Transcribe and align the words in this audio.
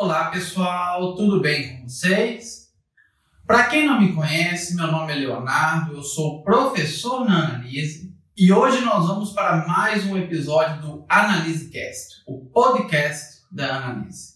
Olá 0.00 0.26
pessoal, 0.26 1.16
tudo 1.16 1.40
bem 1.40 1.80
com 1.80 1.88
vocês? 1.88 2.68
Para 3.44 3.64
quem 3.64 3.84
não 3.84 4.00
me 4.00 4.12
conhece, 4.12 4.76
meu 4.76 4.86
nome 4.86 5.12
é 5.12 5.16
Leonardo, 5.16 5.96
eu 5.96 6.04
sou 6.04 6.44
professor 6.44 7.24
na 7.24 7.46
Analise 7.46 8.14
e 8.36 8.52
hoje 8.52 8.80
nós 8.84 9.08
vamos 9.08 9.32
para 9.32 9.66
mais 9.66 10.06
um 10.06 10.16
episódio 10.16 10.80
do 10.80 11.04
AnaliseCast, 11.08 12.22
o 12.28 12.44
podcast 12.44 13.42
da 13.50 13.74
Analise. 13.74 14.34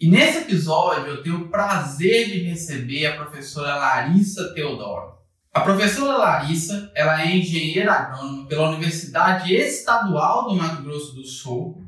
E 0.00 0.10
nesse 0.10 0.38
episódio 0.38 1.06
eu 1.06 1.22
tenho 1.22 1.42
o 1.42 1.48
prazer 1.50 2.26
de 2.26 2.40
receber 2.40 3.06
a 3.06 3.16
professora 3.16 3.76
Larissa 3.76 4.52
Teodoro. 4.54 5.12
A 5.54 5.60
professora 5.60 6.18
Larissa, 6.18 6.90
ela 6.96 7.22
é 7.22 7.36
engenheira 7.36 7.92
agrônoma 7.92 8.48
pela 8.48 8.70
Universidade 8.70 9.54
Estadual 9.54 10.48
do 10.48 10.56
Mato 10.56 10.82
Grosso 10.82 11.14
do 11.14 11.24
Sul, 11.24 11.80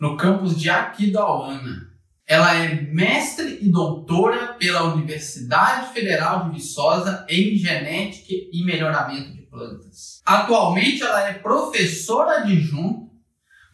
no 0.00 0.16
campus 0.16 0.58
de 0.58 0.70
Aquidauana. 0.70 1.91
Ela 2.32 2.54
é 2.54 2.80
mestre 2.80 3.58
e 3.60 3.70
doutora 3.70 4.54
pela 4.54 4.84
Universidade 4.84 5.92
Federal 5.92 6.44
de 6.44 6.56
Viçosa 6.56 7.26
em 7.28 7.58
Genética 7.58 8.32
e 8.50 8.64
Melhoramento 8.64 9.34
de 9.34 9.42
Plantas. 9.42 10.22
Atualmente 10.24 11.02
ela 11.02 11.28
é 11.28 11.34
professora 11.34 12.38
adjunta 12.38 13.12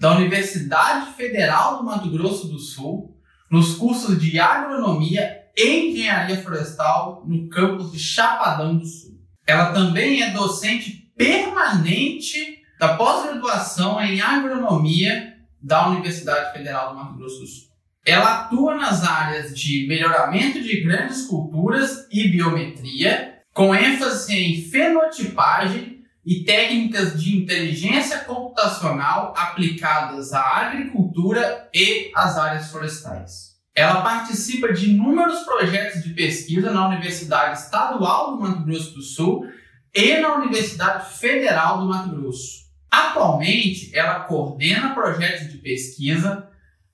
da 0.00 0.16
Universidade 0.16 1.12
Federal 1.12 1.78
do 1.78 1.84
Mato 1.84 2.10
Grosso 2.10 2.48
do 2.48 2.58
Sul 2.58 3.16
nos 3.48 3.76
cursos 3.76 4.20
de 4.20 4.40
Agronomia 4.40 5.40
e 5.56 5.90
Engenharia 5.90 6.42
Florestal 6.42 7.22
no 7.28 7.48
campus 7.48 7.92
de 7.92 8.00
Chapadão 8.00 8.76
do 8.76 8.84
Sul. 8.84 9.20
Ela 9.46 9.70
também 9.72 10.20
é 10.20 10.32
docente 10.32 11.12
permanente 11.16 12.58
da 12.76 12.96
pós-graduação 12.96 14.00
em 14.00 14.20
Agronomia 14.20 15.32
da 15.62 15.90
Universidade 15.90 16.52
Federal 16.52 16.90
do 16.90 16.96
Mato 16.96 17.16
Grosso 17.16 17.38
do 17.38 17.46
Sul. 17.46 17.67
Ela 18.08 18.44
atua 18.44 18.74
nas 18.74 19.04
áreas 19.04 19.54
de 19.54 19.86
melhoramento 19.86 20.62
de 20.62 20.80
grandes 20.80 21.26
culturas 21.26 22.08
e 22.10 22.26
biometria, 22.28 23.42
com 23.52 23.74
ênfase 23.74 24.34
em 24.34 24.62
fenotipagem 24.62 26.00
e 26.24 26.42
técnicas 26.42 27.22
de 27.22 27.36
inteligência 27.36 28.20
computacional 28.20 29.34
aplicadas 29.36 30.32
à 30.32 30.40
agricultura 30.40 31.68
e 31.74 32.10
às 32.16 32.38
áreas 32.38 32.70
florestais. 32.70 33.58
Ela 33.74 34.00
participa 34.00 34.72
de 34.72 34.88
inúmeros 34.88 35.40
projetos 35.40 36.02
de 36.02 36.14
pesquisa 36.14 36.70
na 36.70 36.88
Universidade 36.88 37.58
Estadual 37.58 38.38
do 38.38 38.40
Mato 38.40 38.64
Grosso 38.64 38.94
do 38.94 39.02
Sul 39.02 39.46
e 39.94 40.16
na 40.16 40.34
Universidade 40.36 41.12
Federal 41.18 41.80
do 41.80 41.88
Mato 41.90 42.08
Grosso. 42.16 42.68
Atualmente, 42.90 43.94
ela 43.94 44.20
coordena 44.20 44.94
projetos 44.94 45.52
de 45.52 45.58
pesquisa 45.58 46.47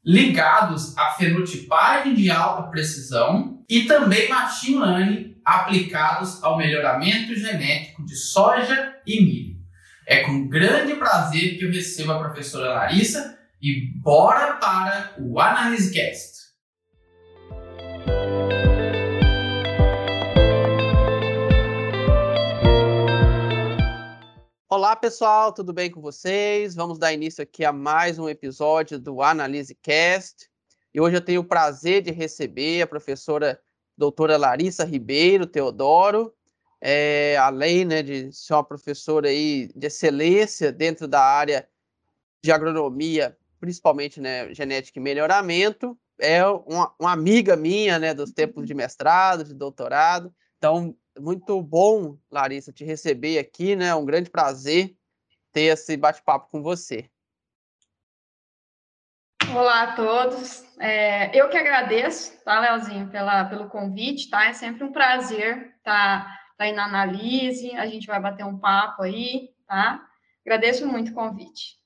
ligados 0.05 0.97
à 0.98 1.10
fenotipagem 1.10 2.14
de 2.14 2.30
alta 2.30 2.70
precisão 2.70 3.64
e 3.69 3.84
também 3.84 4.28
machine 4.28 4.78
learning 4.78 5.36
aplicados 5.44 6.42
ao 6.42 6.56
melhoramento 6.58 7.34
genético 7.34 8.05
de 8.05 8.16
soja 8.16 8.94
e 9.06 9.20
milho. 9.22 9.55
É 10.06 10.20
com 10.20 10.48
grande 10.48 10.94
prazer 10.94 11.58
que 11.58 11.64
eu 11.64 11.72
recebo 11.72 12.12
a 12.12 12.19
professora 12.19 12.74
Larissa 12.74 13.38
e 13.61 13.91
bora 14.02 14.55
para 14.55 15.14
o 15.19 15.41
AnaliseCast. 15.41 16.34
Olá, 24.94 25.00
pessoal, 25.00 25.52
tudo 25.52 25.72
bem 25.72 25.90
com 25.90 26.00
vocês? 26.00 26.72
Vamos 26.76 27.00
dar 27.00 27.12
início 27.12 27.42
aqui 27.42 27.64
a 27.64 27.72
mais 27.72 28.16
um 28.16 28.28
episódio 28.28 28.96
do 28.96 29.20
Analise 29.22 29.74
Cast. 29.74 30.48
E 30.94 31.00
hoje 31.00 31.16
eu 31.16 31.20
tenho 31.20 31.40
o 31.40 31.44
prazer 31.44 32.00
de 32.00 32.12
receber 32.12 32.80
a 32.80 32.86
professora 32.86 33.60
doutora 33.98 34.36
Larissa 34.36 34.84
Ribeiro 34.84 35.48
Teodoro, 35.48 36.32
é, 36.80 37.36
além 37.38 37.84
né, 37.84 38.04
de 38.04 38.32
ser 38.32 38.54
uma 38.54 38.62
professora 38.62 39.28
aí 39.28 39.68
de 39.74 39.88
excelência 39.88 40.70
dentro 40.70 41.08
da 41.08 41.20
área 41.20 41.68
de 42.40 42.52
agronomia, 42.52 43.36
principalmente 43.58 44.20
né, 44.20 44.54
genética 44.54 45.00
e 45.00 45.02
melhoramento, 45.02 45.98
é 46.20 46.46
uma, 46.46 46.94
uma 47.00 47.12
amiga 47.12 47.56
minha 47.56 47.98
né, 47.98 48.14
dos 48.14 48.30
tempos 48.30 48.64
de 48.64 48.74
mestrado, 48.74 49.42
de 49.42 49.54
doutorado. 49.54 50.33
Então, 50.56 50.96
muito 51.19 51.61
bom, 51.63 52.19
Larissa, 52.30 52.73
te 52.73 52.85
receber 52.85 53.39
aqui, 53.39 53.77
né? 53.77 53.95
Um 53.95 54.05
grande 54.05 54.30
prazer 54.30 54.97
ter 55.52 55.73
esse 55.73 55.97
bate-papo 55.97 56.48
com 56.51 56.63
você. 56.63 57.08
Olá 59.55 59.83
a 59.83 59.95
todos. 59.95 60.64
É, 60.80 61.36
eu 61.39 61.48
que 61.48 61.57
agradeço, 61.57 62.36
tá, 62.42 62.58
Leozinho, 62.58 63.08
pela, 63.08 63.45
pelo 63.45 63.69
convite, 63.69 64.29
tá? 64.29 64.47
É 64.47 64.52
sempre 64.52 64.83
um 64.83 64.91
prazer 64.91 65.75
estar 65.77 66.25
tá, 66.25 66.41
tá 66.58 66.64
aí 66.64 66.73
na 66.73 66.86
análise, 66.86 67.73
a 67.77 67.86
gente 67.86 68.07
vai 68.07 68.20
bater 68.20 68.45
um 68.45 68.58
papo 68.58 69.02
aí, 69.02 69.55
tá? 69.67 70.05
Agradeço 70.45 70.86
muito 70.86 71.13
o 71.13 71.14
convite. 71.14 71.79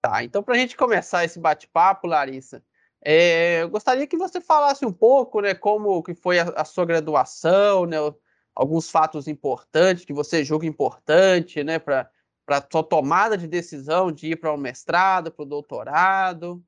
Tá, 0.00 0.24
então 0.24 0.42
para 0.42 0.54
a 0.54 0.58
gente 0.58 0.76
começar 0.76 1.24
esse 1.24 1.38
bate-papo, 1.38 2.08
Larissa, 2.08 2.64
é, 3.04 3.62
eu 3.62 3.68
gostaria 3.68 4.06
que 4.06 4.16
você 4.16 4.40
falasse 4.40 4.86
um 4.86 4.92
pouco, 4.92 5.40
né, 5.40 5.54
como 5.54 6.02
que 6.02 6.14
foi 6.14 6.38
a, 6.38 6.44
a 6.56 6.64
sua 6.64 6.84
graduação, 6.84 7.84
né, 7.86 7.96
alguns 8.54 8.90
fatos 8.90 9.26
importantes 9.26 10.04
que 10.04 10.12
você 10.12 10.44
julga 10.44 10.66
importante, 10.66 11.62
né, 11.64 11.78
para 11.78 12.08
para 12.44 12.66
sua 12.70 12.82
tomada 12.82 13.38
de 13.38 13.46
decisão 13.46 14.10
de 14.10 14.32
ir 14.32 14.36
para 14.36 14.50
o 14.50 14.54
um 14.54 14.58
mestrado, 14.58 15.30
para 15.30 15.42
o 15.44 15.46
doutorado. 15.46 16.62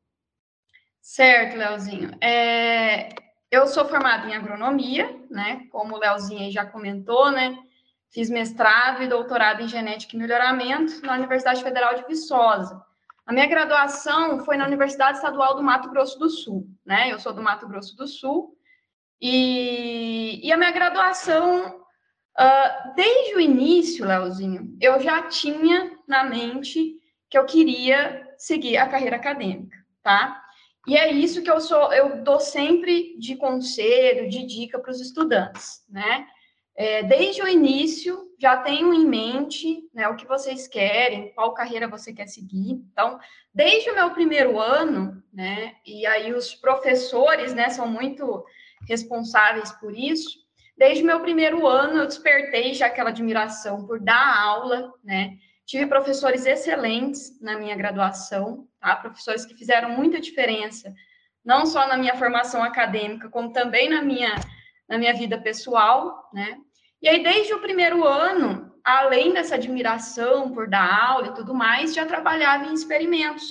Certo, 1.01 1.57
Leozinho. 1.57 2.17
É, 2.21 3.09
eu 3.51 3.67
sou 3.67 3.85
formada 3.87 4.27
em 4.29 4.35
agronomia, 4.35 5.21
né, 5.31 5.67
como 5.71 5.97
o 5.97 5.99
Leozinho 5.99 6.51
já 6.51 6.65
comentou, 6.65 7.31
né, 7.31 7.59
fiz 8.09 8.31
mestrado 8.31 9.03
e 9.03 9.09
doutorado 9.09 9.63
em 9.63 9.69
genética 9.69 10.17
e 10.17 10.19
melhoramento 10.19 11.05
na 11.05 11.15
Universidade 11.15 11.63
Federal 11.63 11.95
de 11.97 12.07
Viçosa. 12.07 12.81
A 13.27 13.33
minha 13.33 13.47
graduação 13.47 14.45
foi 14.45 14.57
na 14.57 14.67
Universidade 14.67 15.17
Estadual 15.17 15.57
do 15.57 15.63
Mato 15.63 15.89
Grosso 15.91 16.19
do 16.19 16.29
Sul, 16.29 16.69
né? 16.85 17.11
Eu 17.11 17.19
sou 17.19 17.33
do 17.33 17.43
Mato 17.43 17.67
Grosso 17.67 17.97
do 17.97 18.07
Sul. 18.07 18.55
E, 19.21 20.47
e 20.47 20.53
a 20.53 20.57
minha 20.59 20.71
graduação, 20.71 21.81
uh, 22.39 22.95
desde 22.95 23.35
o 23.35 23.41
início, 23.41 24.07
Leozinho, 24.07 24.77
eu 24.79 25.01
já 25.01 25.23
tinha 25.23 25.99
na 26.07 26.25
mente 26.25 26.99
que 27.31 27.39
eu 27.39 27.47
queria 27.47 28.31
seguir 28.37 28.77
a 28.77 28.89
carreira 28.89 29.17
acadêmica, 29.17 29.77
tá? 30.03 30.43
E 30.87 30.95
é 30.95 31.11
isso 31.11 31.43
que 31.43 31.51
eu 31.51 31.61
sou, 31.61 31.93
eu 31.95 32.23
dou 32.23 32.39
sempre 32.39 33.17
de 33.19 33.37
conselho, 33.37 34.29
de 34.29 34.45
dica 34.45 34.79
para 34.79 34.91
os 34.91 35.01
estudantes, 35.01 35.83
né? 35.89 36.27
É, 36.77 37.05
desde 37.05 37.41
o 37.41 37.49
início, 37.49 38.25
já 38.39 38.57
tenho 38.57 38.93
em 38.93 39.07
mente 39.07 39.89
né, 39.95 40.09
o 40.09 40.17
que 40.17 40.27
vocês 40.27 40.67
querem, 40.67 41.33
qual 41.33 41.55
carreira 41.55 41.87
você 41.87 42.13
quer 42.13 42.27
seguir. 42.27 42.83
Então, 42.93 43.19
desde 43.55 43.91
o 43.91 43.95
meu 43.95 44.11
primeiro 44.11 44.61
ano, 44.61 45.23
né, 45.33 45.77
e 45.87 46.05
aí 46.05 46.33
os 46.33 46.55
professores 46.55 47.55
né, 47.55 47.71
são 47.71 47.87
muito 47.87 48.45
responsáveis 48.89 49.71
por 49.73 49.97
isso, 49.97 50.39
desde 50.77 51.03
o 51.03 51.07
meu 51.07 51.21
primeiro 51.21 51.67
ano 51.67 52.01
eu 52.01 52.07
despertei 52.07 52.75
já 52.75 52.87
aquela 52.87 53.11
admiração 53.11 53.87
por 53.87 54.01
dar 54.01 54.37
aula, 54.43 54.93
né? 55.03 55.39
Tive 55.65 55.87
professores 55.87 56.45
excelentes 56.45 57.41
na 57.41 57.57
minha 57.59 57.75
graduação, 57.75 58.69
tá? 58.79 58.97
professores 58.97 59.47
que 59.47 59.55
fizeram 59.55 59.91
muita 59.91 60.21
diferença, 60.21 60.93
não 61.43 61.65
só 61.65 61.87
na 61.87 61.97
minha 61.97 62.17
formação 62.17 62.63
acadêmica, 62.63 63.31
como 63.31 63.51
também 63.51 63.89
na 63.89 64.03
minha 64.03 64.35
na 64.89 64.99
minha 64.99 65.15
vida 65.15 65.39
pessoal, 65.39 66.29
né? 66.33 66.59
E 67.01 67.09
aí, 67.09 67.23
desde 67.23 67.53
o 67.53 67.61
primeiro 67.61 68.07
ano, 68.07 68.75
além 68.83 69.33
dessa 69.33 69.57
admiração 69.57 70.53
por 70.53 70.69
dar 70.69 71.11
aula 71.11 71.29
e 71.29 71.35
tudo 71.35 71.55
mais, 71.55 71.95
já 71.95 72.07
trabalhava 72.07 72.67
em 72.67 72.75
experimentos, 72.75 73.45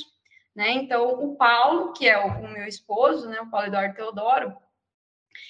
né? 0.55 0.71
Então, 0.71 1.23
o 1.23 1.35
Paulo, 1.35 1.94
que 1.94 2.07
é 2.07 2.17
o, 2.17 2.27
o 2.27 2.47
meu 2.47 2.67
esposo, 2.67 3.29
né, 3.29 3.41
o 3.41 3.49
Paulo 3.49 3.67
Eduardo 3.67 3.95
Teodoro, 3.95 4.56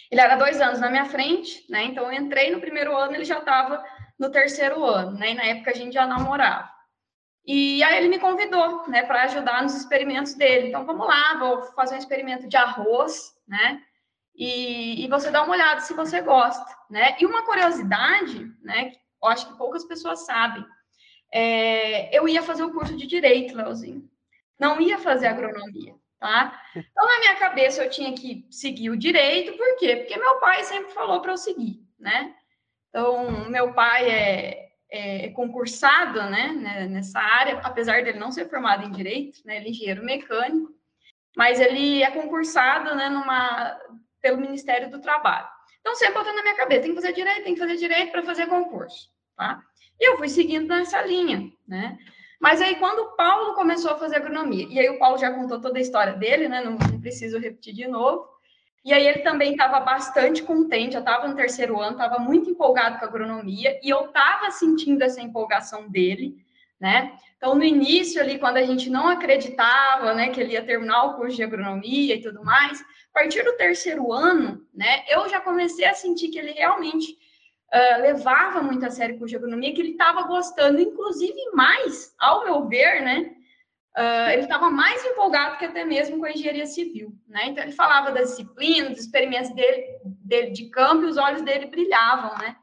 ele 0.09 0.21
era 0.21 0.35
dois 0.35 0.61
anos 0.61 0.79
na 0.79 0.89
minha 0.89 1.05
frente, 1.05 1.65
né? 1.69 1.83
Então, 1.83 2.05
eu 2.05 2.13
entrei 2.13 2.51
no 2.51 2.61
primeiro 2.61 2.95
ano, 2.95 3.15
ele 3.15 3.25
já 3.25 3.39
estava 3.39 3.83
no 4.17 4.29
terceiro 4.31 4.83
ano, 4.83 5.17
né? 5.17 5.31
E 5.31 5.33
na 5.33 5.43
época 5.43 5.71
a 5.71 5.75
gente 5.75 5.93
já 5.93 6.05
namorava. 6.05 6.69
E 7.45 7.83
aí 7.83 7.97
ele 7.97 8.07
me 8.07 8.19
convidou, 8.19 8.87
né, 8.87 9.03
para 9.03 9.23
ajudar 9.23 9.63
nos 9.63 9.75
experimentos 9.75 10.33
dele. 10.33 10.69
Então, 10.69 10.85
vamos 10.85 11.05
lá, 11.05 11.37
vou 11.37 11.61
fazer 11.73 11.95
um 11.95 11.99
experimento 11.99 12.47
de 12.47 12.55
arroz, 12.55 13.33
né? 13.45 13.81
E, 14.35 15.05
e, 15.05 15.07
você 15.07 15.29
dá 15.29 15.43
uma 15.43 15.53
olhada 15.53 15.81
se 15.81 15.93
você 15.93 16.21
gosta, 16.21 16.65
né? 16.89 17.15
E 17.19 17.25
uma 17.25 17.45
curiosidade, 17.45 18.51
né? 18.63 18.89
Que 18.89 18.99
eu 19.21 19.29
acho 19.29 19.47
que 19.47 19.57
poucas 19.57 19.85
pessoas 19.85 20.25
sabem. 20.25 20.65
É, 21.31 22.15
eu 22.17 22.27
ia 22.27 22.41
fazer 22.41 22.63
o 22.63 22.71
curso 22.71 22.95
de 22.95 23.05
direito, 23.05 23.55
Leozinho. 23.55 24.09
Não 24.59 24.79
ia 24.81 24.97
fazer 24.99 25.27
agronomia, 25.27 25.95
tá? 26.19 26.61
Então, 26.75 27.07
na 27.07 27.19
minha 27.19 27.35
cabeça, 27.35 27.83
eu 27.83 27.89
tinha 27.89 28.13
que 28.13 28.45
seguir 28.49 28.89
o 28.89 28.97
direito, 28.97 29.57
por 29.57 29.77
quê? 29.77 29.97
Porque 29.97 30.17
meu 30.17 30.39
pai 30.39 30.63
sempre 30.63 30.91
falou 30.93 31.21
para 31.21 31.33
eu 31.33 31.37
seguir, 31.37 31.79
né? 31.99 32.35
Então, 32.89 33.49
meu 33.49 33.73
pai 33.73 34.09
é, 34.09 34.69
é, 34.91 35.25
é 35.25 35.29
concursado, 35.31 36.21
né, 36.23 36.49
né, 36.53 36.87
nessa 36.87 37.19
área, 37.19 37.59
apesar 37.63 38.03
dele 38.03 38.19
não 38.19 38.31
ser 38.31 38.47
formado 38.49 38.85
em 38.85 38.91
direito, 38.91 39.39
né? 39.45 39.57
Ele 39.57 39.67
é 39.67 39.69
engenheiro 39.71 40.03
mecânico. 40.03 40.71
mas 41.35 41.59
ele 41.59 42.03
é 42.03 42.11
concursado, 42.11 42.95
né, 42.95 43.09
numa, 43.09 43.75
pelo 44.23 44.39
Ministério 44.39 44.89
do 44.89 45.01
Trabalho. 45.01 45.47
Então, 45.81 45.93
sempre 45.95 46.13
botando 46.13 46.37
na 46.37 46.43
minha 46.43 46.55
cabeça, 46.55 46.83
tem 46.83 46.91
que 46.91 47.01
fazer 47.01 47.13
direito, 47.13 47.43
tem 47.43 47.53
que 47.53 47.59
fazer 47.59 47.75
direito 47.75 48.11
para 48.11 48.23
fazer 48.23 48.47
concurso, 48.47 49.09
tá? 49.35 49.61
E 49.99 50.09
eu 50.09 50.17
fui 50.17 50.29
seguindo 50.29 50.67
nessa 50.67 51.01
linha, 51.01 51.51
né? 51.67 51.97
Mas 52.39 52.61
aí, 52.61 52.75
quando 52.75 52.99
o 52.99 53.15
Paulo 53.17 53.53
começou 53.53 53.91
a 53.91 53.97
fazer 53.97 54.15
agronomia, 54.15 54.65
e 54.69 54.79
aí 54.79 54.89
o 54.89 54.97
Paulo 54.97 55.17
já 55.17 55.31
contou 55.31 55.59
toda 55.59 55.77
a 55.77 55.81
história 55.81 56.13
dele, 56.13 56.47
né? 56.47 56.63
Não, 56.63 56.71
não 56.71 57.01
preciso 57.01 57.37
repetir 57.37 57.73
de 57.73 57.87
novo. 57.87 58.27
E 58.85 58.93
aí 58.93 59.05
ele 59.05 59.19
também 59.19 59.51
estava 59.51 59.79
bastante 59.81 60.41
contente, 60.41 60.95
eu 60.95 60.99
estava 60.99 61.27
no 61.27 61.35
terceiro 61.35 61.79
ano, 61.79 61.93
estava 61.93 62.19
muito 62.19 62.49
empolgado 62.49 62.99
com 62.99 63.05
a 63.05 63.07
agronomia, 63.07 63.77
e 63.83 63.89
eu 63.89 64.05
estava 64.05 64.51
sentindo 64.51 65.03
essa 65.03 65.21
empolgação 65.21 65.89
dele, 65.89 66.35
né? 66.79 67.17
Então, 67.37 67.55
no 67.55 67.63
início 67.63 68.21
ali, 68.21 68.39
quando 68.39 68.57
a 68.57 68.63
gente 68.63 68.89
não 68.89 69.07
acreditava, 69.09 70.13
né, 70.13 70.29
que 70.29 70.39
ele 70.39 70.53
ia 70.53 70.65
terminar 70.65 71.03
o 71.03 71.15
curso 71.15 71.35
de 71.35 71.43
agronomia 71.43 72.15
e 72.15 72.21
tudo 72.21 72.43
mais, 72.43 72.81
a 73.13 73.19
partir 73.19 73.43
do 73.43 73.55
terceiro 73.57 74.11
ano, 74.11 74.65
né, 74.73 75.03
eu 75.07 75.29
já 75.29 75.39
comecei 75.39 75.85
a 75.85 75.93
sentir 75.93 76.29
que 76.29 76.39
ele 76.39 76.51
realmente 76.51 77.11
uh, 77.71 78.01
levava 78.01 78.61
muito 78.61 78.85
a 78.85 78.89
sério 78.89 79.15
o 79.15 79.19
curso 79.19 79.31
de 79.31 79.35
agronomia, 79.35 79.73
que 79.73 79.81
ele 79.81 79.91
estava 79.91 80.23
gostando, 80.23 80.81
inclusive 80.81 81.51
mais, 81.53 82.15
ao 82.19 82.43
meu 82.43 82.67
ver, 82.67 83.01
né, 83.01 83.35
Uh, 83.95 84.31
ele 84.31 84.41
estava 84.41 84.71
mais 84.71 85.05
empolgado 85.05 85.59
que 85.59 85.65
até 85.65 85.85
mesmo 85.85 86.17
com 86.17 86.25
a 86.25 86.31
engenharia 86.31 86.65
civil, 86.65 87.13
né? 87.27 87.45
Então 87.45 87.63
ele 87.63 87.73
falava 87.73 88.11
das 88.11 88.31
disciplinas, 88.31 88.89
dos 88.89 89.01
experimentos 89.01 89.53
dele, 89.53 89.99
dele 90.03 90.49
de 90.49 90.67
campo 90.71 91.03
e 91.03 91.05
os 91.05 91.15
olhos 91.15 91.43
dele 91.43 91.67
brilhavam, 91.67 92.35
né? 92.39 92.55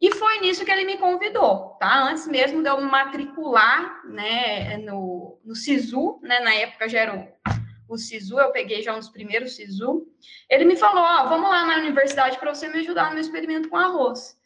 E 0.00 0.14
foi 0.14 0.40
nisso 0.40 0.64
que 0.64 0.70
ele 0.70 0.86
me 0.86 0.96
convidou, 0.96 1.76
tá? 1.78 2.04
Antes 2.04 2.26
mesmo 2.26 2.62
de 2.62 2.70
eu 2.70 2.80
me 2.80 2.90
matricular, 2.90 4.02
né, 4.06 4.78
no, 4.78 5.38
no 5.44 5.54
SISU, 5.54 6.18
né? 6.22 6.40
Na 6.40 6.54
época 6.54 6.88
já 6.88 7.00
era 7.00 7.14
o, 7.14 7.28
o 7.88 7.96
SISU, 7.96 8.38
eu 8.38 8.50
peguei 8.50 8.82
já 8.82 8.94
um 8.94 8.98
dos 8.98 9.08
primeiros 9.08 9.56
SISU. 9.56 10.06
Ele 10.48 10.64
me 10.64 10.76
falou, 10.76 11.02
ó, 11.02 11.26
vamos 11.28 11.48
lá 11.48 11.64
na 11.64 11.78
universidade 11.78 12.38
para 12.38 12.54
você 12.54 12.68
me 12.68 12.80
ajudar 12.80 13.06
no 13.06 13.12
meu 13.12 13.20
experimento 13.20 13.68
com 13.68 13.76
arroz. 13.76 14.36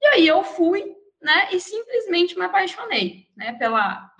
E 0.00 0.06
aí 0.06 0.26
eu 0.26 0.42
fui, 0.42 0.96
né? 1.20 1.48
E 1.52 1.60
simplesmente 1.60 2.38
me 2.38 2.44
apaixonei, 2.44 3.26
né? 3.36 3.52
Pela 3.54 4.10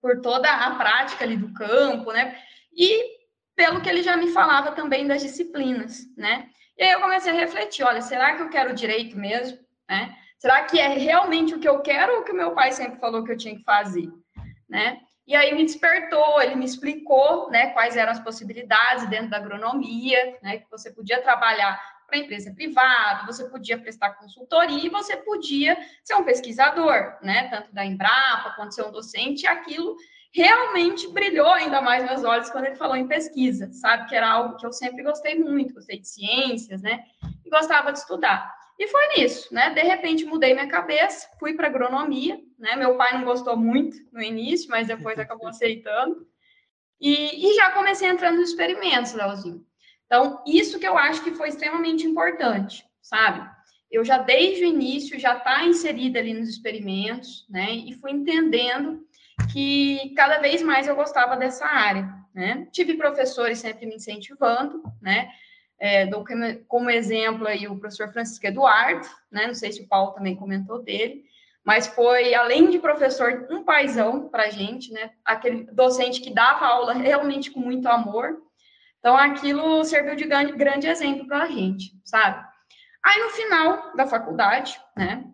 por 0.00 0.20
toda 0.20 0.48
a 0.48 0.74
prática 0.76 1.24
ali 1.24 1.36
do 1.36 1.52
campo, 1.52 2.12
né? 2.12 2.38
E 2.72 3.16
pelo 3.56 3.80
que 3.80 3.88
ele 3.88 4.02
já 4.02 4.16
me 4.16 4.28
falava 4.28 4.72
também 4.72 5.06
das 5.06 5.22
disciplinas, 5.22 6.02
né? 6.16 6.48
E 6.78 6.84
aí 6.84 6.92
eu 6.92 7.00
comecei 7.00 7.32
a 7.32 7.34
refletir, 7.34 7.82
olha, 7.82 8.02
será 8.02 8.36
que 8.36 8.42
eu 8.42 8.50
quero 8.50 8.74
direito 8.74 9.16
mesmo, 9.16 9.58
né? 9.88 10.16
Será 10.38 10.62
que 10.64 10.78
é 10.78 10.88
realmente 10.88 11.54
o 11.54 11.58
que 11.58 11.68
eu 11.68 11.80
quero 11.80 12.12
ou 12.12 12.20
o 12.20 12.24
que 12.24 12.32
o 12.32 12.36
meu 12.36 12.52
pai 12.52 12.70
sempre 12.70 13.00
falou 13.00 13.24
que 13.24 13.32
eu 13.32 13.36
tinha 13.36 13.56
que 13.56 13.64
fazer, 13.64 14.08
né? 14.68 15.00
E 15.26 15.34
aí 15.34 15.54
me 15.54 15.64
despertou, 15.64 16.40
ele 16.40 16.54
me 16.54 16.64
explicou, 16.64 17.50
né, 17.50 17.70
quais 17.70 17.96
eram 17.96 18.12
as 18.12 18.20
possibilidades 18.20 19.08
dentro 19.08 19.30
da 19.30 19.38
agronomia, 19.38 20.38
né, 20.42 20.58
que 20.58 20.70
você 20.70 20.92
podia 20.92 21.20
trabalhar 21.20 21.80
para 22.06 22.18
empresa 22.18 22.52
privada, 22.54 23.26
você 23.26 23.44
podia 23.48 23.76
prestar 23.76 24.10
consultoria 24.10 24.86
e 24.86 24.88
você 24.88 25.16
podia 25.16 25.76
ser 26.04 26.14
um 26.14 26.22
pesquisador, 26.22 27.16
né? 27.20 27.48
Tanto 27.48 27.74
da 27.74 27.84
Embrapa 27.84 28.54
quanto 28.54 28.74
ser 28.74 28.84
um 28.84 28.92
docente, 28.92 29.42
e 29.42 29.48
aquilo 29.48 29.96
realmente 30.32 31.08
brilhou 31.08 31.50
ainda 31.50 31.80
mais 31.80 32.04
meus 32.04 32.22
olhos 32.22 32.50
quando 32.50 32.66
ele 32.66 32.76
falou 32.76 32.94
em 32.94 33.08
pesquisa, 33.08 33.72
sabe? 33.72 34.08
Que 34.08 34.14
era 34.14 34.30
algo 34.30 34.56
que 34.56 34.64
eu 34.66 34.72
sempre 34.72 35.02
gostei 35.02 35.36
muito, 35.38 35.74
gostei 35.74 35.98
de 35.98 36.06
ciências, 36.06 36.80
né? 36.82 37.04
E 37.44 37.50
gostava 37.50 37.92
de 37.92 37.98
estudar. 37.98 38.54
E 38.78 38.86
foi 38.88 39.08
nisso, 39.16 39.52
né? 39.52 39.70
De 39.70 39.82
repente 39.82 40.24
mudei 40.24 40.52
minha 40.52 40.68
cabeça, 40.68 41.28
fui 41.38 41.54
para 41.54 41.66
agronomia, 41.66 42.38
né? 42.58 42.76
Meu 42.76 42.96
pai 42.96 43.14
não 43.14 43.24
gostou 43.24 43.56
muito 43.56 43.96
no 44.12 44.22
início, 44.22 44.68
mas 44.70 44.86
depois 44.86 45.18
acabou 45.18 45.48
aceitando. 45.48 46.26
E, 47.00 47.50
e 47.50 47.54
já 47.54 47.70
comecei 47.70 48.08
entrando 48.08 48.38
nos 48.38 48.50
experimentos, 48.50 49.12
Leozinho. 49.12 49.64
Então, 50.06 50.42
isso 50.46 50.78
que 50.78 50.86
eu 50.86 50.96
acho 50.96 51.22
que 51.24 51.34
foi 51.34 51.48
extremamente 51.48 52.06
importante, 52.06 52.84
sabe? 53.02 53.48
Eu 53.90 54.04
já 54.04 54.18
desde 54.18 54.64
o 54.64 54.68
início 54.68 55.18
já 55.18 55.36
está 55.36 55.64
inserida 55.64 56.18
ali 56.18 56.34
nos 56.34 56.48
experimentos, 56.48 57.46
né? 57.48 57.72
E 57.72 57.94
fui 57.94 58.10
entendendo 58.10 59.06
que 59.52 60.12
cada 60.16 60.38
vez 60.38 60.62
mais 60.62 60.86
eu 60.86 60.96
gostava 60.96 61.36
dessa 61.36 61.66
área, 61.66 62.08
né? 62.34 62.68
Tive 62.72 62.94
professores 62.94 63.58
sempre 63.58 63.86
me 63.86 63.96
incentivando, 63.96 64.82
né? 65.00 65.30
É, 65.78 66.06
dou 66.06 66.24
como 66.66 66.90
exemplo 66.90 67.46
aí 67.46 67.68
o 67.68 67.78
professor 67.78 68.10
Francisco 68.12 68.46
Eduardo, 68.46 69.06
né? 69.30 69.46
Não 69.46 69.54
sei 69.54 69.72
se 69.72 69.82
o 69.82 69.88
Paulo 69.88 70.12
também 70.12 70.34
comentou 70.34 70.82
dele, 70.82 71.24
mas 71.64 71.86
foi, 71.86 72.34
além 72.34 72.70
de 72.70 72.78
professor, 72.78 73.46
um 73.50 73.62
paizão 73.62 74.28
para 74.28 74.44
a 74.44 74.50
gente, 74.50 74.92
né? 74.92 75.10
Aquele 75.24 75.64
docente 75.72 76.20
que 76.20 76.32
dava 76.32 76.66
aula 76.66 76.94
realmente 76.94 77.50
com 77.50 77.60
muito 77.60 77.86
amor, 77.88 78.40
então, 79.06 79.16
aquilo 79.16 79.84
serviu 79.84 80.16
de 80.16 80.24
grande, 80.24 80.88
exemplo 80.88 81.28
para 81.28 81.44
a 81.44 81.46
gente, 81.46 81.92
sabe? 82.04 82.44
Aí, 83.00 83.22
no 83.22 83.30
final 83.30 83.94
da 83.94 84.04
faculdade, 84.04 84.76
né? 84.96 85.24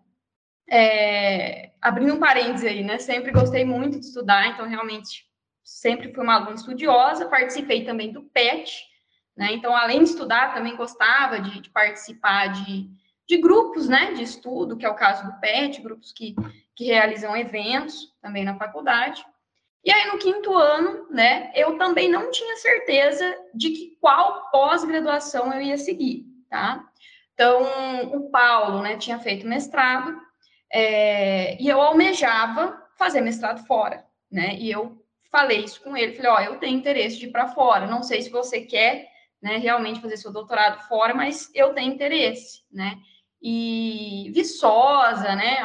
É, 0.69 1.71
abrindo 1.81 2.13
um 2.13 2.19
parênteses 2.19 2.67
aí, 2.67 2.83
né? 2.83 2.99
Sempre 2.99 3.31
gostei 3.31 3.65
muito 3.65 3.99
de 3.99 4.05
estudar, 4.05 4.47
então, 4.47 4.67
realmente, 4.67 5.25
sempre 5.63 6.13
fui 6.13 6.23
uma 6.23 6.35
aluna 6.35 6.53
estudiosa. 6.53 7.27
Participei 7.27 7.83
também 7.83 8.11
do 8.11 8.21
PET, 8.25 8.79
né? 9.35 9.53
Então, 9.53 9.75
além 9.75 9.99
de 9.99 10.09
estudar, 10.09 10.53
também 10.53 10.75
gostava 10.75 11.39
de, 11.39 11.61
de 11.61 11.69
participar 11.69 12.47
de, 12.47 12.89
de 13.27 13.37
grupos, 13.37 13.87
né? 13.87 14.13
De 14.13 14.23
estudo, 14.23 14.77
que 14.77 14.85
é 14.85 14.89
o 14.89 14.95
caso 14.95 15.25
do 15.25 15.39
PET, 15.39 15.81
grupos 15.81 16.11
que, 16.11 16.35
que 16.75 16.85
realizam 16.85 17.35
eventos 17.35 18.13
também 18.21 18.43
na 18.43 18.55
faculdade. 18.55 19.25
E 19.83 19.91
aí, 19.91 20.07
no 20.07 20.17
quinto 20.17 20.55
ano, 20.57 21.07
né, 21.09 21.51
eu 21.53 21.77
também 21.77 22.09
não 22.09 22.31
tinha 22.31 22.55
certeza 22.55 23.35
de 23.53 23.69
que 23.71 23.97
qual 23.99 24.49
pós-graduação 24.49 25.53
eu 25.53 25.61
ia 25.61 25.77
seguir, 25.77 26.25
tá? 26.49 26.87
Então, 27.33 28.15
o 28.15 28.29
Paulo, 28.29 28.81
né, 28.81 28.95
tinha 28.95 29.19
feito 29.19 29.45
mestrado, 29.45 30.17
é, 30.71 31.61
e 31.61 31.67
eu 31.67 31.81
almejava 31.81 32.81
fazer 32.97 33.19
mestrado 33.19 33.65
fora, 33.65 34.05
né? 34.31 34.55
E 34.55 34.71
eu 34.71 35.03
falei 35.29 35.65
isso 35.65 35.81
com 35.81 35.97
ele, 35.97 36.15
falei, 36.15 36.31
ó, 36.31 36.39
eu 36.39 36.59
tenho 36.59 36.77
interesse 36.77 37.19
de 37.19 37.25
ir 37.25 37.31
para 37.31 37.49
fora, 37.49 37.85
não 37.85 38.03
sei 38.03 38.21
se 38.21 38.29
você 38.29 38.61
quer, 38.61 39.09
né, 39.43 39.57
realmente 39.57 39.99
fazer 39.99 40.15
seu 40.15 40.31
doutorado 40.31 40.87
fora, 40.87 41.13
mas 41.13 41.51
eu 41.53 41.73
tenho 41.73 41.91
interesse, 41.93 42.63
né? 42.71 42.97
E 43.41 44.31
Viçosa, 44.33 45.35
né, 45.35 45.57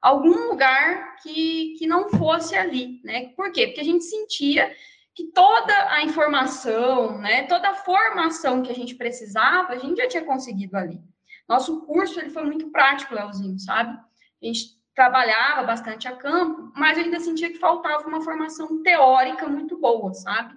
algum 0.00 0.48
lugar 0.48 1.16
que, 1.16 1.74
que 1.78 1.86
não 1.86 2.08
fosse 2.08 2.56
ali, 2.56 3.02
né? 3.04 3.28
Por 3.36 3.52
quê? 3.52 3.66
Porque 3.66 3.82
a 3.82 3.84
gente 3.84 4.04
sentia 4.04 4.74
que 5.14 5.24
toda 5.24 5.92
a 5.92 6.02
informação, 6.02 7.18
né, 7.18 7.42
toda 7.42 7.68
a 7.68 7.74
formação 7.74 8.62
que 8.62 8.72
a 8.72 8.74
gente 8.74 8.94
precisava, 8.94 9.74
a 9.74 9.78
gente 9.78 9.98
já 9.98 10.08
tinha 10.08 10.24
conseguido 10.24 10.74
ali. 10.74 10.98
Nosso 11.46 11.82
curso 11.82 12.18
ele 12.18 12.30
foi 12.30 12.44
muito 12.44 12.70
prático, 12.70 13.14
Leozinho, 13.14 13.58
sabe? 13.58 13.98
A 14.42 14.46
gente 14.46 14.82
trabalhava 14.94 15.62
bastante 15.62 16.08
a 16.08 16.16
campo, 16.16 16.72
mas 16.74 16.96
eu 16.96 17.04
ainda 17.04 17.20
sentia 17.20 17.50
que 17.50 17.58
faltava 17.58 18.08
uma 18.08 18.22
formação 18.22 18.82
teórica 18.82 19.46
muito 19.46 19.78
boa, 19.78 20.14
sabe? 20.14 20.54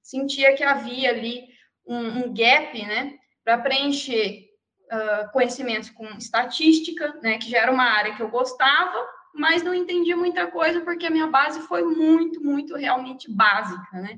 Sentia 0.00 0.54
que 0.54 0.64
havia 0.64 1.10
ali 1.10 1.51
um, 1.86 2.24
um 2.24 2.34
gap, 2.34 2.84
né, 2.84 3.14
para 3.44 3.58
preencher 3.58 4.46
uh, 4.92 5.32
conhecimentos 5.32 5.90
com 5.90 6.06
estatística, 6.16 7.18
né, 7.22 7.38
que 7.38 7.50
já 7.50 7.58
era 7.58 7.72
uma 7.72 7.84
área 7.84 8.14
que 8.14 8.22
eu 8.22 8.28
gostava, 8.28 9.06
mas 9.34 9.62
não 9.62 9.74
entendia 9.74 10.16
muita 10.16 10.46
coisa 10.46 10.80
porque 10.82 11.06
a 11.06 11.10
minha 11.10 11.26
base 11.26 11.60
foi 11.62 11.82
muito, 11.82 12.42
muito 12.42 12.76
realmente 12.76 13.30
básica, 13.30 13.98
né? 13.98 14.16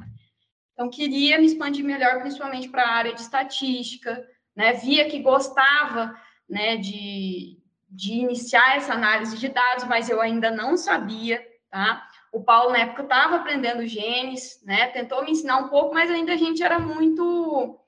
Então, 0.73 0.91
queria 0.91 1.39
me 1.39 1.47
expandir 1.47 1.85
melhor, 1.85 2.21
principalmente 2.21 2.69
para 2.69 2.83
a 2.83 2.93
área 2.93 3.15
de 3.15 3.21
estatística, 3.21 4.27
né? 4.57 4.73
Via 4.73 5.09
que 5.09 5.21
gostava, 5.21 6.19
né, 6.49 6.77
de, 6.77 7.59
de 7.89 8.13
iniciar 8.15 8.77
essa 8.77 8.93
análise 8.93 9.39
de 9.39 9.49
dados, 9.49 9.85
mas 9.85 10.11
eu 10.11 10.21
ainda 10.21 10.51
não 10.51 10.77
sabia, 10.77 11.41
tá? 11.71 12.05
O 12.35 12.43
Paulo, 12.43 12.73
na 12.73 12.81
época, 12.81 13.05
estava 13.05 13.37
aprendendo 13.37 13.87
genes, 13.87 14.61
né? 14.65 14.89
Tentou 14.89 15.25
me 15.25 15.31
ensinar 15.31 15.59
um 15.59 15.69
pouco, 15.69 15.95
mas 15.95 16.11
ainda 16.11 16.33
a 16.33 16.37
gente 16.37 16.63
era 16.65 16.81
muito 16.81 17.79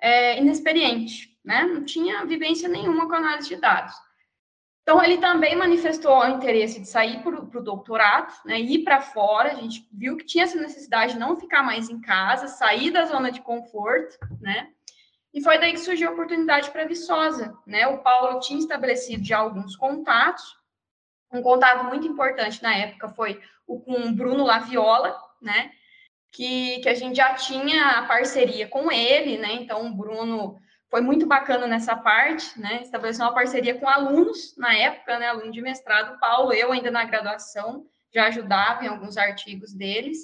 é, 0.00 0.38
inexperiente, 0.38 1.38
né? 1.44 1.64
Não 1.64 1.84
tinha 1.84 2.26
vivência 2.26 2.68
nenhuma 2.68 3.08
com 3.08 3.14
análise 3.14 3.48
de 3.48 3.56
dados. 3.56 3.94
Então, 4.82 5.00
ele 5.00 5.18
também 5.18 5.54
manifestou 5.54 6.18
o 6.18 6.26
interesse 6.26 6.80
de 6.80 6.88
sair 6.88 7.22
para 7.22 7.38
o 7.40 7.62
doutorado, 7.62 8.32
né, 8.44 8.58
ir 8.58 8.82
para 8.82 9.00
fora. 9.00 9.52
A 9.52 9.54
gente 9.54 9.88
viu 9.92 10.16
que 10.16 10.24
tinha 10.24 10.42
essa 10.42 10.60
necessidade 10.60 11.12
de 11.12 11.20
não 11.20 11.38
ficar 11.38 11.62
mais 11.62 11.88
em 11.88 12.00
casa, 12.00 12.48
sair 12.48 12.90
da 12.90 13.04
zona 13.04 13.30
de 13.30 13.40
conforto, 13.40 14.18
né? 14.40 14.68
E 15.32 15.40
foi 15.40 15.58
daí 15.58 15.72
que 15.72 15.78
surgiu 15.78 16.08
a 16.08 16.12
oportunidade 16.12 16.70
para 16.72 16.84
Viçosa, 16.84 17.56
né? 17.64 17.86
O 17.86 17.98
Paulo 17.98 18.40
tinha 18.40 18.58
estabelecido 18.58 19.24
já 19.24 19.38
alguns 19.38 19.76
contatos. 19.76 20.60
Um 21.32 21.40
contato 21.40 21.84
muito 21.84 22.06
importante 22.06 22.60
na 22.62 22.74
época 22.74 23.08
foi 23.08 23.40
com 23.80 23.92
o 23.92 24.12
Bruno 24.12 24.44
Laviola, 24.44 25.16
né? 25.40 25.70
Que, 26.30 26.80
que 26.80 26.88
a 26.88 26.94
gente 26.94 27.16
já 27.16 27.34
tinha 27.34 27.98
a 27.98 28.06
parceria 28.06 28.66
com 28.66 28.90
ele, 28.90 29.38
né? 29.38 29.52
Então, 29.54 29.86
o 29.86 29.94
Bruno 29.94 30.58
foi 30.90 31.00
muito 31.00 31.26
bacana 31.26 31.66
nessa 31.66 31.96
parte, 31.96 32.58
né? 32.58 32.80
Estabeleceu 32.82 33.24
uma 33.24 33.34
parceria 33.34 33.78
com 33.78 33.88
alunos 33.88 34.56
na 34.56 34.74
época, 34.74 35.18
né? 35.18 35.28
Aluno 35.28 35.50
de 35.50 35.60
mestrado, 35.60 36.18
Paulo, 36.18 36.52
eu 36.52 36.72
ainda 36.72 36.90
na 36.90 37.04
graduação 37.04 37.84
já 38.14 38.26
ajudava 38.26 38.84
em 38.84 38.88
alguns 38.88 39.16
artigos 39.16 39.72
deles, 39.74 40.18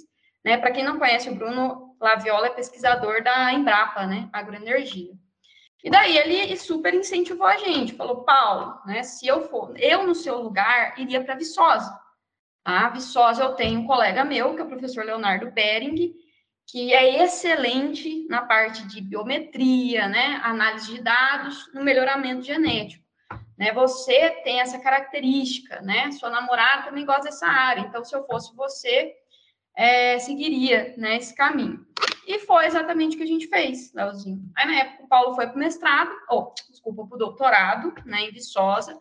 né? 0.44 0.56
Para 0.56 0.70
quem 0.70 0.84
não 0.84 0.98
conhece 0.98 1.28
o 1.28 1.34
Bruno, 1.34 1.88
Laviola 2.00 2.46
é 2.46 2.50
pesquisador 2.50 3.22
da 3.22 3.52
Embrapa, 3.52 4.06
né, 4.06 4.28
Agroenergia. 4.32 5.12
E 5.82 5.90
daí 5.90 6.16
ele 6.16 6.56
super 6.56 6.94
incentivou 6.94 7.46
a 7.46 7.56
gente, 7.56 7.94
falou, 7.94 8.24
Paulo, 8.24 8.80
né, 8.84 9.02
se 9.02 9.26
eu 9.26 9.48
for, 9.48 9.72
eu 9.78 10.06
no 10.06 10.14
seu 10.14 10.38
lugar, 10.38 10.98
iria 10.98 11.22
para 11.22 11.36
Viçosa. 11.36 11.98
A 12.68 12.90
Viçosa 12.90 13.42
eu 13.42 13.54
tenho 13.54 13.80
um 13.80 13.86
colega 13.86 14.26
meu, 14.26 14.54
que 14.54 14.60
é 14.60 14.64
o 14.64 14.68
professor 14.68 15.02
Leonardo 15.02 15.50
Bering, 15.50 16.12
que 16.66 16.92
é 16.92 17.24
excelente 17.24 18.26
na 18.28 18.42
parte 18.42 18.86
de 18.88 19.00
biometria, 19.00 20.06
né, 20.06 20.38
análise 20.44 20.94
de 20.94 21.02
dados, 21.02 21.72
no 21.72 21.82
melhoramento 21.82 22.42
genético. 22.42 23.02
Né, 23.56 23.72
você 23.72 24.32
tem 24.44 24.60
essa 24.60 24.78
característica, 24.78 25.80
né? 25.80 26.12
Sua 26.12 26.28
namorada 26.28 26.82
também 26.82 27.06
gosta 27.06 27.24
dessa 27.24 27.46
área, 27.46 27.80
então 27.80 28.04
se 28.04 28.14
eu 28.14 28.26
fosse 28.26 28.54
você, 28.54 29.14
é, 29.74 30.18
seguiria 30.18 30.92
né, 30.98 31.16
esse 31.16 31.34
caminho. 31.34 31.86
E 32.26 32.38
foi 32.40 32.66
exatamente 32.66 33.14
o 33.14 33.16
que 33.16 33.24
a 33.24 33.26
gente 33.26 33.46
fez, 33.46 33.94
Leozinho. 33.94 34.42
Aí, 34.54 34.66
na 34.66 34.74
época, 34.80 35.04
o 35.04 35.08
Paulo 35.08 35.34
foi 35.34 35.46
para 35.46 35.56
o 35.56 35.58
mestrado, 35.58 36.10
ou, 36.28 36.52
desculpa, 36.68 37.06
para 37.06 37.16
o 37.16 37.18
doutorado, 37.18 37.94
né, 38.04 38.24
em 38.24 38.30
Viçosa. 38.30 39.00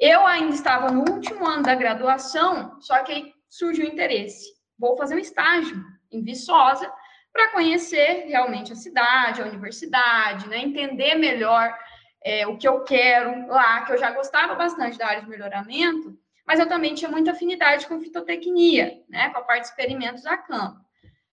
Eu 0.00 0.26
ainda 0.26 0.54
estava 0.54 0.90
no 0.90 1.00
último 1.00 1.46
ano 1.46 1.62
da 1.62 1.74
graduação, 1.74 2.80
só 2.80 3.02
que 3.02 3.12
aí 3.12 3.34
surgiu 3.50 3.84
o 3.84 3.88
interesse. 3.88 4.50
Vou 4.78 4.96
fazer 4.96 5.14
um 5.14 5.18
estágio 5.18 5.84
em 6.10 6.22
Viçosa 6.22 6.90
para 7.30 7.50
conhecer 7.50 8.24
realmente 8.26 8.72
a 8.72 8.76
cidade, 8.76 9.42
a 9.42 9.44
universidade, 9.44 10.48
né, 10.48 10.56
entender 10.56 11.16
melhor 11.16 11.76
é, 12.24 12.46
o 12.46 12.56
que 12.56 12.66
eu 12.66 12.82
quero 12.82 13.46
lá, 13.48 13.82
que 13.82 13.92
eu 13.92 13.98
já 13.98 14.10
gostava 14.10 14.54
bastante 14.54 14.96
da 14.96 15.06
área 15.06 15.22
de 15.22 15.28
melhoramento, 15.28 16.18
mas 16.46 16.58
eu 16.58 16.66
também 16.66 16.94
tinha 16.94 17.10
muita 17.10 17.32
afinidade 17.32 17.86
com 17.86 18.00
fitotecnia, 18.00 19.02
né, 19.06 19.28
com 19.28 19.38
a 19.38 19.42
parte 19.42 19.64
de 19.64 19.68
experimentos 19.68 20.24
a 20.24 20.38
campo. 20.38 20.80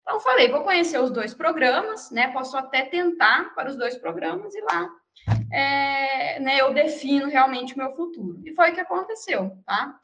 Então, 0.02 0.20
falei, 0.20 0.50
vou 0.50 0.64
conhecer 0.64 1.00
os 1.00 1.10
dois 1.10 1.34
programas, 1.34 2.12
né, 2.12 2.34
posso 2.34 2.58
até 2.58 2.84
tentar 2.84 3.56
para 3.56 3.70
os 3.70 3.78
dois 3.78 3.98
programas 3.98 4.54
e 4.54 4.62
lá 4.62 4.90
é, 5.52 6.40
né, 6.40 6.62
eu 6.62 6.74
defino 6.74 7.28
realmente 7.28 7.74
o 7.74 7.78
meu 7.78 7.96
futuro. 7.96 8.42
E 8.46 8.54
foi 8.54 8.72
o 8.72 8.74
que 8.74 8.82
aconteceu, 8.82 9.58
tá? 9.66 9.96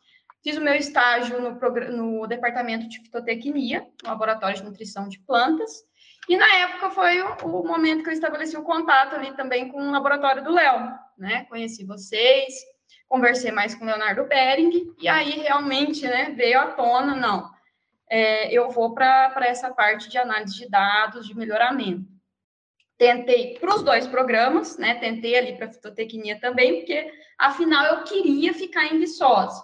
Fiz 0.44 0.58
o 0.58 0.62
meu 0.62 0.76
estágio 0.76 1.40
no, 1.40 1.52
no 1.92 2.28
departamento 2.28 2.88
de 2.88 3.00
fitotecnia, 3.00 3.88
no 4.04 4.10
laboratório 4.10 4.58
de 4.58 4.64
nutrição 4.64 5.08
de 5.08 5.20
plantas, 5.20 5.86
e 6.28 6.38
na 6.38 6.48
época 6.56 6.90
foi 6.92 7.22
o, 7.22 7.36
o, 7.44 7.68
momento 7.68 8.04
que 8.04 8.10
eu 8.10 8.14
estabeleci 8.14 8.56
o 8.56 8.64
contato 8.64 9.16
ali 9.16 9.34
também 9.34 9.70
com 9.70 9.82
o 9.82 9.92
laboratório 9.92 10.44
do 10.44 10.52
Léo, 10.52 10.92
né? 11.18 11.46
Conheci 11.46 11.86
vocês, 11.86 12.54
conversei 13.08 13.52
mais 13.52 13.76
com 13.76 13.84
o 13.84 13.88
Leonardo 13.88 14.26
Bering, 14.26 14.94
e 15.00 15.08
aí 15.08 15.32
realmente 15.32 16.06
né, 16.08 16.34
veio 16.36 16.60
à 16.60 16.68
tona, 16.68 17.16
não, 17.16 17.50
é, 18.10 18.52
eu 18.54 18.70
vou 18.70 18.94
para 18.94 19.34
essa 19.42 19.74
parte 19.74 20.10
de 20.10 20.18
análise 20.18 20.56
de 20.56 20.70
dados, 20.70 21.28
de 21.28 21.36
melhoramento. 21.36 22.13
Tentei 23.04 23.58
para 23.60 23.76
os 23.76 23.84
dois 23.84 24.08
programas, 24.08 24.78
né? 24.78 24.96
Tentei 24.96 25.38
ali 25.38 25.58
para 25.58 25.68
fitotecnia 25.68 26.40
também, 26.40 26.78
porque 26.78 27.12
afinal 27.38 27.86
eu 27.86 28.04
queria 28.06 28.54
ficar 28.54 28.86
em 28.86 28.98
Viçosa, 28.98 29.62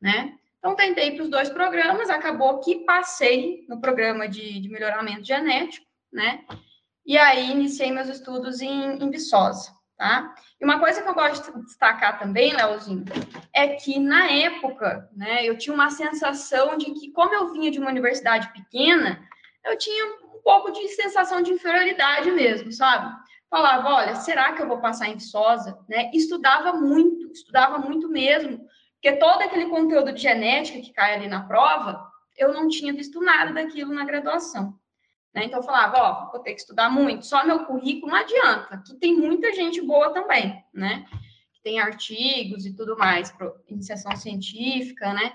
né? 0.00 0.38
Então 0.58 0.74
tentei 0.74 1.10
para 1.12 1.24
os 1.24 1.28
dois 1.28 1.50
programas, 1.50 2.08
acabou 2.08 2.60
que 2.60 2.86
passei 2.86 3.66
no 3.68 3.78
programa 3.78 4.26
de, 4.26 4.58
de 4.58 4.68
melhoramento 4.70 5.22
genético, 5.22 5.86
né? 6.10 6.44
E 7.04 7.18
aí 7.18 7.50
iniciei 7.50 7.92
meus 7.92 8.08
estudos 8.08 8.62
em, 8.62 9.02
em 9.02 9.10
Viçosa 9.10 9.70
tá? 9.98 10.32
E 10.60 10.64
uma 10.64 10.78
coisa 10.78 11.02
que 11.02 11.08
eu 11.08 11.14
gosto 11.14 11.52
de 11.52 11.64
destacar 11.66 12.18
também, 12.18 12.54
Leozinho, 12.54 13.04
é 13.52 13.74
que 13.74 13.98
na 13.98 14.30
época, 14.30 15.10
né, 15.14 15.44
eu 15.44 15.58
tinha 15.58 15.74
uma 15.74 15.90
sensação 15.90 16.78
de 16.78 16.92
que, 16.92 17.10
como 17.10 17.34
eu 17.34 17.52
vinha 17.52 17.70
de 17.70 17.80
uma 17.80 17.90
universidade 17.90 18.50
pequena, 18.52 19.20
eu 19.64 19.76
tinha 19.76 20.17
um 20.38 20.42
pouco 20.42 20.70
de 20.70 20.88
sensação 20.88 21.42
de 21.42 21.52
inferioridade 21.52 22.30
mesmo, 22.30 22.72
sabe? 22.72 23.14
Falava, 23.50 23.88
olha, 23.88 24.14
será 24.14 24.52
que 24.52 24.62
eu 24.62 24.68
vou 24.68 24.78
passar 24.78 25.08
em 25.08 25.14
Viçosa? 25.14 25.78
Né? 25.88 26.10
Estudava 26.14 26.72
muito, 26.72 27.32
estudava 27.32 27.78
muito 27.78 28.08
mesmo, 28.08 28.60
porque 28.94 29.16
todo 29.16 29.42
aquele 29.42 29.66
conteúdo 29.66 30.12
de 30.12 30.20
genética 30.20 30.80
que 30.80 30.92
cai 30.92 31.14
ali 31.14 31.28
na 31.28 31.44
prova, 31.44 32.06
eu 32.36 32.52
não 32.52 32.68
tinha 32.68 32.92
visto 32.92 33.20
nada 33.20 33.52
daquilo 33.52 33.92
na 33.92 34.04
graduação. 34.04 34.78
Né? 35.34 35.44
Então, 35.44 35.60
eu 35.60 35.64
falava, 35.64 35.98
ó, 35.98 36.30
vou 36.30 36.40
ter 36.40 36.54
que 36.54 36.60
estudar 36.60 36.90
muito, 36.90 37.26
só 37.26 37.44
meu 37.44 37.64
currículo 37.64 38.12
não 38.12 38.18
adianta, 38.18 38.82
que 38.84 38.94
tem 38.96 39.16
muita 39.16 39.52
gente 39.52 39.80
boa 39.80 40.12
também, 40.12 40.62
né? 40.72 41.06
Que 41.52 41.62
tem 41.62 41.80
artigos 41.80 42.64
e 42.64 42.74
tudo 42.74 42.96
mais, 42.96 43.34
iniciação 43.68 44.14
científica, 44.16 45.12
né? 45.12 45.32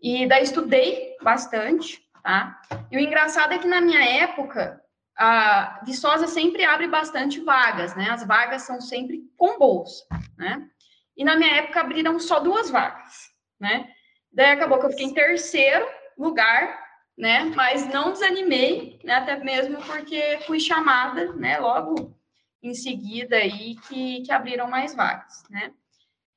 E 0.00 0.26
daí 0.26 0.42
estudei 0.42 1.16
bastante, 1.22 2.02
tá? 2.22 2.60
E 2.90 2.96
o 2.96 3.00
engraçado 3.00 3.52
é 3.52 3.58
que 3.58 3.66
na 3.66 3.80
minha 3.80 4.02
época, 4.02 4.82
a 5.16 5.80
Viçosa 5.84 6.26
sempre 6.26 6.64
abre 6.64 6.86
bastante 6.86 7.40
vagas, 7.40 7.94
né? 7.94 8.10
As 8.10 8.26
vagas 8.26 8.62
são 8.62 8.80
sempre 8.80 9.22
com 9.36 9.58
bolsa, 9.58 10.06
né? 10.36 10.68
E 11.16 11.24
na 11.24 11.36
minha 11.36 11.56
época 11.56 11.80
abriram 11.80 12.18
só 12.18 12.40
duas 12.40 12.70
vagas, 12.70 13.30
né? 13.58 13.90
Daí 14.32 14.52
acabou 14.52 14.78
que 14.78 14.86
eu 14.86 14.90
fiquei 14.90 15.06
em 15.06 15.14
terceiro 15.14 15.86
lugar 16.16 16.90
né? 17.20 17.44
Mas 17.54 17.86
não 17.86 18.12
desanimei, 18.12 18.98
né? 19.04 19.14
Até 19.14 19.36
mesmo 19.36 19.76
porque 19.82 20.40
fui 20.46 20.58
chamada, 20.58 21.32
né? 21.34 21.58
Logo 21.58 22.16
em 22.62 22.72
seguida 22.74 23.36
aí 23.36 23.76
que, 23.86 24.22
que 24.22 24.32
abriram 24.32 24.68
mais 24.68 24.94
vagas, 24.94 25.44
né? 25.50 25.70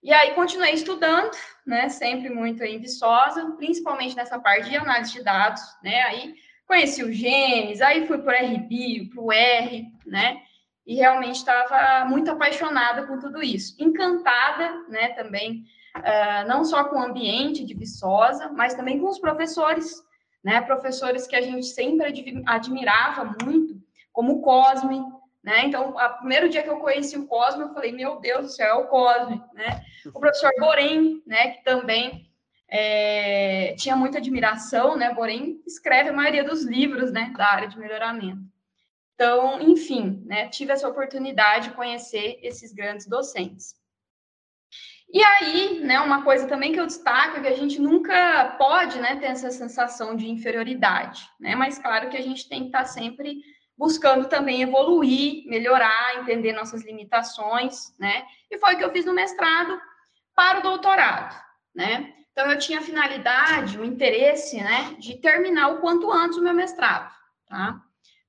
E 0.04 0.12
aí 0.12 0.34
continuei 0.34 0.74
estudando, 0.74 1.32
né? 1.66 1.88
Sempre 1.88 2.30
muito 2.30 2.62
aí 2.62 2.78
viçosa, 2.78 3.52
principalmente 3.52 4.18
nessa 4.18 4.38
parte 4.38 4.70
de 4.70 4.76
análise 4.76 5.14
de 5.14 5.24
dados, 5.24 5.62
né? 5.82 6.02
Aí 6.02 6.36
conheci 6.68 7.02
o 7.02 7.12
Genes, 7.12 7.82
aí 7.82 8.06
fui 8.06 8.18
para 8.18 8.44
o 8.44 8.46
RBio, 8.46 9.10
para 9.10 9.22
o 9.22 9.32
R, 9.32 9.88
né? 10.06 10.42
E 10.86 10.96
realmente 10.96 11.38
estava 11.38 12.04
muito 12.04 12.30
apaixonada 12.30 13.08
com 13.08 13.18
tudo 13.18 13.42
isso, 13.42 13.78
encantada, 13.80 14.78
né? 14.90 15.14
Também 15.14 15.64
uh, 15.96 16.48
não 16.50 16.66
só 16.66 16.84
com 16.84 16.98
o 16.98 17.04
ambiente 17.04 17.64
de 17.64 17.74
Viçosa, 17.74 18.50
mas 18.50 18.74
também 18.74 19.00
com 19.00 19.08
os 19.08 19.20
professores, 19.20 20.04
né? 20.44 20.60
Professores 20.60 21.26
que 21.26 21.36
a 21.38 21.42
gente 21.42 21.68
sempre 21.68 22.08
admirava 22.46 23.38
muito, 23.42 23.82
como 24.12 24.34
o 24.34 24.42
Cosme, 24.42 25.02
né? 25.44 25.66
Então, 25.66 25.90
o 25.90 26.18
primeiro 26.20 26.48
dia 26.48 26.64
que 26.64 26.70
eu 26.70 26.78
conheci 26.78 27.18
o 27.18 27.28
Cosme, 27.28 27.64
eu 27.64 27.74
falei, 27.74 27.92
meu 27.92 28.20
Deus 28.20 28.46
do 28.46 28.52
céu, 28.52 28.68
é 28.68 28.74
o 28.76 28.88
Cosme, 28.88 29.44
né? 29.54 29.84
O 30.06 30.20
professor 30.20 30.52
Borém, 30.58 31.22
né? 31.28 31.50
Que 31.50 31.64
também 31.64 32.32
é, 32.70 33.76
tinha 33.78 33.96
muita 33.96 34.20
admiração, 34.20 34.96
né? 34.96 35.14
Borém 35.14 35.62
escreve 35.68 36.10
a 36.10 36.14
maioria 36.14 36.44
dos 36.44 36.64
livros, 36.64 37.12
né? 37.12 37.34
Da 37.38 37.48
área 37.48 37.68
de 37.68 37.78
melhoramento. 37.78 38.42
Então, 39.16 39.62
enfim, 39.62 40.24
né? 40.26 40.48
Tive 40.48 40.72
essa 40.72 40.88
oportunidade 40.88 41.70
de 41.70 41.76
conhecer 41.76 42.40
esses 42.42 42.72
grandes 42.72 43.06
docentes. 43.06 43.76
E 45.14 45.24
aí, 45.24 45.80
né, 45.82 46.00
uma 46.00 46.24
coisa 46.24 46.48
também 46.48 46.74
que 46.74 46.80
eu 46.80 46.88
destaco 46.88 47.38
é 47.38 47.42
que 47.42 47.48
a 47.48 47.56
gente 47.56 47.80
nunca 47.80 48.56
pode, 48.58 49.00
né, 49.00 49.18
ter 49.18 49.28
essa 49.28 49.52
sensação 49.52 50.16
de 50.16 50.28
inferioridade, 50.28 51.30
né? 51.40 51.56
Mas 51.56 51.78
claro 51.78 52.10
que 52.10 52.18
a 52.18 52.22
gente 52.22 52.50
tem 52.50 52.62
que 52.62 52.66
estar 52.68 52.86
sempre 52.86 53.44
buscando 53.78 54.28
também 54.28 54.62
evoluir, 54.62 55.46
melhorar, 55.48 56.20
entender 56.20 56.54
nossas 56.54 56.84
limitações, 56.84 57.94
né? 58.00 58.26
E 58.50 58.58
foi 58.58 58.76
o 58.76 58.78
que 58.78 58.84
eu 58.84 58.92
fiz 58.92 59.06
no 59.06 59.14
mestrado 59.14 59.80
para 60.36 60.60
o 60.60 60.64
doutorado, 60.64 61.36
né? 61.74 62.14
Então 62.32 62.50
eu 62.52 62.58
tinha 62.58 62.80
a 62.80 62.84
finalidade, 62.84 63.80
o 63.80 63.86
interesse, 63.86 64.58
né, 64.58 64.96
de 64.98 65.18
terminar 65.18 65.70
o 65.70 65.78
quanto 65.78 66.12
antes 66.12 66.38
o 66.38 66.42
meu 66.42 66.54
mestrado, 66.54 67.14
tá? 67.48 67.80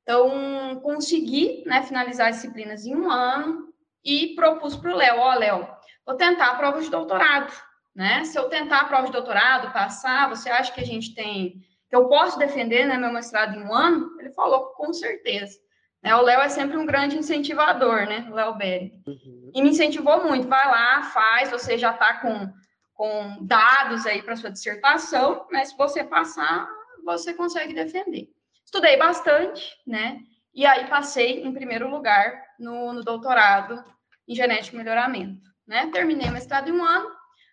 Então 0.03 0.81
consegui, 0.83 1.63
né, 1.65 1.83
finalizar 1.83 2.29
as 2.29 2.37
disciplinas 2.37 2.85
em 2.85 2.95
um 2.95 3.11
ano 3.11 3.73
e 4.05 4.35
propus 4.35 4.77
para 4.77 4.93
o 4.93 4.97
Léo, 4.97 5.19
ó, 5.19 5.35
Léo, 5.35 5.67
vou 6.05 6.15
tentar 6.17 6.49
a 6.49 6.55
prova 6.57 6.83
de 6.83 6.91
doutorado, 6.91 7.51
né? 7.95 8.25
Se 8.25 8.39
eu 8.39 8.51
tentar 8.51 8.81
a 8.81 8.85
prova 8.85 9.07
de 9.07 9.13
doutorado, 9.13 9.73
passar, 9.73 10.29
você 10.29 10.51
acha 10.51 10.71
que 10.71 10.81
a 10.81 10.87
gente 10.87 11.15
tem, 11.15 11.65
que 11.95 11.97
eu 11.97 12.09
posso 12.09 12.37
defender, 12.37 12.89
né, 12.89 12.99
meu 12.99 13.13
mestrado 13.13 13.57
em 13.57 13.63
um 13.63 13.73
ano? 13.73 14.19
Ele 14.19 14.31
falou, 14.31 14.73
com 14.73 14.93
certeza. 14.93 15.57
Né? 16.03 16.13
O 16.17 16.23
Léo 16.23 16.41
é 16.41 16.49
sempre 16.49 16.77
um 16.77 16.85
grande 16.85 17.17
incentivador, 17.17 18.07
né, 18.09 18.27
o 18.29 18.35
Léo 18.35 18.57
Berry. 18.57 19.01
Uhum. 19.07 19.53
E 19.55 19.63
me 19.63 19.71
incentivou 19.71 20.25
muito, 20.25 20.49
vai 20.49 20.67
lá, 20.67 21.05
faz, 21.05 21.53
você 21.53 21.79
já 21.79 21.93
está 21.93 22.15
com, 22.15 22.53
com 22.95 23.47
dados 23.47 24.05
aí 24.07 24.23
para 24.23 24.35
sua 24.35 24.51
dissertação, 24.51 25.47
né? 25.53 25.65
Se 25.65 25.77
você 25.77 26.03
passar, 26.03 26.69
você 27.05 27.33
consegue 27.33 27.73
defender. 27.73 28.29
Estudei 28.65 28.97
bastante, 28.97 29.73
né? 29.87 30.19
E 30.53 30.67
aí 30.67 30.89
passei 30.89 31.45
em 31.45 31.53
primeiro 31.53 31.89
lugar 31.89 32.43
no, 32.59 32.93
no 32.93 33.05
doutorado 33.05 33.85
em 34.27 34.35
genética 34.35 34.75
e 34.75 34.79
melhoramento 34.79 35.45
né? 35.65 35.91
Terminei 35.93 36.29
o 36.29 36.33
mestrado 36.33 36.69
em 36.69 36.73
um 36.73 36.85
ano. 36.85 37.09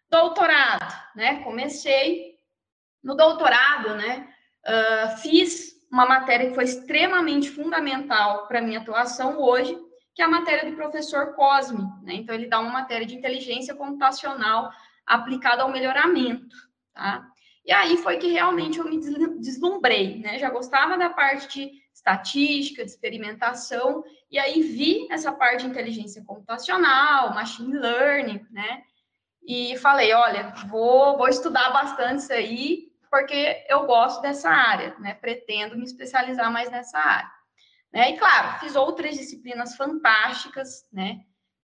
Doutorado, 0.09 0.93
né? 1.15 1.43
Comecei. 1.43 2.31
No 3.03 3.15
doutorado, 3.15 3.95
né? 3.95 4.30
Uh, 4.65 5.17
fiz 5.17 5.71
uma 5.91 6.05
matéria 6.05 6.49
que 6.49 6.55
foi 6.55 6.63
extremamente 6.63 7.49
fundamental 7.49 8.47
para 8.47 8.61
minha 8.61 8.79
atuação 8.79 9.39
hoje, 9.39 9.77
que 10.15 10.21
é 10.21 10.25
a 10.25 10.29
matéria 10.29 10.69
do 10.69 10.75
professor 10.75 11.33
Cosme. 11.35 11.83
Né? 12.03 12.15
Então, 12.15 12.33
ele 12.33 12.47
dá 12.47 12.59
uma 12.59 12.71
matéria 12.71 13.05
de 13.05 13.15
inteligência 13.15 13.75
computacional 13.75 14.71
aplicada 15.05 15.63
ao 15.63 15.71
melhoramento. 15.71 16.55
Tá? 16.93 17.27
E 17.65 17.71
aí 17.71 17.97
foi 17.97 18.17
que 18.17 18.27
realmente 18.27 18.79
eu 18.79 18.85
me 18.85 18.99
deslumbrei. 19.39 20.19
Né? 20.19 20.39
Já 20.39 20.49
gostava 20.49 20.97
da 20.97 21.09
parte 21.09 21.47
de 21.59 21.81
estatística, 21.93 22.83
de 22.83 22.89
experimentação, 22.89 24.03
e 24.29 24.39
aí 24.39 24.61
vi 24.61 25.07
essa 25.11 25.31
parte 25.31 25.61
de 25.61 25.69
inteligência 25.69 26.23
computacional, 26.25 27.33
machine 27.33 27.77
learning, 27.77 28.45
né? 28.49 28.81
E 29.43 29.77
falei, 29.77 30.13
olha, 30.13 30.53
vou, 30.67 31.17
vou 31.17 31.27
estudar 31.27 31.71
bastante 31.71 32.19
isso 32.19 32.33
aí, 32.33 32.90
porque 33.11 33.65
eu 33.67 33.85
gosto 33.85 34.21
dessa 34.21 34.49
área, 34.49 34.95
né? 34.97 35.13
Pretendo 35.13 35.77
me 35.77 35.83
especializar 35.83 36.49
mais 36.49 36.71
nessa 36.71 36.97
área. 36.97 37.29
Né? 37.93 38.11
E 38.11 38.17
claro, 38.17 38.59
fiz 38.61 38.73
outras 38.73 39.17
disciplinas 39.17 39.75
fantásticas, 39.75 40.87
né? 40.91 41.19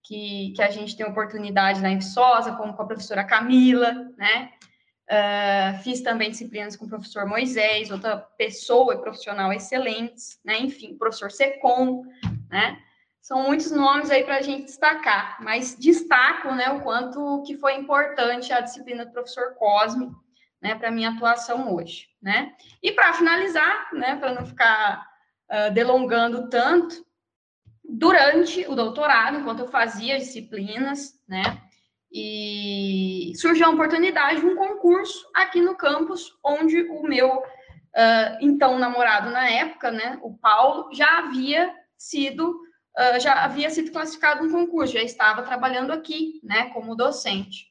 Que, 0.03 0.51
que 0.53 0.61
a 0.61 0.69
gente 0.69 0.97
tem 0.97 1.05
oportunidade 1.05 1.81
na 1.81 1.95
Viçosa, 1.95 2.55
como 2.55 2.73
com 2.73 2.81
a 2.81 2.87
professora 2.87 3.23
Camila, 3.23 3.93
né? 4.17 4.51
Uh, 5.09 5.81
fiz 5.81 6.01
também 6.01 6.29
disciplinas 6.29 6.75
com 6.75 6.85
o 6.85 6.89
professor 6.89 7.25
Moisés, 7.25 7.89
outra 7.89 8.17
pessoa 8.17 8.93
e 8.93 9.01
profissional 9.01 9.51
excelentes, 9.53 10.39
né? 10.43 10.59
Enfim, 10.59 10.97
professor 10.97 11.31
Secom, 11.31 12.03
né? 12.49 12.77
São 13.21 13.43
muitos 13.43 13.71
nomes 13.71 14.11
aí 14.11 14.23
para 14.23 14.37
a 14.37 14.41
gente 14.41 14.65
destacar, 14.65 15.37
mas 15.41 15.75
destaco, 15.75 16.51
né, 16.51 16.71
o 16.71 16.81
quanto 16.81 17.43
que 17.45 17.55
foi 17.57 17.75
importante 17.75 18.51
a 18.51 18.61
disciplina 18.61 19.05
do 19.05 19.11
professor 19.11 19.53
Cosme, 19.55 20.11
né, 20.61 20.75
para 20.75 20.91
minha 20.91 21.11
atuação 21.11 21.73
hoje, 21.73 22.07
né? 22.21 22.53
E 22.83 22.91
para 22.91 23.13
finalizar, 23.13 23.89
né, 23.93 24.15
para 24.17 24.33
não 24.33 24.45
ficar 24.45 25.07
uh, 25.49 25.73
delongando 25.73 26.49
tanto, 26.49 27.05
durante 27.83 28.67
o 28.67 28.75
doutorado, 28.75 29.39
enquanto 29.39 29.61
eu 29.61 29.67
fazia 29.67 30.19
disciplinas, 30.19 31.19
né, 31.27 31.41
e 32.11 33.31
surgiu 33.35 33.67
a 33.67 33.71
oportunidade 33.71 34.41
de 34.41 34.45
um 34.45 34.55
concurso 34.55 35.27
aqui 35.33 35.61
no 35.61 35.75
campus, 35.75 36.37
onde 36.43 36.81
o 36.83 37.03
meu 37.03 37.37
uh, 37.37 38.37
então 38.41 38.77
namorado 38.77 39.29
na 39.29 39.49
época, 39.49 39.91
né, 39.91 40.19
o 40.21 40.35
Paulo, 40.37 40.93
já 40.93 41.19
havia 41.19 41.73
sido 41.97 42.51
uh, 42.97 43.19
já 43.19 43.43
havia 43.43 43.69
sido 43.69 43.91
classificado 43.91 44.45
no 44.45 44.51
concurso, 44.51 44.93
já 44.93 45.03
estava 45.03 45.43
trabalhando 45.43 45.91
aqui, 45.91 46.39
né, 46.43 46.69
como 46.69 46.95
docente. 46.95 47.68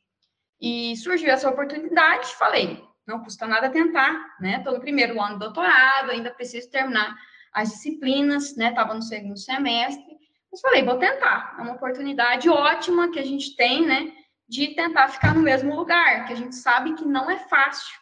E 0.60 0.96
surgiu 0.96 1.30
essa 1.30 1.48
oportunidade, 1.48 2.34
falei, 2.34 2.82
não 3.06 3.20
custa 3.20 3.46
nada 3.46 3.70
tentar, 3.70 4.36
né? 4.40 4.56
Estou 4.58 4.74
no 4.74 4.80
primeiro 4.80 5.20
ano 5.20 5.34
do 5.34 5.46
doutorado, 5.46 6.10
ainda 6.10 6.30
preciso 6.30 6.70
terminar 6.70 7.16
as 7.52 7.70
disciplinas, 7.70 8.56
né? 8.56 8.70
Estava 8.70 8.92
no 8.92 9.02
segundo 9.02 9.38
semestre, 9.38 10.18
mas 10.50 10.60
falei, 10.60 10.82
vou 10.82 10.98
tentar. 10.98 11.56
É 11.58 11.62
uma 11.62 11.74
oportunidade 11.74 12.48
ótima 12.48 13.10
que 13.10 13.18
a 13.18 13.24
gente 13.24 13.56
tem, 13.56 13.86
né? 13.86 14.12
De 14.48 14.68
tentar 14.68 15.08
ficar 15.08 15.34
no 15.34 15.42
mesmo 15.42 15.74
lugar, 15.74 16.26
que 16.26 16.32
a 16.32 16.36
gente 16.36 16.54
sabe 16.56 16.94
que 16.94 17.04
não 17.04 17.30
é 17.30 17.38
fácil, 17.48 17.96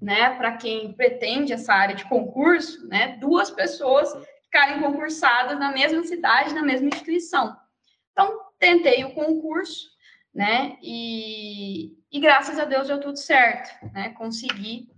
né? 0.00 0.30
Para 0.36 0.56
quem 0.56 0.92
pretende 0.92 1.52
essa 1.52 1.74
área 1.74 1.94
de 1.94 2.04
concurso, 2.06 2.86
né? 2.88 3.16
Duas 3.20 3.50
pessoas 3.50 4.12
ficarem 4.44 4.80
concursadas 4.80 5.58
na 5.58 5.70
mesma 5.70 6.02
cidade, 6.04 6.54
na 6.54 6.62
mesma 6.62 6.88
instituição. 6.88 7.54
Então, 8.12 8.40
tentei 8.58 9.04
o 9.04 9.14
concurso, 9.14 9.90
né? 10.34 10.78
E, 10.82 11.97
e 12.10 12.20
graças 12.20 12.58
a 12.58 12.64
Deus 12.64 12.88
deu 12.88 13.00
tudo 13.00 13.16
certo, 13.16 13.70
né? 13.92 14.10
Consegui 14.10 14.88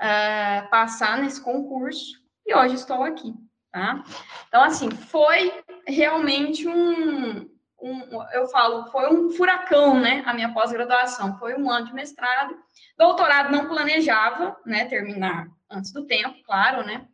uh, 0.00 0.68
passar 0.68 1.18
nesse 1.18 1.40
concurso 1.40 2.22
e 2.46 2.54
hoje 2.54 2.74
estou 2.74 3.02
aqui, 3.02 3.34
tá? 3.70 4.02
Então, 4.48 4.62
assim, 4.62 4.90
foi 4.90 5.52
realmente 5.86 6.68
um, 6.68 7.48
um 7.80 8.22
eu 8.32 8.46
falo, 8.48 8.86
foi 8.90 9.12
um 9.12 9.30
furacão, 9.30 9.98
né? 9.98 10.22
A 10.26 10.34
minha 10.34 10.52
pós-graduação 10.52 11.38
foi 11.38 11.54
um 11.54 11.70
ano 11.70 11.86
de 11.86 11.94
mestrado, 11.94 12.56
doutorado 12.96 13.50
não 13.50 13.66
planejava, 13.66 14.56
né? 14.66 14.84
Terminar 14.86 15.48
antes 15.70 15.92
do 15.92 16.06
tempo, 16.06 16.42
claro, 16.44 16.84
né? 16.84 17.06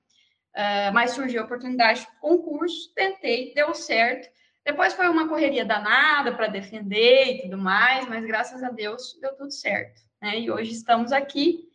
Uh, 0.55 0.93
mas 0.93 1.13
surgiu 1.13 1.43
a 1.43 1.45
oportunidade 1.45 2.01
de 2.01 2.07
concurso, 2.21 2.93
tentei, 2.95 3.53
deu 3.55 3.75
certo. 3.75 4.29
Depois 4.65 4.95
foi 4.95 5.09
uma 5.09 5.29
correria 5.29 5.65
danada 5.65 6.35
para 6.35 6.47
defender 6.47 7.27
e 7.27 7.43
tudo 7.43 7.59
mais, 7.59 8.09
mas 8.09 8.25
graças 8.25 8.63
a 8.63 8.71
Deus 8.71 9.19
deu 9.21 9.35
tudo 9.37 9.51
certo. 9.51 10.01
Né? 10.23 10.41
E 10.41 10.51
hoje 10.51 10.73
estamos 10.73 11.13
aqui, 11.13 11.69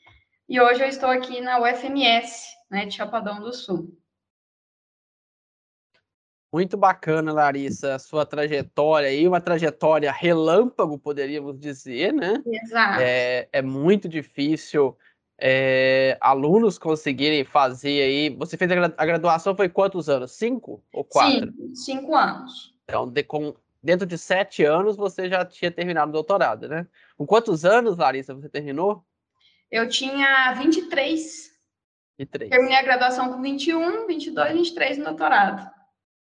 e 0.47 0.59
hoje 0.59 0.81
eu 0.81 0.87
estou 0.87 1.09
aqui 1.09 1.39
na 1.39 1.61
UFMS, 1.61 2.47
né, 2.69 2.85
de 2.85 2.95
Chapadão 2.95 3.39
do 3.39 3.53
Sul. 3.53 3.95
Muito 6.51 6.75
bacana, 6.75 7.31
Larissa, 7.31 7.93
a 7.93 7.99
sua 7.99 8.25
trajetória 8.25 9.07
aí, 9.07 9.27
uma 9.27 9.39
trajetória 9.39 10.11
relâmpago, 10.11 10.97
poderíamos 10.97 11.59
dizer, 11.59 12.11
né? 12.11 12.41
Exato. 12.43 13.01
É, 13.01 13.47
é 13.51 13.61
muito 13.61 14.09
difícil 14.09 14.97
é, 15.39 16.17
alunos 16.19 16.79
conseguirem 16.79 17.45
fazer 17.45 18.01
aí. 18.01 18.29
Você 18.35 18.57
fez 18.57 18.71
a 18.71 19.05
graduação 19.05 19.55
foi 19.55 19.69
quantos 19.69 20.09
anos? 20.09 20.31
Cinco 20.31 20.83
ou 20.91 21.03
quatro? 21.03 21.51
Cinco, 21.51 21.75
cinco 21.75 22.15
anos. 22.15 22.78
Então, 22.89 23.07
de, 23.07 23.23
com, 23.23 23.55
dentro 23.81 24.05
de 24.05 24.17
sete 24.17 24.63
anos, 24.63 24.97
você 24.97 25.29
já 25.29 25.45
tinha 25.45 25.71
terminado 25.71 26.09
o 26.09 26.13
doutorado, 26.13 26.67
né? 26.67 26.87
Com 27.15 27.25
quantos 27.25 27.63
anos, 27.63 27.97
Larissa, 27.97 28.33
você 28.33 28.49
terminou? 28.49 29.05
Eu 29.71 29.87
tinha 29.87 30.53
23. 30.53 31.51
23. 32.17 32.49
Terminei 32.49 32.75
a 32.75 32.81
graduação 32.81 33.31
com 33.31 33.41
21, 33.41 34.07
22, 34.07 34.53
23 34.53 34.97
no 34.97 35.05
doutorado. 35.05 35.69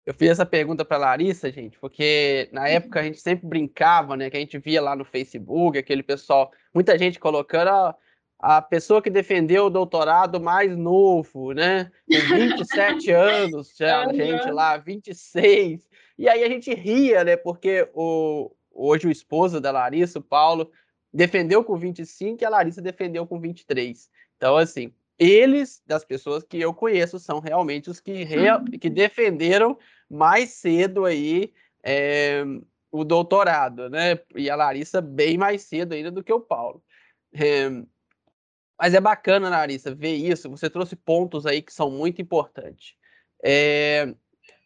Eu 0.06 0.14
fiz 0.14 0.32
essa 0.32 0.46
pergunta 0.46 0.84
para 0.84 0.98
Larissa, 0.98 1.52
gente, 1.52 1.78
porque 1.78 2.50
na 2.52 2.68
época 2.68 3.00
a 3.00 3.04
gente 3.04 3.22
sempre 3.22 3.48
brincava, 3.48 4.18
né? 4.18 4.28
Que 4.30 4.38
a 4.38 4.40
gente 4.40 4.58
via 4.58 4.82
lá 4.82 4.96
no 4.96 5.06
Facebook, 5.06 5.78
aquele 5.78 6.02
pessoal, 6.02 6.52
muita 6.74 6.98
gente 6.98 7.20
colocando, 7.20 7.94
a 8.40 8.62
pessoa 8.62 9.02
que 9.02 9.10
defendeu 9.10 9.66
o 9.66 9.70
doutorado 9.70 10.40
mais 10.40 10.76
novo, 10.78 11.52
né? 11.52 11.92
Com 12.08 12.36
27 12.36 13.12
anos, 13.12 13.76
já, 13.78 14.08
uhum. 14.08 14.14
gente 14.14 14.50
lá, 14.50 14.78
26. 14.78 15.90
E 16.18 16.30
aí 16.30 16.44
a 16.44 16.48
gente 16.48 16.74
ria, 16.74 17.26
né? 17.26 17.36
Porque 17.36 17.90
o, 17.94 18.50
hoje 18.72 19.08
o 19.08 19.12
esposo 19.12 19.60
da 19.60 19.72
Larissa, 19.72 20.20
o 20.20 20.24
Paulo, 20.24 20.72
defendeu 21.14 21.64
com 21.66 21.76
25 21.76 22.42
e 22.42 22.46
a 22.46 22.50
Larissa 22.50 22.82
defendeu 22.82 23.28
com 23.28 23.40
23. 23.42 24.10
Então, 24.38 24.56
assim, 24.56 24.94
eles, 25.18 25.84
das 25.86 26.06
pessoas 26.06 26.42
que 26.42 26.62
eu 26.62 26.74
conheço, 26.74 27.20
são 27.20 27.40
realmente 27.42 27.90
os 27.90 28.00
que, 28.00 28.24
real, 28.24 28.60
uhum. 28.60 28.66
que 28.80 28.90
defenderam 28.90 29.78
mais 30.10 30.52
cedo 30.52 31.04
aí 31.04 31.54
é, 31.84 32.46
o 32.90 33.04
doutorado, 33.04 33.90
né? 33.90 34.18
E 34.34 34.50
a 34.50 34.56
Larissa 34.56 35.02
bem 35.02 35.38
mais 35.38 35.64
cedo 35.64 35.94
ainda 35.94 36.10
do 36.10 36.24
que 36.24 36.32
o 36.32 36.40
Paulo. 36.40 36.82
É, 37.34 37.70
mas 38.80 38.94
é 38.94 39.02
bacana, 39.02 39.50
Larissa, 39.50 39.94
ver 39.94 40.16
isso. 40.16 40.50
Você 40.50 40.70
trouxe 40.70 40.96
pontos 40.96 41.46
aí 41.46 41.62
que 41.62 41.74
são 41.74 41.92
muito 41.92 42.22
importantes. 42.22 42.94
É, 43.44 44.14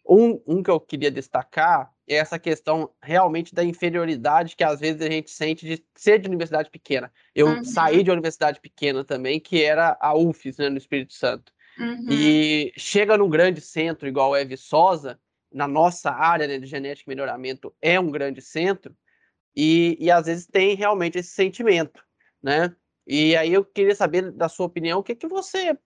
um, 0.08 0.42
um 0.46 0.62
que 0.62 0.70
eu 0.70 0.80
queria 0.80 1.10
destacar 1.10 1.92
é 2.08 2.16
essa 2.16 2.38
questão 2.38 2.92
realmente 3.02 3.56
da 3.56 3.64
inferioridade 3.64 4.56
que 4.56 4.64
às 4.64 4.80
vezes 4.80 5.02
a 5.02 5.10
gente 5.10 5.32
sente 5.32 5.66
de 5.66 5.84
ser 5.96 6.20
de 6.20 6.28
universidade 6.28 6.70
pequena. 6.70 7.12
Eu 7.34 7.48
uhum. 7.48 7.64
saí 7.64 8.04
de 8.04 8.12
universidade 8.12 8.60
pequena 8.60 9.04
também, 9.04 9.40
que 9.40 9.64
era 9.64 9.98
a 10.00 10.16
UFES, 10.16 10.58
né, 10.58 10.70
no 10.70 10.78
Espírito 10.78 11.14
Santo. 11.14 11.52
Uhum. 11.80 12.08
E 12.10 12.74
chega 12.78 13.18
num 13.18 13.30
grande 13.30 13.62
centro 13.62 14.08
igual 14.08 14.36
a 14.36 14.44
Viçosa, 14.44 15.20
na 15.52 15.68
nossa 15.68 16.12
área 16.12 16.48
né, 16.48 16.58
de 16.58 16.66
genética 16.66 17.10
e 17.10 17.16
melhoramento 17.16 17.74
é 17.82 18.00
um 18.00 18.12
grande 18.12 18.42
centro, 18.42 18.96
e, 19.56 19.96
e 20.00 20.10
às 20.10 20.26
vezes 20.26 20.48
tem 20.48 20.76
realmente 20.76 21.20
esse 21.20 21.30
sentimento, 21.30 22.04
né? 22.42 22.76
E 23.06 23.36
aí 23.36 23.54
eu 23.54 23.66
queria 23.66 23.96
saber 23.96 24.32
da 24.32 24.48
sua 24.48 24.66
opinião, 24.66 25.00
o 25.00 25.04
que 25.04 25.16
que 25.16 25.28
você 25.28 25.72
o 25.72 25.78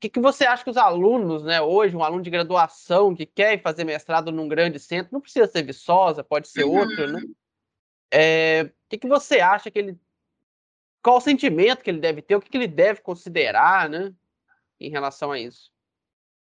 que, 0.00 0.08
que 0.10 0.20
você 0.20 0.44
acha 0.44 0.62
que 0.62 0.70
os 0.70 0.76
alunos, 0.76 1.44
né, 1.44 1.62
hoje, 1.62 1.96
um 1.96 2.04
aluno 2.04 2.22
de 2.22 2.28
graduação 2.28 3.14
que 3.14 3.24
quer 3.24 3.62
fazer 3.62 3.84
mestrado 3.84 4.30
num 4.30 4.48
grande 4.48 4.78
centro, 4.78 5.12
não 5.12 5.20
precisa 5.20 5.46
ser 5.46 5.62
Viçosa, 5.62 6.22
pode 6.22 6.48
ser 6.48 6.64
uhum. 6.64 6.78
outro, 6.78 7.10
né? 7.10 7.22
É, 8.12 8.62
o 8.64 8.88
que, 8.88 8.98
que 8.98 9.08
você 9.08 9.40
acha 9.40 9.70
que 9.70 9.78
ele. 9.78 9.98
Qual 11.02 11.16
o 11.16 11.20
sentimento 11.20 11.82
que 11.82 11.90
ele 11.90 12.00
deve 12.00 12.20
ter, 12.20 12.36
o 12.36 12.40
que, 12.40 12.50
que 12.50 12.56
ele 12.56 12.68
deve 12.68 13.00
considerar, 13.00 13.88
né, 13.88 14.12
em 14.78 14.90
relação 14.90 15.32
a 15.32 15.38
isso? 15.38 15.72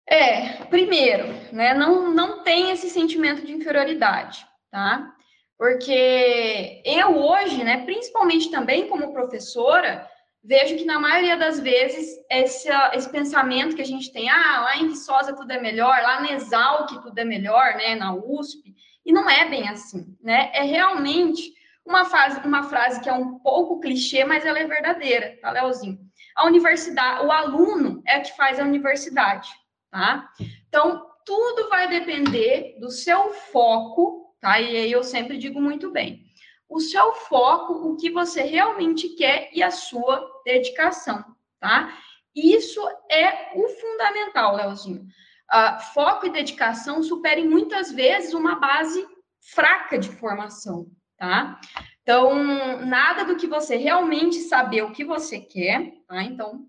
É, 0.06 0.64
primeiro, 0.66 1.28
né, 1.52 1.74
não, 1.74 2.14
não 2.14 2.44
tem 2.44 2.70
esse 2.70 2.90
sentimento 2.90 3.46
de 3.46 3.54
inferioridade, 3.54 4.48
tá? 4.70 5.17
Porque 5.58 6.82
eu 6.86 7.18
hoje, 7.18 7.64
né, 7.64 7.84
principalmente 7.84 8.52
também 8.52 8.88
como 8.88 9.12
professora, 9.12 10.08
vejo 10.44 10.78
que 10.78 10.86
na 10.86 11.00
maioria 11.00 11.36
das 11.36 11.60
vezes 11.60 12.16
esse, 12.30 12.70
esse 12.94 13.10
pensamento 13.10 13.76
que 13.76 13.82
a 13.82 13.86
gente 13.86 14.12
tem, 14.14 14.30
ah, 14.30 14.62
lá 14.62 14.78
em 14.78 14.88
Viçosa 14.88 15.36
tudo 15.36 15.52
é 15.52 15.60
melhor, 15.60 16.00
lá 16.02 16.22
na 16.22 16.32
Exalc 16.34 16.90
tudo 17.02 17.18
é 17.18 17.26
melhor, 17.26 17.76
né, 17.76 17.96
na 17.96 18.14
USP, 18.14 18.76
e 19.06 19.12
não 19.12 19.30
é 19.30 19.50
bem 19.50 19.68
assim, 19.68 20.16
né? 20.22 20.52
É 20.54 20.64
realmente 20.64 21.54
uma, 21.86 22.06
fase, 22.06 22.40
uma 22.46 22.64
frase 22.64 23.00
que 23.00 23.10
é 23.10 23.14
um 23.14 23.40
pouco 23.40 23.80
clichê, 23.80 24.26
mas 24.26 24.46
ela 24.46 24.60
é 24.60 24.68
verdadeira, 24.68 25.38
tá, 25.42 25.50
Leozinho? 25.50 25.98
A 26.36 26.46
universidade, 26.46 27.26
o 27.26 27.32
aluno 27.32 28.04
é 28.06 28.20
que 28.20 28.36
faz 28.36 28.60
a 28.60 28.64
universidade, 28.64 29.50
tá? 29.90 30.30
Então, 30.68 31.08
tudo 31.26 31.70
vai 31.70 31.88
depender 31.88 32.78
do 32.80 32.92
seu 32.92 33.34
foco 33.34 34.27
tá? 34.40 34.60
E 34.60 34.78
aí 34.78 34.92
eu 34.92 35.04
sempre 35.04 35.38
digo 35.38 35.62
muito 35.62 35.92
bem. 35.92 36.26
O 36.70 36.80
seu 36.80 37.14
foco, 37.14 37.74
o 37.74 37.98
que 37.98 38.10
você 38.10 38.42
realmente 38.42 39.10
quer 39.10 39.50
e 39.54 39.64
a 39.64 39.72
sua 39.72 40.26
dedicação, 40.44 41.24
tá? 41.60 41.98
Isso 42.36 42.82
é 43.10 43.52
o 43.56 43.68
fundamental, 43.68 44.56
Leozinho. 44.56 45.08
Uh, 45.52 45.80
foco 45.94 46.26
e 46.26 46.30
dedicação 46.30 47.02
superem 47.02 47.48
muitas 47.48 47.92
vezes 47.92 48.34
uma 48.34 48.56
base 48.56 49.06
fraca 49.40 49.98
de 49.98 50.10
formação, 50.10 50.88
tá? 51.18 51.60
Então, 52.02 52.86
nada 52.86 53.26
do 53.26 53.38
que 53.38 53.48
você 53.48 53.76
realmente 53.76 54.38
saber 54.40 54.82
o 54.84 54.92
que 54.92 55.04
você 55.04 55.40
quer, 55.40 55.94
tá? 56.08 56.22
Então, 56.24 56.66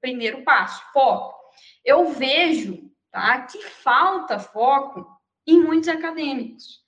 primeiro 0.00 0.42
passo, 0.42 0.82
foco. 0.92 1.38
Eu 1.84 2.08
vejo, 2.08 2.90
tá, 3.10 3.42
que 3.42 3.62
falta 3.62 4.38
foco 4.38 5.06
em 5.46 5.60
muitos 5.60 5.88
acadêmicos, 5.88 6.80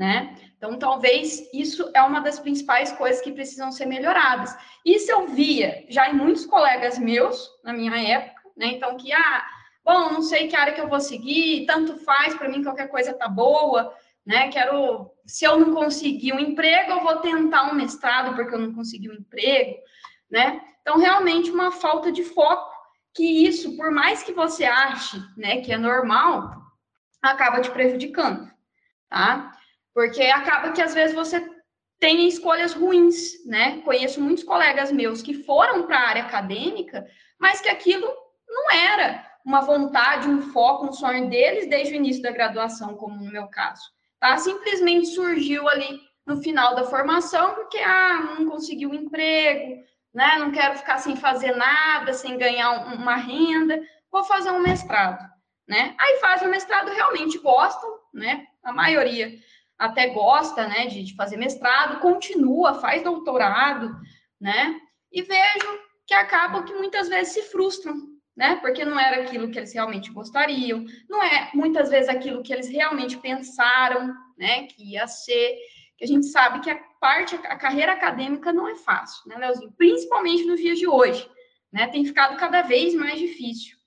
né? 0.00 0.34
Então, 0.56 0.78
talvez 0.78 1.46
isso 1.52 1.90
é 1.94 2.00
uma 2.00 2.20
das 2.20 2.40
principais 2.40 2.90
coisas 2.90 3.20
que 3.20 3.32
precisam 3.32 3.70
ser 3.70 3.84
melhoradas. 3.84 4.56
Isso 4.82 5.12
eu 5.12 5.28
via 5.28 5.84
já 5.90 6.08
em 6.08 6.14
muitos 6.14 6.46
colegas 6.46 6.98
meus, 6.98 7.50
na 7.62 7.74
minha 7.74 7.94
época, 8.08 8.40
né? 8.56 8.68
Então, 8.68 8.96
que, 8.96 9.12
ah, 9.12 9.46
bom, 9.84 10.10
não 10.10 10.22
sei 10.22 10.48
que 10.48 10.56
área 10.56 10.72
que 10.72 10.80
eu 10.80 10.88
vou 10.88 11.00
seguir, 11.00 11.66
tanto 11.66 11.98
faz, 11.98 12.34
para 12.34 12.48
mim 12.48 12.64
qualquer 12.64 12.88
coisa 12.88 13.12
tá 13.12 13.28
boa, 13.28 13.94
né? 14.24 14.48
Quero, 14.48 15.10
se 15.26 15.44
eu 15.44 15.60
não 15.60 15.74
conseguir 15.74 16.32
um 16.32 16.40
emprego, 16.40 16.92
eu 16.92 17.02
vou 17.02 17.16
tentar 17.16 17.70
um 17.70 17.74
mestrado 17.74 18.34
porque 18.34 18.54
eu 18.54 18.58
não 18.58 18.72
consegui 18.72 19.10
um 19.10 19.14
emprego, 19.14 19.76
né? 20.30 20.62
Então, 20.80 20.98
realmente, 20.98 21.50
uma 21.50 21.70
falta 21.72 22.10
de 22.10 22.24
foco, 22.24 22.72
que 23.14 23.46
isso, 23.46 23.76
por 23.76 23.90
mais 23.90 24.22
que 24.22 24.32
você 24.32 24.64
ache, 24.64 25.22
né, 25.36 25.60
que 25.60 25.70
é 25.70 25.76
normal, 25.76 26.54
acaba 27.20 27.60
te 27.60 27.70
prejudicando, 27.70 28.50
tá? 29.10 29.49
Porque 29.94 30.22
acaba 30.22 30.72
que, 30.72 30.82
às 30.82 30.94
vezes, 30.94 31.14
você 31.14 31.44
tem 31.98 32.26
escolhas 32.26 32.72
ruins, 32.72 33.44
né? 33.46 33.82
Conheço 33.84 34.20
muitos 34.20 34.42
colegas 34.42 34.90
meus 34.90 35.20
que 35.20 35.34
foram 35.44 35.86
para 35.86 35.98
a 35.98 36.08
área 36.08 36.22
acadêmica, 36.22 37.06
mas 37.38 37.60
que 37.60 37.68
aquilo 37.68 38.08
não 38.48 38.70
era 38.70 39.26
uma 39.44 39.60
vontade, 39.60 40.28
um 40.28 40.40
foco, 40.40 40.86
um 40.86 40.92
sonho 40.92 41.28
deles 41.28 41.68
desde 41.68 41.94
o 41.94 41.96
início 41.96 42.22
da 42.22 42.30
graduação, 42.30 42.94
como 42.96 43.16
no 43.16 43.30
meu 43.30 43.48
caso. 43.48 43.82
Tá? 44.18 44.36
Simplesmente 44.38 45.06
surgiu 45.08 45.68
ali 45.68 46.00
no 46.26 46.42
final 46.42 46.74
da 46.74 46.84
formação, 46.84 47.54
porque 47.54 47.78
ah, 47.78 48.34
não 48.38 48.48
conseguiu 48.48 48.90
um 48.90 48.94
emprego, 48.94 49.82
né? 50.14 50.36
Não 50.38 50.52
quero 50.52 50.76
ficar 50.78 50.98
sem 50.98 51.16
fazer 51.16 51.56
nada, 51.56 52.12
sem 52.12 52.38
ganhar 52.38 52.94
uma 52.94 53.16
renda, 53.16 53.80
vou 54.10 54.24
fazer 54.24 54.50
um 54.50 54.60
mestrado, 54.60 55.22
né? 55.66 55.94
Aí 55.98 56.18
faz 56.18 56.42
o 56.42 56.48
mestrado, 56.48 56.90
realmente 56.92 57.38
gostam, 57.38 57.90
né? 58.12 58.46
A 58.62 58.72
maioria 58.72 59.32
até 59.80 60.08
gosta, 60.08 60.68
né, 60.68 60.86
de, 60.88 61.02
de 61.02 61.16
fazer 61.16 61.38
mestrado, 61.38 62.00
continua, 62.00 62.74
faz 62.74 63.02
doutorado, 63.02 63.90
né? 64.38 64.78
E 65.10 65.22
vejo 65.22 65.80
que 66.06 66.12
acabam 66.12 66.62
que 66.66 66.74
muitas 66.74 67.08
vezes 67.08 67.32
se 67.32 67.42
frustram, 67.44 67.96
né? 68.36 68.56
Porque 68.56 68.84
não 68.84 69.00
era 69.00 69.22
aquilo 69.22 69.50
que 69.50 69.58
eles 69.58 69.72
realmente 69.72 70.12
gostariam, 70.12 70.84
não 71.08 71.22
é 71.22 71.50
muitas 71.54 71.88
vezes 71.88 72.10
aquilo 72.10 72.42
que 72.42 72.52
eles 72.52 72.68
realmente 72.68 73.16
pensaram, 73.16 74.14
né, 74.36 74.66
que 74.66 74.92
ia 74.92 75.06
ser, 75.06 75.56
que 75.96 76.04
a 76.04 76.06
gente 76.06 76.26
sabe 76.26 76.60
que 76.60 76.70
a 76.70 76.76
parte, 77.00 77.34
a 77.36 77.56
carreira 77.56 77.92
acadêmica 77.92 78.52
não 78.52 78.68
é 78.68 78.76
fácil, 78.76 79.26
né, 79.30 79.36
Leozinho? 79.38 79.72
Principalmente 79.78 80.44
nos 80.44 80.60
dias 80.60 80.78
de 80.78 80.86
hoje, 80.86 81.26
né? 81.72 81.86
Tem 81.86 82.04
ficado 82.04 82.36
cada 82.36 82.60
vez 82.60 82.94
mais 82.94 83.18
difícil, 83.18 83.78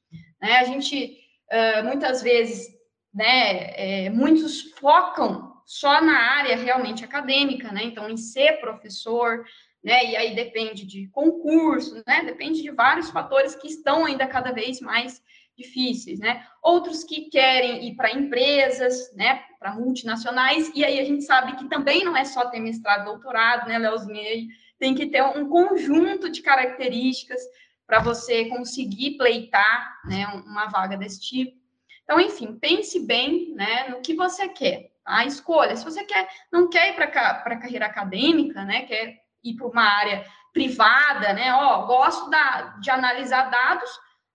né? 0.41 0.57
A 0.57 0.63
gente, 0.63 1.19
uh, 1.51 1.83
muitas 1.83 2.23
vezes, 2.23 2.67
né, 3.13 4.05
é, 4.05 4.09
muitos 4.09 4.71
focam 4.79 5.52
só 5.65 6.01
na 6.01 6.17
área 6.17 6.55
realmente 6.55 7.03
acadêmica, 7.03 7.71
né? 7.71 7.83
Então, 7.83 8.09
em 8.09 8.17
ser 8.17 8.59
professor, 8.59 9.43
né? 9.83 10.11
E 10.11 10.15
aí 10.15 10.35
depende 10.35 10.85
de 10.85 11.07
concurso, 11.09 12.01
né? 12.07 12.23
Depende 12.23 12.61
de 12.61 12.71
vários 12.71 13.09
fatores 13.09 13.55
que 13.55 13.67
estão 13.67 14.05
ainda 14.05 14.25
cada 14.25 14.51
vez 14.51 14.79
mais 14.79 15.21
difíceis, 15.57 16.19
né? 16.19 16.45
Outros 16.61 17.03
que 17.03 17.29
querem 17.29 17.87
ir 17.87 17.95
para 17.95 18.11
empresas, 18.11 19.13
né? 19.15 19.43
Para 19.59 19.75
multinacionais, 19.75 20.71
e 20.73 20.83
aí 20.83 20.99
a 20.99 21.03
gente 21.03 21.23
sabe 21.23 21.55
que 21.57 21.69
também 21.69 22.03
não 22.03 22.15
é 22.15 22.25
só 22.25 22.49
ter 22.49 22.59
mestrado, 22.59 23.05
doutorado, 23.05 23.67
né, 23.67 23.77
Leozinho? 23.77 24.47
Tem 24.79 24.95
que 24.95 25.07
ter 25.07 25.23
um 25.23 25.47
conjunto 25.47 26.29
de 26.29 26.41
características 26.41 27.41
para 27.85 27.99
você 27.99 28.45
conseguir 28.45 29.17
pleitar, 29.17 30.01
né? 30.05 30.25
Uma 30.27 30.67
vaga 30.67 30.97
desse 30.97 31.21
tipo. 31.21 31.57
Então, 32.03 32.19
enfim, 32.19 32.57
pense 32.59 32.99
bem, 33.05 33.53
né? 33.53 33.89
No 33.89 34.01
que 34.01 34.15
você 34.15 34.47
quer. 34.49 34.92
A 35.05 35.25
escolha. 35.25 35.75
Se 35.75 35.83
você 35.83 36.03
quer, 36.05 36.27
não 36.51 36.69
quer 36.69 36.89
ir 36.89 36.95
para 36.95 37.05
a 37.05 37.59
carreira 37.59 37.85
acadêmica, 37.85 38.63
né? 38.63 38.83
Quer 38.83 39.17
ir 39.43 39.55
para 39.55 39.67
uma 39.67 39.83
área 39.83 40.25
privada, 40.53 41.33
né? 41.33 41.53
Ó, 41.53 41.85
gosto 41.85 42.29
da, 42.29 42.77
de 42.79 42.89
analisar 42.89 43.49
dados, 43.49 43.89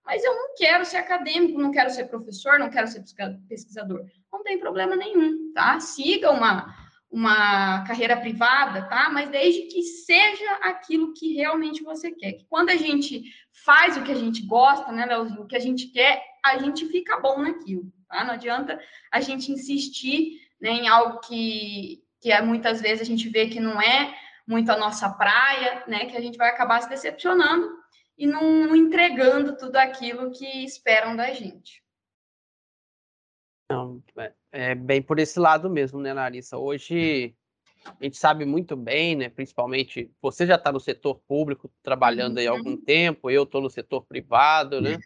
mas 0.05 0.23
eu 0.23 0.35
não 0.35 0.55
quero 0.55 0.85
ser 0.85 0.97
acadêmico, 0.97 1.59
não 1.59 1.71
quero 1.71 1.89
ser 1.89 2.05
professor, 2.05 2.59
não 2.59 2.69
quero 2.69 2.87
ser 2.87 3.03
pesquisador. 3.47 4.05
Não 4.31 4.43
tem 4.43 4.59
problema 4.59 4.95
nenhum, 4.95 5.53
tá? 5.53 5.79
Siga 5.79 6.31
uma, 6.31 6.75
uma 7.09 7.83
carreira 7.85 8.17
privada, 8.17 8.83
tá? 8.83 9.09
Mas 9.09 9.29
desde 9.29 9.63
que 9.63 9.81
seja 9.81 10.51
aquilo 10.61 11.13
que 11.13 11.33
realmente 11.35 11.83
você 11.83 12.11
quer. 12.11 12.33
Que 12.33 12.45
quando 12.49 12.69
a 12.69 12.75
gente 12.75 13.23
faz 13.63 13.97
o 13.97 14.03
que 14.03 14.11
a 14.11 14.15
gente 14.15 14.45
gosta, 14.45 14.91
né, 14.91 15.05
Leozinho, 15.05 15.41
o 15.41 15.47
que 15.47 15.55
a 15.55 15.59
gente 15.59 15.87
quer, 15.87 16.21
a 16.43 16.57
gente 16.57 16.87
fica 16.87 17.19
bom 17.19 17.41
naquilo, 17.41 17.91
tá? 18.07 18.23
Não 18.23 18.33
adianta 18.33 18.79
a 19.11 19.21
gente 19.21 19.51
insistir 19.51 20.48
né, 20.59 20.71
em 20.71 20.87
algo 20.87 21.19
que, 21.19 22.03
que 22.19 22.31
é, 22.31 22.41
muitas 22.41 22.81
vezes 22.81 23.01
a 23.01 23.05
gente 23.05 23.29
vê 23.29 23.47
que 23.47 23.59
não 23.59 23.81
é 23.81 24.15
muito 24.49 24.71
a 24.71 24.77
nossa 24.77 25.07
praia, 25.07 25.83
né? 25.87 26.07
Que 26.07 26.17
a 26.17 26.21
gente 26.21 26.35
vai 26.35 26.49
acabar 26.49 26.81
se 26.81 26.89
decepcionando 26.89 27.69
e 28.17 28.25
não, 28.25 28.75
entregando 28.75 29.55
tudo 29.55 29.75
aquilo 29.75 30.31
que 30.31 30.65
esperam 30.65 31.15
da 31.15 31.31
gente. 31.31 31.83
Não, 33.71 34.01
é, 34.17 34.33
é 34.51 34.75
bem 34.75 35.03
por 35.03 35.19
esse 35.19 35.39
lado 35.39 35.69
mesmo, 35.69 35.99
né, 35.99 36.11
Larissa? 36.11 36.57
Hoje 36.57 37.35
a 37.85 38.03
gente 38.03 38.17
sabe 38.17 38.43
muito 38.43 38.75
bem, 38.75 39.15
né? 39.15 39.29
Principalmente 39.29 40.11
você 40.19 40.47
já 40.47 40.55
está 40.55 40.71
no 40.71 40.79
setor 40.79 41.21
público 41.27 41.71
trabalhando 41.83 42.37
uhum. 42.37 42.39
aí 42.39 42.47
há 42.47 42.51
algum 42.51 42.71
uhum. 42.71 42.83
tempo, 42.83 43.29
eu 43.29 43.43
estou 43.43 43.61
no 43.61 43.69
setor 43.69 44.01
privado, 44.01 44.81
né? 44.81 44.97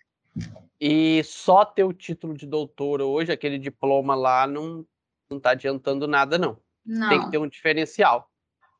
E 0.79 1.21
só 1.25 1.65
ter 1.65 1.83
o 1.83 1.93
título 1.93 2.33
de 2.33 2.47
doutor 2.47 3.01
hoje, 3.01 3.31
aquele 3.31 3.59
diploma 3.59 4.15
lá, 4.15 4.47
não 4.47 4.85
não 5.33 5.37
está 5.39 5.51
adiantando 5.51 6.07
nada, 6.07 6.37
não. 6.37 6.57
não. 6.85 7.09
Tem 7.09 7.21
que 7.21 7.31
ter 7.31 7.37
um 7.37 7.47
diferencial 7.47 8.29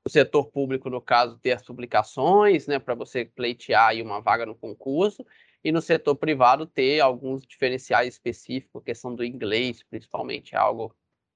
o 0.06 0.10
setor 0.10 0.48
público, 0.48 0.90
no 0.90 1.02
caso, 1.02 1.38
ter 1.38 1.54
as 1.54 1.64
publicações, 1.64 2.68
né, 2.68 2.78
para 2.78 2.94
você 2.94 3.24
pleitear 3.24 3.90
aí 3.90 4.02
uma 4.02 4.20
vaga 4.20 4.46
no 4.46 4.56
concurso, 4.56 5.26
e 5.64 5.72
no 5.72 5.82
setor 5.82 6.16
privado 6.16 6.66
ter 6.66 7.00
alguns 7.00 7.46
diferenciais 7.48 8.16
específicos, 8.16 8.84
questão 8.84 9.16
do 9.16 9.24
inglês, 9.24 9.82
principalmente, 9.82 10.56
é 10.56 10.58
algo 10.58 10.94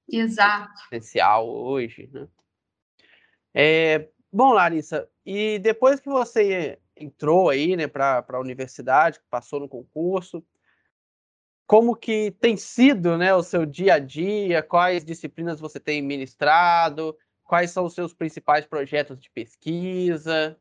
Exato. 0.10 0.73
essencial 0.91 1.49
hoje, 1.49 2.10
né? 2.12 2.27
É, 3.53 4.10
bom, 4.32 4.51
Larissa, 4.51 5.10
e 5.25 5.58
depois 5.60 6.01
que 6.01 6.10
você 6.10 6.77
entrou 6.95 7.49
aí, 7.49 7.77
né, 7.77 7.88
para 7.88 8.25
a 8.27 8.39
universidade, 8.39 9.21
passou 9.30 9.62
no 9.62 9.69
concurso, 9.69 10.43
como 11.67 11.95
que 11.95 12.32
tem 12.39 12.58
sido, 12.58 13.17
né, 13.17 13.36
o 13.36 13.43
seu 13.43 13.65
dia 13.65 13.95
a 13.95 13.99
dia, 13.99 14.63
quais 14.63 15.06
disciplinas 15.06 15.60
você 15.60 15.80
tem 15.80 16.01
ministrado, 16.01 17.15
Quais 17.47 17.71
são 17.71 17.86
os 17.86 17.93
seus 17.93 18.13
principais 18.13 18.65
projetos 18.65 19.19
de 19.21 19.30
pesquisa? 19.30 20.60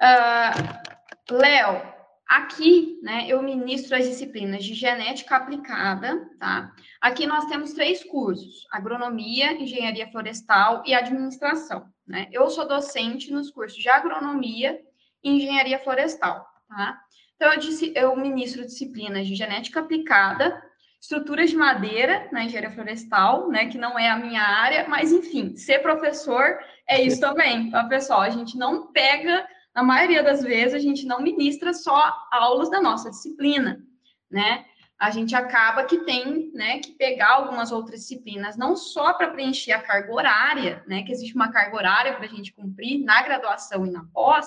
Uh, 0.00 1.34
Léo, 1.34 1.82
aqui, 2.26 3.00
né, 3.02 3.26
eu 3.28 3.42
ministro 3.42 3.96
as 3.96 4.04
disciplinas 4.04 4.64
de 4.64 4.74
genética 4.74 5.36
aplicada, 5.36 6.30
tá? 6.38 6.72
Aqui 7.00 7.26
nós 7.26 7.46
temos 7.46 7.72
três 7.72 8.04
cursos: 8.04 8.64
agronomia, 8.70 9.52
engenharia 9.54 10.08
florestal 10.10 10.84
e 10.86 10.94
administração, 10.94 11.84
né? 12.06 12.28
Eu 12.30 12.48
sou 12.48 12.66
docente 12.66 13.32
nos 13.32 13.50
cursos 13.50 13.76
de 13.76 13.88
agronomia 13.88 14.80
e 15.22 15.30
engenharia 15.30 15.80
florestal, 15.80 16.46
tá? 16.68 17.00
Então, 17.40 17.54
eu, 17.54 17.58
disse, 17.58 17.90
eu 17.96 18.14
ministro 18.14 18.66
disciplinas 18.66 19.26
de 19.26 19.34
genética 19.34 19.80
aplicada, 19.80 20.62
estruturas 21.00 21.48
de 21.48 21.56
madeira 21.56 22.28
na 22.30 22.44
engenharia 22.44 22.70
florestal, 22.70 23.48
né, 23.48 23.64
que 23.64 23.78
não 23.78 23.98
é 23.98 24.10
a 24.10 24.18
minha 24.18 24.42
área, 24.42 24.86
mas 24.86 25.10
enfim, 25.10 25.56
ser 25.56 25.78
professor 25.78 26.58
é 26.86 27.00
isso 27.00 27.18
também, 27.18 27.70
tá, 27.70 27.84
pessoal? 27.84 28.20
A 28.20 28.28
gente 28.28 28.58
não 28.58 28.92
pega, 28.92 29.48
na 29.74 29.82
maioria 29.82 30.22
das 30.22 30.42
vezes, 30.42 30.74
a 30.74 30.78
gente 30.78 31.06
não 31.06 31.22
ministra 31.22 31.72
só 31.72 32.14
aulas 32.30 32.70
da 32.70 32.78
nossa 32.78 33.08
disciplina, 33.08 33.82
né? 34.30 34.66
A 34.98 35.10
gente 35.10 35.34
acaba 35.34 35.84
que 35.84 36.04
tem, 36.04 36.50
né, 36.52 36.80
que 36.80 36.92
pegar 36.92 37.36
algumas 37.36 37.72
outras 37.72 38.00
disciplinas, 38.00 38.58
não 38.58 38.76
só 38.76 39.14
para 39.14 39.30
preencher 39.30 39.72
a 39.72 39.80
carga 39.80 40.12
horária, 40.12 40.84
né, 40.86 41.04
que 41.04 41.12
existe 41.12 41.34
uma 41.34 41.50
carga 41.50 41.74
horária 41.74 42.12
para 42.16 42.26
a 42.26 42.28
gente 42.28 42.52
cumprir 42.52 43.02
na 43.02 43.22
graduação 43.22 43.86
e 43.86 43.90
na 43.90 44.04
pós, 44.12 44.46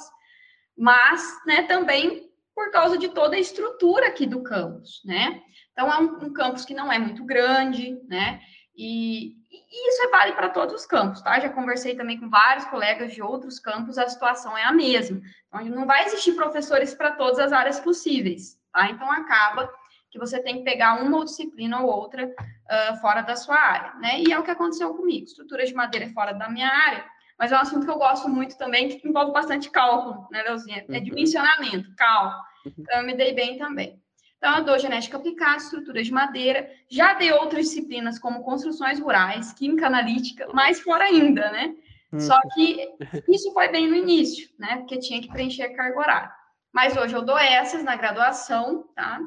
mas, 0.78 1.40
né, 1.48 1.64
também 1.64 2.32
por 2.56 2.72
causa 2.72 2.98
de 2.98 3.10
toda 3.10 3.36
a 3.36 3.39
estrutura 3.39 4.08
aqui 4.08 4.26
do 4.26 4.44
campus, 4.44 5.02
né? 5.06 5.42
Então, 5.72 5.92
é 5.92 6.00
um, 6.00 6.26
um 6.26 6.34
campus 6.34 6.66
que 6.66 6.74
não 6.74 6.92
é 6.92 7.00
muito 7.00 7.26
grande, 7.26 8.00
né? 8.08 8.39
E, 8.76 9.36
E 9.52 9.89
isso 9.89 10.04
é 10.04 10.10
vale 10.10 10.34
para 10.34 10.50
todos 10.50 10.74
os 10.74 10.86
campos, 10.86 11.22
tá? 11.22 11.39
Já 11.39 11.50
conversei 11.50 11.96
também 11.96 12.20
com 12.20 12.30
vários 12.30 12.66
colegas 12.66 13.13
de 13.13 13.22
outros 13.22 13.60
campos, 13.60 13.98
a 13.98 14.08
situação 14.08 14.58
é 14.58 14.63
a 14.63 14.72
mesma. 14.72 15.22
Então, 15.48 15.66
não 15.66 15.86
vai 15.86 16.06
existir 16.06 16.34
professores 16.34 16.94
para 16.94 17.12
todas 17.12 17.39
as 17.39 17.52
áreas 17.52 17.80
possíveis, 17.80 18.58
tá? 18.72 18.89
Então, 18.89 19.12
acaba 19.12 19.70
que 20.12 20.20
você 20.20 20.39
tem 20.42 20.58
que 20.58 20.63
pegar 20.63 21.02
uma 21.02 21.26
disciplina 21.26 21.82
ou 21.82 21.89
outra 21.89 22.26
uh, 22.28 22.96
fora 23.02 23.22
da 23.22 23.36
sua 23.36 23.56
área, 23.56 23.94
né? 23.96 24.22
E 24.22 24.32
é 24.32 24.38
o 24.38 24.44
que 24.44 24.52
aconteceu 24.52 24.94
comigo. 24.94 25.26
Estrutura 25.26 25.66
de 25.66 25.74
madeira 25.74 26.06
é 26.06 26.13
fora 26.13 26.34
da 26.34 26.48
minha 26.50 26.70
área, 26.70 27.04
mas 27.38 27.52
é 27.52 27.56
um 27.56 27.60
assunto 27.60 27.86
que 27.86 27.91
eu 27.91 27.98
gosto 27.98 28.30
muito 28.30 28.58
também, 28.58 28.89
que 28.89 29.08
envolve 29.08 29.32
bastante 29.32 29.69
cálculo, 29.69 30.28
né, 30.32 30.43
Leozinha? 30.43 30.86
É 30.89 30.98
uhum. 30.98 31.04
dimensionamento, 31.04 31.93
cálculo. 31.96 32.43
Uhum. 32.65 32.74
Então, 32.78 33.00
eu 33.00 33.06
me 33.06 33.15
dei 33.15 33.34
bem 33.34 33.58
também. 33.58 34.02
Então, 34.38 34.58
eu 34.58 34.63
dou 34.65 34.78
genética 34.78 35.17
aplicada, 35.17 35.58
estrutura 35.58 36.04
de 36.04 36.12
madeira. 36.12 36.69
Já 36.89 37.13
dei 37.13 37.32
outras 37.32 37.65
disciplinas, 37.65 38.19
como 38.19 38.43
construções 38.43 39.00
rurais, 39.00 39.54
química 39.54 39.88
analítica, 39.88 40.48
mais 40.54 40.82
fora 40.82 41.06
ainda, 41.06 41.50
né? 41.52 41.74
Hum. 42.12 42.19
Só 42.19 42.39
que 42.54 42.88
isso 43.30 43.54
foi 43.54 43.69
bem 43.69 43.88
no 43.88 43.96
início, 43.96 44.50
né? 44.60 44.78
Porque 44.78 45.00
tinha 45.00 45.22
que 45.22 45.30
preencher 45.30 45.63
a 45.63 45.76
carga 45.76 45.98
horária. 45.98 46.32
Mas 46.74 46.98
hoje 46.98 47.15
eu 47.15 47.22
dou 47.22 47.38
essas 47.38 47.84
na 47.84 47.96
graduação, 47.96 48.84
tá? 48.96 49.19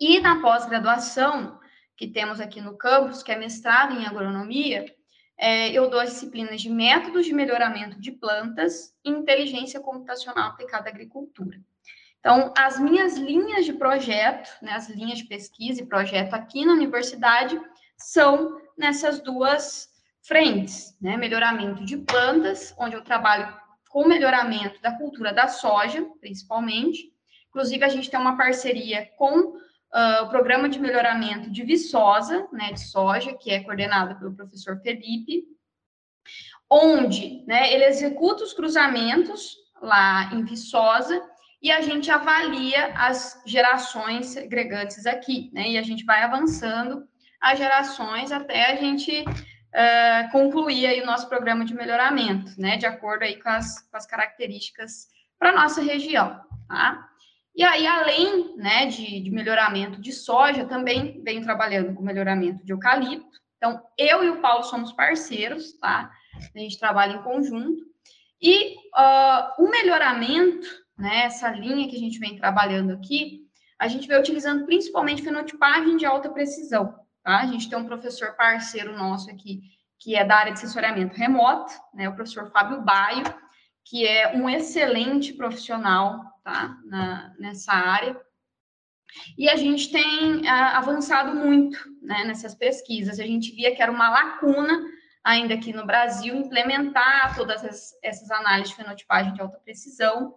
E 0.00 0.18
na 0.20 0.40
pós-graduação, 0.40 1.60
que 1.96 2.08
temos 2.08 2.40
aqui 2.40 2.60
no 2.60 2.76
campus, 2.76 3.22
que 3.22 3.30
é 3.30 3.38
mestrado 3.38 3.94
em 3.94 4.06
agronomia, 4.06 4.84
é, 5.36 5.70
eu 5.70 5.90
dou 5.90 6.00
as 6.00 6.10
disciplinas 6.10 6.60
de 6.60 6.70
métodos 6.70 7.26
de 7.26 7.32
melhoramento 7.32 8.00
de 8.00 8.12
plantas 8.12 8.94
e 9.04 9.10
inteligência 9.10 9.80
computacional 9.80 10.48
aplicada 10.48 10.88
à 10.88 10.92
agricultura. 10.92 11.60
Então, 12.20 12.54
as 12.56 12.78
minhas 12.78 13.16
linhas 13.16 13.66
de 13.66 13.72
projeto, 13.74 14.48
né, 14.62 14.72
as 14.72 14.88
linhas 14.88 15.18
de 15.18 15.24
pesquisa 15.24 15.82
e 15.82 15.86
projeto 15.86 16.32
aqui 16.34 16.64
na 16.64 16.72
universidade, 16.72 17.60
são 17.98 18.60
nessas 18.78 19.20
duas 19.20 19.90
frentes, 20.22 20.96
né? 21.00 21.18
Melhoramento 21.18 21.84
de 21.84 21.98
plantas, 21.98 22.74
onde 22.78 22.96
eu 22.96 23.04
trabalho 23.04 23.54
com 23.90 24.08
melhoramento 24.08 24.80
da 24.80 24.96
cultura 24.96 25.32
da 25.32 25.48
soja, 25.48 26.02
principalmente. 26.18 27.12
Inclusive, 27.50 27.84
a 27.84 27.88
gente 27.88 28.10
tem 28.10 28.18
uma 28.18 28.36
parceria 28.36 29.06
com 29.16 29.56
uh, 29.94 30.24
o 30.24 30.28
programa 30.28 30.68
de 30.68 30.80
melhoramento 30.80 31.50
de 31.50 31.62
Viçosa, 31.62 32.48
né, 32.52 32.72
de 32.72 32.80
soja, 32.80 33.32
que 33.32 33.50
é 33.50 33.62
coordenado 33.62 34.18
pelo 34.18 34.34
professor 34.34 34.80
Felipe, 34.80 35.44
onde 36.68 37.44
né, 37.46 37.72
ele 37.72 37.84
executa 37.84 38.42
os 38.42 38.52
cruzamentos 38.52 39.56
lá 39.80 40.30
em 40.32 40.44
Viçosa 40.44 41.22
e 41.62 41.70
a 41.70 41.80
gente 41.80 42.10
avalia 42.10 42.92
as 42.94 43.42
gerações 43.46 44.36
agregantes 44.36 45.06
aqui, 45.06 45.50
né? 45.54 45.70
E 45.70 45.78
a 45.78 45.82
gente 45.82 46.04
vai 46.04 46.22
avançando 46.22 47.08
as 47.40 47.58
gerações 47.58 48.30
até 48.30 48.72
a 48.72 48.76
gente 48.76 49.22
uh, 49.22 50.30
concluir 50.30 50.86
aí 50.86 51.00
o 51.00 51.06
nosso 51.06 51.26
programa 51.26 51.64
de 51.64 51.74
melhoramento, 51.74 52.52
né? 52.58 52.76
De 52.76 52.84
acordo 52.84 53.22
aí 53.22 53.42
com 53.42 53.48
as, 53.48 53.80
com 53.88 53.96
as 53.96 54.04
características 54.04 55.08
para 55.38 55.52
nossa 55.52 55.80
região, 55.80 56.38
tá? 56.68 57.08
E 57.54 57.62
aí, 57.62 57.86
além 57.86 58.56
né, 58.56 58.86
de, 58.86 59.20
de 59.20 59.30
melhoramento 59.30 60.00
de 60.00 60.12
soja, 60.12 60.64
também 60.64 61.22
venho 61.22 61.42
trabalhando 61.42 61.94
com 61.94 62.02
melhoramento 62.02 62.64
de 62.64 62.72
eucalipto. 62.72 63.38
Então, 63.56 63.80
eu 63.96 64.24
e 64.24 64.30
o 64.30 64.40
Paulo 64.40 64.64
somos 64.64 64.92
parceiros, 64.92 65.72
tá? 65.78 66.10
A 66.54 66.58
gente 66.58 66.78
trabalha 66.78 67.14
em 67.14 67.22
conjunto. 67.22 67.82
E 68.42 68.74
uh, 68.74 69.62
o 69.62 69.70
melhoramento 69.70 70.66
né, 70.96 71.24
essa 71.24 71.50
linha 71.50 71.88
que 71.88 71.96
a 71.96 71.98
gente 71.98 72.18
vem 72.18 72.36
trabalhando 72.36 72.92
aqui, 72.92 73.42
a 73.78 73.88
gente 73.88 74.06
vem 74.06 74.18
utilizando 74.18 74.64
principalmente 74.64 75.22
fenotipagem 75.22 75.96
de 75.96 76.06
alta 76.06 76.30
precisão. 76.30 76.94
Tá? 77.22 77.40
A 77.40 77.46
gente 77.46 77.68
tem 77.68 77.78
um 77.78 77.86
professor 77.86 78.36
parceiro 78.36 78.96
nosso 78.96 79.30
aqui, 79.30 79.62
que 79.98 80.14
é 80.14 80.24
da 80.24 80.36
área 80.36 80.52
de 80.52 80.60
sensoriamento 80.60 81.16
remoto, 81.16 81.72
né, 81.92 82.08
o 82.08 82.14
professor 82.14 82.50
Fábio 82.50 82.82
Baio, 82.82 83.24
que 83.84 84.06
é 84.06 84.36
um 84.36 84.48
excelente 84.48 85.32
profissional 85.32 86.22
tá, 86.44 86.76
Na, 86.84 87.34
nessa 87.38 87.72
área. 87.72 88.16
E 89.38 89.48
a 89.48 89.56
gente 89.56 89.90
tem 89.90 90.46
a, 90.48 90.78
avançado 90.78 91.34
muito 91.34 91.78
né, 92.02 92.24
nessas 92.24 92.54
pesquisas. 92.54 93.18
A 93.18 93.26
gente 93.26 93.52
via 93.52 93.74
que 93.74 93.82
era 93.82 93.90
uma 93.90 94.10
lacuna 94.10 94.84
ainda 95.24 95.54
aqui 95.54 95.72
no 95.72 95.86
Brasil 95.86 96.36
implementar 96.36 97.34
todas 97.34 97.64
essas, 97.64 97.98
essas 98.02 98.30
análises 98.30 98.70
de 98.70 98.76
fenotipagem 98.76 99.32
de 99.32 99.40
alta 99.40 99.58
precisão. 99.58 100.34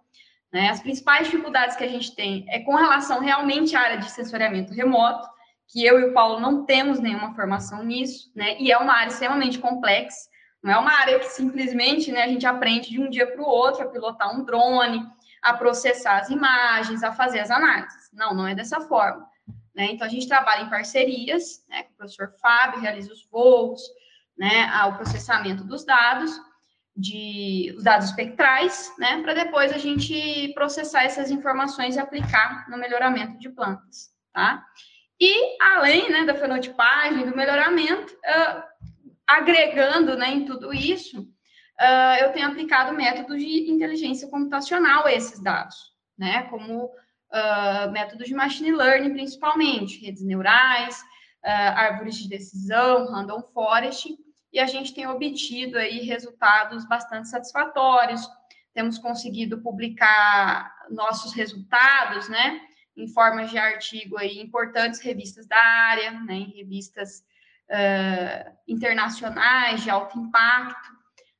Né? 0.52 0.70
As 0.70 0.80
principais 0.80 1.26
dificuldades 1.26 1.76
que 1.76 1.84
a 1.84 1.88
gente 1.88 2.14
tem 2.14 2.46
é 2.48 2.60
com 2.60 2.74
relação 2.74 3.20
realmente 3.20 3.76
à 3.76 3.80
área 3.80 3.98
de 3.98 4.10
sensoriamento 4.10 4.72
remoto, 4.72 5.28
que 5.68 5.84
eu 5.84 6.00
e 6.00 6.04
o 6.04 6.14
Paulo 6.14 6.40
não 6.40 6.64
temos 6.64 6.98
nenhuma 6.98 7.34
formação 7.34 7.84
nisso, 7.84 8.32
né? 8.34 8.58
E 8.58 8.72
é 8.72 8.78
uma 8.78 8.94
área 8.94 9.10
extremamente 9.10 9.58
complexa, 9.58 10.30
não 10.62 10.72
é 10.72 10.78
uma 10.78 10.92
área 10.92 11.18
que 11.18 11.26
simplesmente 11.26 12.10
né, 12.10 12.24
a 12.24 12.28
gente 12.28 12.46
aprende 12.46 12.88
de 12.90 13.00
um 13.00 13.10
dia 13.10 13.26
para 13.26 13.42
o 13.42 13.46
outro 13.46 13.82
a 13.82 13.88
pilotar 13.88 14.34
um 14.34 14.44
drone, 14.44 15.06
a 15.42 15.54
processar 15.54 16.18
as 16.18 16.30
imagens, 16.30 17.02
a 17.02 17.12
fazer 17.12 17.40
as 17.40 17.50
análises. 17.50 18.10
Não, 18.12 18.34
não 18.34 18.46
é 18.46 18.54
dessa 18.54 18.80
forma. 18.80 19.26
Né? 19.74 19.92
Então, 19.92 20.06
a 20.06 20.10
gente 20.10 20.26
trabalha 20.26 20.62
em 20.62 20.70
parcerias, 20.70 21.64
né, 21.68 21.84
o 21.92 21.96
professor 21.96 22.32
Fábio, 22.40 22.80
realiza 22.80 23.12
os 23.12 23.24
voos, 23.30 23.80
né, 24.36 24.68
o 24.86 24.94
processamento 24.94 25.62
dos 25.62 25.84
dados, 25.84 26.32
de 26.96 27.72
os 27.76 27.84
dados 27.84 28.08
espectrais, 28.08 28.92
né, 28.98 29.22
para 29.22 29.34
depois 29.34 29.72
a 29.72 29.78
gente 29.78 30.52
processar 30.52 31.04
essas 31.04 31.30
informações 31.30 31.94
e 31.94 32.00
aplicar 32.00 32.68
no 32.68 32.76
melhoramento 32.76 33.38
de 33.38 33.48
plantas, 33.50 34.10
tá? 34.32 34.64
E 35.20 35.62
além, 35.62 36.10
né, 36.10 36.24
da 36.24 36.34
fenotipagem, 36.34 37.28
do 37.28 37.36
melhoramento, 37.36 38.12
uh, 38.12 38.62
agregando, 39.26 40.16
né, 40.16 40.30
em 40.30 40.44
tudo 40.44 40.74
isso, 40.74 41.28
uh, 41.80 42.22
eu 42.22 42.32
tenho 42.32 42.48
aplicado 42.48 42.94
métodos 42.94 43.38
de 43.38 43.70
inteligência 43.70 44.28
computacional 44.28 45.06
a 45.06 45.12
esses 45.12 45.42
dados, 45.42 45.76
né, 46.16 46.44
como 46.44 46.84
uh, 46.84 47.90
métodos 47.90 48.26
de 48.26 48.34
machine 48.34 48.72
learning, 48.72 49.12
principalmente, 49.12 50.04
redes 50.04 50.22
neurais, 50.22 51.02
árvores 51.40 52.16
de 52.16 52.28
decisão, 52.28 53.06
random 53.10 53.40
forest, 53.54 54.08
e 54.52 54.58
a 54.58 54.66
gente 54.66 54.92
tem 54.92 55.06
obtido 55.06 55.78
aí 55.78 56.00
resultados 56.00 56.86
bastante 56.86 57.28
satisfatórios. 57.28 58.28
Temos 58.74 58.98
conseguido 58.98 59.62
publicar 59.62 60.74
nossos 60.90 61.32
resultados, 61.32 62.28
né, 62.28 62.60
em 62.96 63.06
formas 63.08 63.50
de 63.50 63.58
artigo 63.58 64.18
aí, 64.18 64.40
importantes 64.40 65.00
revistas 65.00 65.46
da 65.46 65.56
área, 65.56 66.10
né, 66.20 66.34
em 66.34 66.50
revistas 66.56 67.20
uh, 67.70 68.52
internacionais 68.66 69.82
de 69.82 69.90
alto 69.90 70.18
impacto. 70.18 70.97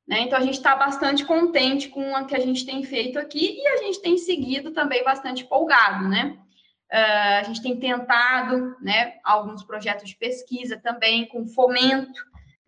Né? 0.09 0.21
Então, 0.21 0.39
a 0.39 0.41
gente 0.41 0.55
está 0.55 0.75
bastante 0.75 1.23
contente 1.23 1.87
com 1.87 2.13
o 2.13 2.25
que 2.25 2.35
a 2.35 2.39
gente 2.39 2.65
tem 2.65 2.83
feito 2.83 3.19
aqui 3.19 3.61
e 3.61 3.67
a 3.67 3.77
gente 3.77 4.01
tem 4.01 4.17
seguido 4.17 4.71
também 4.71 5.03
bastante 5.03 5.43
empolgado, 5.43 6.09
né? 6.09 6.35
Uh, 6.91 7.39
a 7.39 7.43
gente 7.43 7.61
tem 7.61 7.79
tentado, 7.79 8.75
né, 8.81 9.17
alguns 9.23 9.63
projetos 9.63 10.09
de 10.09 10.15
pesquisa 10.15 10.75
também 10.75 11.27
com 11.27 11.45
fomento 11.45 12.19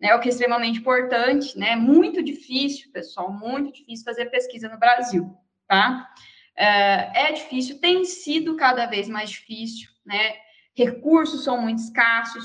né, 0.02 0.12
o 0.16 0.20
que 0.20 0.28
é 0.28 0.32
extremamente 0.32 0.80
importante, 0.80 1.56
né? 1.56 1.76
Muito 1.76 2.20
difícil, 2.24 2.90
pessoal, 2.90 3.32
muito 3.32 3.72
difícil 3.72 4.04
fazer 4.04 4.26
pesquisa 4.26 4.68
no 4.68 4.76
Brasil, 4.76 5.32
tá? 5.68 6.08
É, 6.56 7.28
é 7.28 7.32
difícil, 7.32 7.80
tem 7.80 8.04
sido 8.04 8.56
cada 8.56 8.84
vez 8.86 9.08
mais 9.08 9.30
difícil, 9.30 9.88
né? 10.04 10.34
Recursos 10.76 11.44
são 11.44 11.60
muito 11.60 11.78
escassos, 11.78 12.44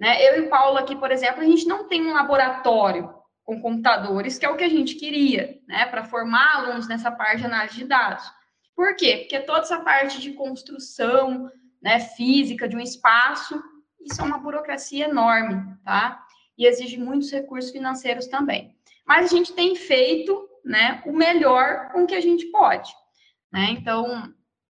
né? 0.00 0.16
Eu 0.26 0.44
e 0.44 0.48
Paulo 0.48 0.78
aqui, 0.78 0.96
por 0.96 1.10
exemplo, 1.10 1.42
a 1.42 1.44
gente 1.44 1.66
não 1.66 1.86
tem 1.86 2.00
um 2.00 2.14
laboratório 2.14 3.12
com 3.44 3.60
computadores, 3.60 4.38
que 4.38 4.46
é 4.46 4.48
o 4.48 4.56
que 4.56 4.64
a 4.64 4.68
gente 4.68 4.94
queria, 4.94 5.58
né? 5.68 5.86
Para 5.86 6.04
formar 6.04 6.56
alunos 6.56 6.88
nessa 6.88 7.10
parte 7.10 7.40
de 7.40 7.46
análise 7.46 7.76
de 7.76 7.84
dados. 7.84 8.24
Por 8.74 8.96
quê? 8.96 9.18
Porque 9.18 9.40
toda 9.40 9.60
essa 9.60 9.80
parte 9.80 10.20
de 10.20 10.32
construção, 10.32 11.50
né, 11.80 12.00
física 12.00 12.66
de 12.66 12.74
um 12.74 12.80
espaço, 12.80 13.62
isso 14.00 14.20
é 14.20 14.24
uma 14.24 14.38
burocracia 14.38 15.04
enorme, 15.04 15.62
tá? 15.84 16.24
e 16.56 16.66
exige 16.66 16.98
muitos 16.98 17.30
recursos 17.30 17.70
financeiros 17.70 18.26
também. 18.26 18.76
Mas 19.06 19.26
a 19.26 19.36
gente 19.36 19.52
tem 19.52 19.74
feito 19.74 20.48
né, 20.64 21.02
o 21.04 21.12
melhor 21.12 21.90
com 21.92 22.06
que 22.06 22.14
a 22.14 22.20
gente 22.20 22.46
pode. 22.46 22.90
Né? 23.52 23.70
Então, 23.70 24.32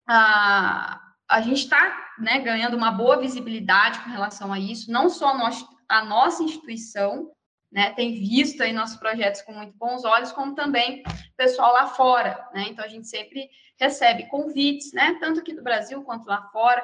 a, 0.08 1.00
a 1.30 1.42
gente 1.42 1.64
está 1.64 2.12
né, 2.18 2.40
ganhando 2.40 2.76
uma 2.76 2.92
boa 2.92 3.20
visibilidade 3.20 4.00
com 4.00 4.10
relação 4.10 4.52
a 4.52 4.60
isso, 4.60 4.92
não 4.92 5.10
só 5.10 5.30
a, 5.30 5.38
nossa, 5.38 5.68
a 5.88 6.06
nossa 6.06 6.44
instituição, 6.44 7.32
né, 7.76 7.92
tem 7.92 8.14
visto 8.14 8.64
aí 8.64 8.72
nossos 8.72 8.96
projetos 8.96 9.42
com 9.42 9.52
muito 9.52 9.78
bons 9.78 10.06
olhos, 10.06 10.32
como 10.32 10.56
também 10.56 11.02
o 11.02 11.36
pessoal 11.36 11.74
lá 11.74 11.88
fora, 11.88 12.48
né? 12.54 12.68
Então 12.70 12.86
a 12.86 12.88
gente 12.88 13.06
sempre 13.06 13.50
recebe 13.78 14.28
convites, 14.28 14.94
né, 14.94 15.18
tanto 15.20 15.42
aqui 15.42 15.54
do 15.54 15.62
Brasil 15.62 16.02
quanto 16.02 16.26
lá 16.26 16.42
fora, 16.54 16.82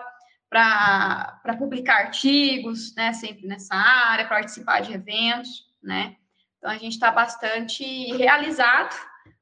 para 0.49 1.55
publicar 1.57 2.07
artigos, 2.07 2.93
né, 2.93 3.13
sempre 3.13 3.47
nessa 3.47 3.73
área, 3.73 4.27
participar 4.27 4.81
de 4.81 4.91
eventos, 4.91 5.65
né? 5.81 6.17
Então 6.57 6.69
a 6.69 6.77
gente 6.77 6.91
está 6.91 7.09
bastante 7.09 7.85
realizado, 8.17 8.93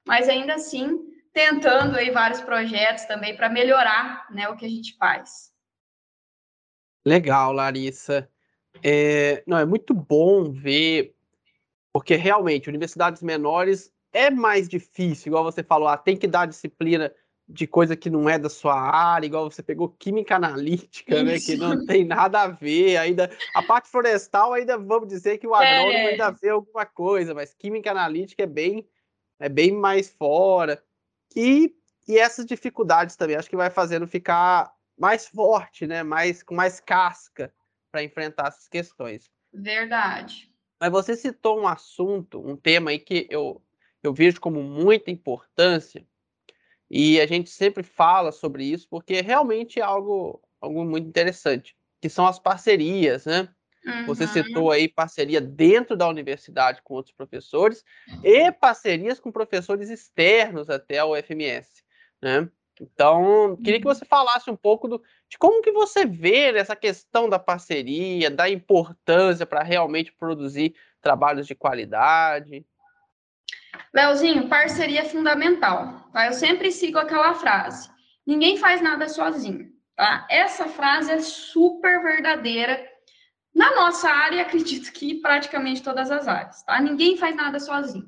mas 0.05 0.29
ainda 0.29 0.53
assim 0.53 0.99
tentando 1.33 1.95
aí 1.97 2.12
vários 2.12 2.41
projetos 2.41 3.05
também 3.05 3.35
para 3.35 3.49
melhorar, 3.49 4.27
né, 4.29 4.47
o 4.49 4.55
que 4.55 4.67
a 4.67 4.69
gente 4.69 4.95
faz. 4.97 5.51
Legal, 7.03 7.51
Larissa. 7.53 8.29
É, 8.83 9.43
não, 9.47 9.57
é 9.57 9.65
muito 9.65 9.95
bom 9.95 10.51
ver, 10.51 11.15
porque 11.93 12.15
realmente, 12.15 12.69
universidades 12.69 13.21
menores 13.21 13.91
é 14.12 14.30
mais 14.30 14.67
difícil, 14.67 15.30
igual 15.30 15.43
você 15.43 15.63
falou, 15.63 15.88
ah, 15.88 15.97
tem 15.97 16.17
que 16.17 16.28
dar 16.28 16.47
disciplina 16.47 17.13
de 17.47 17.65
coisa 17.65 17.95
que 17.95 18.12
não 18.12 18.30
é 18.30 18.38
da 18.38 18.49
sua 18.49 18.80
área, 18.80 19.25
igual 19.25 19.49
você 19.49 19.63
pegou 19.63 19.89
química 19.89 20.36
analítica, 20.36 21.23
né, 21.23 21.39
que 21.39 21.56
não 21.56 21.84
tem 21.84 22.06
nada 22.06 22.43
a 22.43 22.47
ver, 22.47 22.97
ainda 22.97 23.30
a 23.56 23.63
parte 23.63 23.89
florestal 23.89 24.54
ainda 24.54 24.78
vamos 24.78 25.08
dizer 25.08 25.39
que 25.39 25.47
o 25.47 25.56
agrônomo 25.56 25.97
é. 25.97 26.12
ainda 26.12 26.30
vê 26.30 26.49
alguma 26.49 26.86
coisa, 26.86 27.34
mas 27.34 27.56
química 27.56 27.89
analítica 27.89 28.43
é 28.43 28.47
bem 28.47 28.88
é 29.39 29.47
bem 29.47 29.71
mais 29.71 30.10
fora. 30.10 30.84
E, 31.36 31.73
e 32.08 32.19
essas 32.19 32.45
dificuldades 32.45 33.15
também 33.15 33.38
acho 33.38 33.49
que 33.49 33.56
vai 33.56 33.69
fazendo 33.69 34.06
ficar 34.06 34.71
mais 34.97 35.28
forte, 35.28 35.88
né, 35.88 36.04
mais 36.04 36.43
com 36.43 36.54
mais 36.54 36.80
casca 36.80 37.52
para 37.91 38.04
enfrentar 38.04 38.49
essas 38.49 38.67
questões. 38.67 39.32
Verdade. 39.52 40.48
Mas 40.79 40.91
você 40.91 41.15
citou 41.15 41.59
um 41.59 41.67
assunto, 41.67 42.39
um 42.39 42.55
tema 42.55 42.91
aí 42.91 42.99
que 42.99 43.27
eu 43.29 43.61
eu 44.01 44.13
vejo 44.13 44.39
como 44.39 44.63
muita 44.63 45.11
importância, 45.11 46.05
e 46.89 47.19
a 47.19 47.27
gente 47.27 47.49
sempre 47.49 47.83
fala 47.83 48.31
sobre 48.31 48.63
isso 48.63 48.87
porque 48.89 49.21
realmente 49.21 49.79
é 49.79 49.83
algo, 49.83 50.41
algo 50.59 50.83
muito 50.85 51.07
interessante, 51.07 51.75
que 52.01 52.09
são 52.09 52.25
as 52.25 52.39
parcerias, 52.39 53.25
né? 53.25 53.49
Uhum. 53.85 54.05
Você 54.07 54.27
citou 54.27 54.71
aí 54.71 54.87
parceria 54.87 55.39
dentro 55.39 55.95
da 55.95 56.07
universidade 56.07 56.81
com 56.81 56.95
outros 56.95 57.15
professores 57.15 57.83
e 58.23 58.51
parcerias 58.51 59.19
com 59.19 59.31
professores 59.31 59.89
externos 59.89 60.69
até 60.69 60.99
ao 60.99 61.15
FMS, 61.15 61.83
né? 62.21 62.49
Então, 62.79 63.57
queria 63.57 63.79
que 63.81 63.87
uhum. 63.87 63.93
você 63.93 64.05
falasse 64.05 64.49
um 64.49 64.55
pouco 64.55 64.87
do, 64.87 65.03
de 65.27 65.37
como 65.37 65.61
que 65.61 65.71
você 65.71 66.05
vê 66.05 66.55
essa 66.55 66.75
questão 66.75 67.27
da 67.27 67.37
parceria, 67.37 68.29
da 68.29 68.49
importância 68.49 69.45
para 69.45 69.63
realmente 69.63 70.13
produzir 70.13 70.73
trabalhos 71.01 71.45
de 71.45 71.55
qualidade. 71.55 72.65
Leozinho, 73.93 74.47
parceria 74.47 75.01
é 75.01 75.05
fundamental, 75.05 76.09
tá? 76.13 76.27
Eu 76.27 76.33
sempre 76.33 76.71
sigo 76.71 76.97
aquela 76.97 77.33
frase: 77.33 77.89
ninguém 78.25 78.57
faz 78.57 78.81
nada 78.81 79.09
sozinho, 79.09 79.69
tá? 79.95 80.25
Essa 80.29 80.67
frase 80.67 81.11
é 81.11 81.19
super 81.19 82.01
verdadeira 82.01 82.87
na 83.53 83.75
nossa 83.75 84.09
área, 84.09 84.41
acredito 84.41 84.91
que 84.93 85.15
praticamente 85.15 85.83
todas 85.83 86.09
as 86.11 86.27
áreas, 86.27 86.63
tá? 86.63 86.79
Ninguém 86.79 87.17
faz 87.17 87.35
nada 87.35 87.59
sozinho. 87.59 88.07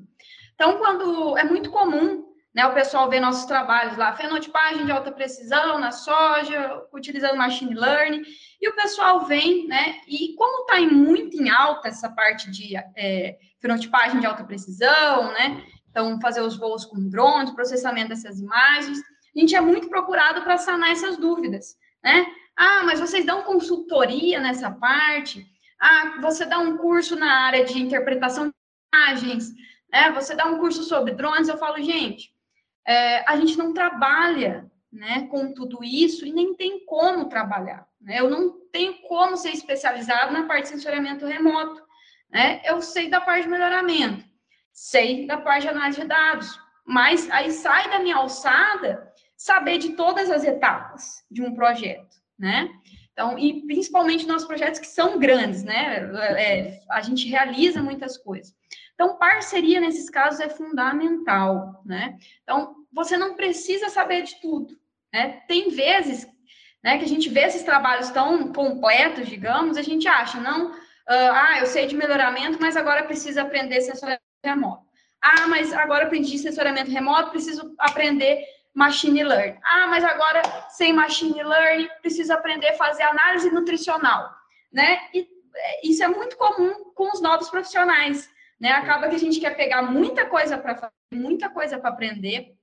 Então, 0.54 0.78
quando 0.78 1.36
é 1.36 1.44
muito 1.44 1.70
comum, 1.70 2.31
né, 2.54 2.66
o 2.66 2.74
pessoal 2.74 3.08
ver 3.08 3.20
nossos 3.20 3.46
trabalhos 3.46 3.96
lá, 3.96 4.14
fenotipagem 4.14 4.84
de 4.84 4.92
alta 4.92 5.10
precisão 5.10 5.78
na 5.78 5.90
soja, 5.90 6.82
utilizando 6.92 7.36
machine 7.36 7.74
learning, 7.74 8.22
e 8.60 8.68
o 8.68 8.76
pessoal 8.76 9.24
vem, 9.24 9.66
né, 9.66 10.00
e 10.06 10.34
como 10.34 10.62
está 10.62 10.80
muito 10.80 11.36
em 11.36 11.48
alta 11.48 11.88
essa 11.88 12.10
parte 12.10 12.50
de 12.50 12.76
é, 12.96 13.38
fenotipagem 13.62 14.20
de 14.20 14.26
alta 14.26 14.44
precisão, 14.44 15.32
né? 15.32 15.64
Então, 15.88 16.20
fazer 16.20 16.40
os 16.40 16.56
voos 16.56 16.84
com 16.84 17.08
drones, 17.08 17.52
processamento 17.52 18.08
dessas 18.08 18.40
imagens. 18.40 18.98
A 18.98 19.38
gente 19.38 19.54
é 19.54 19.60
muito 19.60 19.88
procurado 19.88 20.42
para 20.42 20.58
sanar 20.58 20.90
essas 20.90 21.16
dúvidas, 21.16 21.76
né? 22.02 22.26
Ah, 22.56 22.82
mas 22.84 22.98
vocês 22.98 23.24
dão 23.24 23.42
consultoria 23.42 24.40
nessa 24.40 24.70
parte? 24.70 25.46
Ah, 25.80 26.18
você 26.20 26.44
dá 26.44 26.58
um 26.58 26.76
curso 26.76 27.14
na 27.16 27.46
área 27.46 27.64
de 27.64 27.80
interpretação 27.80 28.48
de 28.48 28.54
imagens, 28.94 29.52
né? 29.90 30.10
Você 30.12 30.34
dá 30.34 30.46
um 30.46 30.58
curso 30.58 30.82
sobre 30.82 31.14
drones? 31.14 31.48
Eu 31.48 31.58
falo, 31.58 31.82
gente, 31.82 32.32
é, 32.86 33.28
a 33.28 33.36
gente 33.36 33.56
não 33.56 33.72
trabalha, 33.72 34.70
né, 34.92 35.26
com 35.30 35.52
tudo 35.54 35.82
isso 35.82 36.26
e 36.26 36.32
nem 36.32 36.54
tem 36.54 36.84
como 36.84 37.28
trabalhar. 37.28 37.86
Né? 38.00 38.20
Eu 38.20 38.28
não 38.28 38.60
tenho 38.70 39.00
como 39.02 39.36
ser 39.36 39.50
especializado 39.50 40.32
na 40.32 40.46
parte 40.46 40.64
de 40.64 40.68
sensoriamento 40.70 41.26
remoto. 41.26 41.82
Né? 42.30 42.60
Eu 42.64 42.82
sei 42.82 43.08
da 43.08 43.20
parte 43.20 43.44
de 43.44 43.48
melhoramento, 43.48 44.24
sei 44.72 45.26
da 45.26 45.38
parte 45.38 45.62
de 45.62 45.68
análise 45.68 46.00
de 46.00 46.06
dados, 46.06 46.58
mas 46.84 47.30
aí 47.30 47.50
sai 47.50 47.88
da 47.90 48.00
minha 48.00 48.16
alçada 48.16 49.12
saber 49.36 49.78
de 49.78 49.90
todas 49.90 50.30
as 50.30 50.44
etapas 50.44 51.24
de 51.30 51.42
um 51.42 51.54
projeto, 51.54 52.16
né? 52.38 52.68
Então, 53.12 53.38
e 53.38 53.66
principalmente 53.66 54.26
nos 54.26 54.44
projetos 54.44 54.80
que 54.80 54.86
são 54.86 55.18
grandes, 55.18 55.62
né? 55.62 56.10
É, 56.38 56.80
a 56.88 57.00
gente 57.02 57.28
realiza 57.28 57.82
muitas 57.82 58.16
coisas. 58.16 58.54
Então, 58.94 59.16
parceria 59.16 59.80
nesses 59.80 60.08
casos 60.08 60.40
é 60.40 60.48
fundamental, 60.48 61.82
né? 61.84 62.18
Então, 62.42 62.76
você 62.92 63.16
não 63.16 63.34
precisa 63.34 63.88
saber 63.88 64.22
de 64.22 64.40
tudo, 64.40 64.76
né? 65.12 65.42
Tem 65.48 65.70
vezes, 65.70 66.26
né, 66.82 66.98
que 66.98 67.04
a 67.04 67.08
gente 67.08 67.28
vê 67.28 67.40
esses 67.40 67.62
trabalhos 67.62 68.10
tão 68.10 68.52
completos, 68.52 69.28
digamos, 69.28 69.76
a 69.76 69.82
gente 69.82 70.06
acha, 70.06 70.40
não, 70.40 70.72
Uh, 71.08 71.32
ah, 71.32 71.58
eu 71.58 71.66
sei 71.66 71.86
de 71.86 71.96
melhoramento, 71.96 72.58
mas 72.60 72.76
agora 72.76 73.02
preciso 73.04 73.40
aprender 73.40 73.80
sensoramento 73.80 74.22
remoto. 74.44 74.86
Ah, 75.20 75.48
mas 75.48 75.72
agora 75.72 76.04
aprendi 76.04 76.38
sensoramento 76.38 76.90
remoto, 76.90 77.30
preciso 77.30 77.74
aprender 77.78 78.44
machine 78.72 79.22
learning. 79.24 79.58
Ah, 79.64 79.86
mas 79.88 80.04
agora 80.04 80.42
sem 80.70 80.92
machine 80.92 81.42
learning, 81.42 81.88
preciso 82.00 82.32
aprender 82.32 82.68
a 82.68 82.76
fazer 82.76 83.02
análise 83.02 83.50
nutricional, 83.50 84.30
né? 84.72 85.00
E 85.12 85.28
é, 85.54 85.86
isso 85.86 86.02
é 86.02 86.08
muito 86.08 86.36
comum 86.36 86.92
com 86.94 87.10
os 87.12 87.20
novos 87.20 87.50
profissionais, 87.50 88.30
né? 88.62 88.70
Acaba 88.70 89.08
que 89.08 89.16
a 89.16 89.18
gente 89.18 89.40
quer 89.40 89.56
pegar 89.56 89.82
muita 89.82 90.24
coisa 90.24 90.56
para 90.56 90.76
fazer, 90.76 90.94
muita 91.12 91.50
coisa 91.50 91.80
para 91.80 91.90
aprender, 91.90 92.54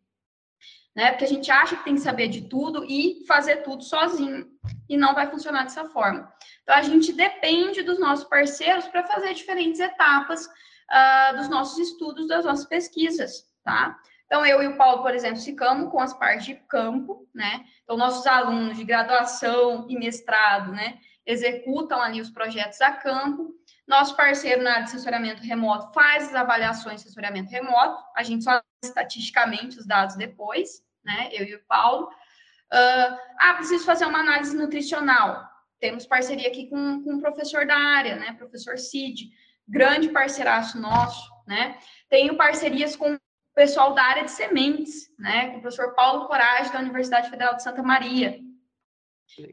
né? 0.96 1.12
Porque 1.12 1.26
a 1.26 1.28
gente 1.28 1.52
acha 1.52 1.76
que 1.76 1.84
tem 1.84 1.96
que 1.96 2.00
saber 2.00 2.30
de 2.30 2.48
tudo 2.48 2.86
e 2.86 3.26
fazer 3.28 3.58
tudo 3.58 3.84
sozinho. 3.84 4.48
E 4.88 4.96
não 4.96 5.14
vai 5.14 5.30
funcionar 5.30 5.64
dessa 5.64 5.90
forma. 5.90 6.32
Então, 6.64 6.74
a 6.74 6.82
gente 6.82 7.12
depende 7.12 7.84
dos 7.84 8.00
nossos 8.00 8.26
parceiros 8.30 8.88
para 8.88 9.06
fazer 9.08 9.34
diferentes 9.34 9.82
etapas 9.82 10.46
uh, 10.46 11.36
dos 11.36 11.50
nossos 11.50 11.78
estudos, 11.78 12.30
das 12.30 12.46
nossas 12.46 12.66
pesquisas, 12.66 13.44
tá? 13.62 14.00
Então, 14.26 14.46
eu 14.46 14.64
e 14.64 14.68
o 14.68 14.78
Paulo, 14.78 15.02
por 15.02 15.14
exemplo, 15.14 15.42
ficamos 15.42 15.92
com 15.92 16.00
as 16.00 16.14
partes 16.14 16.46
de 16.46 16.56
campo, 16.56 17.28
né? 17.36 17.66
Então, 17.84 17.98
nossos 17.98 18.26
alunos 18.26 18.78
de 18.78 18.86
graduação 18.86 19.86
e 19.90 19.98
mestrado, 19.98 20.72
né, 20.72 20.98
executam 21.26 22.02
ali 22.02 22.22
os 22.22 22.30
projetos 22.30 22.80
a 22.80 22.94
campo. 22.94 23.54
Nosso 23.89 24.15
parceiro 24.15 24.62
na 24.62 24.73
área 24.73 24.84
de 24.84 24.91
sensoramento 24.91 25.41
remoto 25.41 25.91
faz 25.91 26.28
as 26.28 26.36
avaliações 26.36 27.02
de 27.02 27.08
sensoramento 27.08 27.49
remoto, 27.49 27.99
a 28.15 28.21
gente 28.21 28.43
só 28.43 28.62
estatisticamente 28.84 29.80
os 29.80 29.88
dados 29.88 30.15
depois, 30.15 30.84
né? 31.04 31.30
Eu 31.32 31.43
e 31.43 31.56
o 31.56 31.63
Paulo. 31.67 32.06
Uh, 32.71 33.17
ah, 33.39 33.56
preciso 33.56 33.84
fazer 33.84 34.06
uma 34.06 34.19
análise 34.19 34.56
nutricional. 34.56 35.43
Temos 35.80 36.06
parceria 36.06 36.49
aqui 36.49 36.69
com, 36.69 37.04
com 37.04 37.13
um 37.13 37.19
professor 37.19 37.65
da 37.65 37.75
área, 37.75 38.15
né? 38.15 38.34
Professor 38.34 38.78
Cid, 38.78 39.32
grande 39.67 40.10
parceiraço 40.10 40.80
nosso, 40.80 41.28
né? 41.47 41.80
Tenho 42.08 42.38
parcerias 42.38 42.95
com 42.95 43.15
o 43.15 43.19
pessoal 43.56 43.95
da 43.95 44.04
área 44.04 44.23
de 44.23 44.30
sementes, 44.30 45.10
né? 45.17 45.49
Com 45.49 45.58
o 45.58 45.62
professor 45.62 45.95
Paulo 45.95 46.28
Coragem, 46.28 46.71
da 46.71 46.80
Universidade 46.80 47.32
Federal 47.32 47.56
de 47.56 47.63
Santa 47.63 47.82
Maria. 47.82 48.39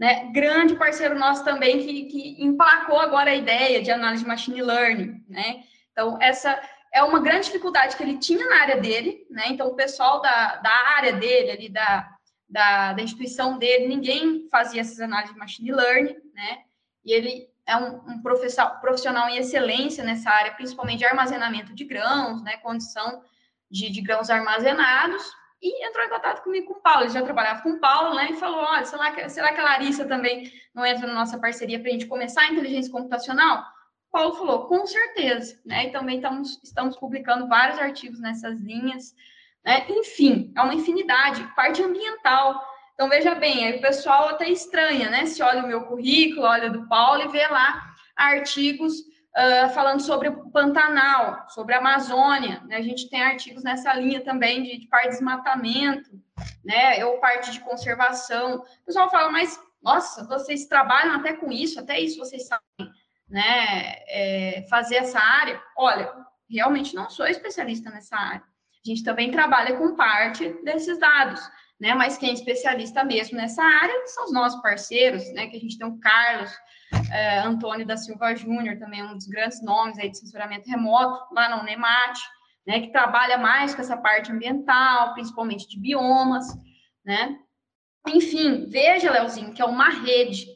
Né? 0.01 0.31
Grande 0.33 0.75
parceiro 0.75 1.19
nosso 1.19 1.45
também 1.45 1.85
que, 1.85 2.05
que 2.05 2.45
emplacou 2.45 2.99
agora 2.99 3.31
a 3.31 3.37
ideia 3.37 3.83
de 3.83 3.91
análise 3.91 4.23
de 4.23 4.29
machine 4.29 4.63
learning, 4.63 5.25
né? 5.29 5.65
Então, 5.93 6.19
essa 6.21 6.61
é 6.93 7.03
uma 7.03 7.21
grande 7.21 7.47
dificuldade 7.47 7.97
que 7.97 8.03
ele 8.03 8.19
tinha 8.19 8.45
na 8.47 8.63
área 8.63 8.81
dele, 8.81 9.27
né? 9.31 9.45
Então, 9.49 9.69
o 9.69 9.75
pessoal 9.75 10.21
da, 10.21 10.57
da 10.57 10.71
área 10.97 11.13
dele, 11.13 11.51
ali 11.51 11.69
da, 11.69 12.09
da, 12.49 12.93
da 12.95 13.03
instituição 13.03 13.59
dele, 13.59 13.87
ninguém 13.87 14.49
fazia 14.51 14.81
essas 14.81 15.01
análises 15.01 15.35
de 15.35 15.39
machine 15.39 15.73
learning, 15.73 16.17
né? 16.35 16.63
E 17.05 17.13
ele 17.13 17.49
é 17.67 17.77
um, 17.77 17.97
um 18.09 18.23
profissional 18.23 19.29
em 19.29 19.39
excelência 19.39 20.05
nessa 20.05 20.31
área, 20.31 20.55
principalmente 20.55 20.99
de 20.99 21.05
armazenamento 21.05 21.75
de 21.75 21.85
grãos, 21.85 22.43
né? 22.43 22.57
Condição 22.59 23.23
de, 23.71 23.91
de 23.91 24.01
grãos 24.01 24.31
armazenados, 24.31 25.23
e 25.61 25.87
entrou 25.87 26.05
em 26.05 26.11
contato 26.11 26.43
comigo 26.43 26.67
com 26.67 26.79
o 26.79 26.83
Paulo. 26.83 27.03
Ele 27.03 27.11
já 27.11 27.23
trabalhava 27.23 27.63
com 27.63 27.71
o 27.71 27.81
Paulo, 27.81 28.15
né? 28.15 28.31
E 28.31 28.37
falou: 28.37 28.61
olha, 28.61 28.85
será 28.85 29.11
que, 29.13 29.29
será 29.29 29.53
que 29.53 29.61
a 29.61 29.65
Larissa 29.65 30.05
também 30.05 30.53
não 30.75 30.85
entra 30.85 31.07
na 31.07 31.15
nossa 31.15 31.39
parceria 31.39 31.81
para 31.81 31.89
a 31.89 31.93
gente 31.93 32.07
começar 32.07 32.43
a 32.43 32.53
inteligência 32.53 32.93
computacional? 32.93 33.65
Paulo 34.11 34.35
falou, 34.35 34.67
com 34.67 34.87
certeza, 34.87 35.61
né? 35.65 35.87
E 35.87 35.91
também 35.91 36.17
estamos, 36.17 36.59
estamos 36.63 36.97
publicando 36.97 37.49
vários 37.49 37.79
artigos 37.79 38.19
nessas 38.19 38.59
linhas, 38.61 39.15
né? 39.65 39.85
Enfim, 39.91 40.53
é 40.57 40.63
uma 40.63 40.75
infinidade, 40.75 41.43
parte 41.55 41.83
ambiental. 41.83 42.63
Então, 42.95 43.11
veja 43.11 43.35
bem, 43.35 43.67
aí 43.67 43.77
o 43.77 43.83
pessoal 43.83 44.31
até 44.31 44.49
estranha, 44.49 45.11
né? 45.11 45.27
Se 45.27 45.43
olha 45.43 45.63
o 45.63 45.67
meu 45.67 45.85
currículo, 45.85 46.47
olha 46.47 46.71
do 46.71 46.89
Paulo 46.89 47.25
e 47.25 47.29
vê 47.29 47.47
lá 47.47 47.95
artigos 48.17 49.03
uh, 49.37 49.69
falando 49.71 50.01
sobre 50.01 50.29
o 50.29 50.51
Pantanal, 50.51 51.47
sobre 51.51 51.75
a 51.75 51.79
Amazônia, 51.79 52.63
né? 52.67 52.77
A 52.77 52.83
gente 52.83 53.09
tem 53.11 53.23
artigos 53.23 53.63
nessa 53.63 53.93
linha 53.95 54.23
também 54.23 54.63
de, 54.63 54.79
de 54.79 54.89
parte 54.89 55.09
de 55.09 55.13
desmatamento, 55.13 56.11
né? 56.65 57.05
Ou 57.05 57.19
parte 57.19 57.53
de 57.53 57.61
conservação. 57.61 58.57
O 58.57 58.85
pessoal 58.87 59.11
fala, 59.11 59.31
mas, 59.31 59.61
nossa, 59.83 60.27
vocês 60.27 60.67
trabalham 60.67 61.15
até 61.15 61.35
com 61.35 61.53
isso, 61.53 61.79
até 61.79 62.01
isso 62.01 62.19
vocês 62.19 62.47
sabem 62.47 62.93
né, 63.29 63.97
é, 64.09 64.67
fazer 64.71 64.97
essa 64.97 65.19
área, 65.19 65.61
olha, 65.77 66.13
realmente 66.49 66.95
não 66.95 67.11
sou 67.11 67.27
especialista 67.27 67.91
nessa 67.91 68.17
área. 68.17 68.43
A 68.43 68.89
gente 68.89 69.03
também 69.03 69.33
trabalha 69.33 69.77
com 69.77 69.97
parte 69.97 70.49
desses 70.63 70.99
dados, 70.99 71.41
né? 71.79 71.93
Mas 71.93 72.17
quem 72.17 72.31
é 72.31 72.33
especialista 72.33 73.03
mesmo 73.03 73.37
nessa 73.37 73.63
área 73.63 74.07
são 74.07 74.27
os 74.27 74.33
nossos 74.33 74.63
parceiros, 74.63 75.29
né? 75.35 75.49
Que 75.49 75.57
a 75.57 75.61
gente 75.61 75.77
tem 75.77 75.87
o 75.87 75.99
Carlos 75.99 76.57
é, 77.13 77.39
Antônio 77.41 77.87
da 77.87 77.97
Silva 77.97 78.35
Júnior, 78.35 78.79
também 78.79 79.03
um 79.03 79.15
dos 79.15 79.27
grandes 79.27 79.63
nomes 79.63 79.99
aí 79.99 80.11
de 80.11 80.19
censuramento 80.19 80.69
remoto, 80.69 81.35
lá 81.35 81.49
na 81.49 81.61
Unemate, 81.61 82.21
né, 82.67 82.81
que 82.81 82.93
trabalha 82.93 83.39
mais 83.39 83.75
com 83.75 83.81
essa 83.81 83.97
parte 83.97 84.33
ambiental, 84.33 85.15
principalmente 85.15 85.69
de 85.69 85.79
biomas, 85.79 86.47
né? 87.05 87.39
Enfim, 88.09 88.67
veja, 88.67 89.11
Leozinho, 89.11 89.53
que 89.53 89.63
é 89.63 89.65
uma 89.65 89.89
rede, 89.89 90.47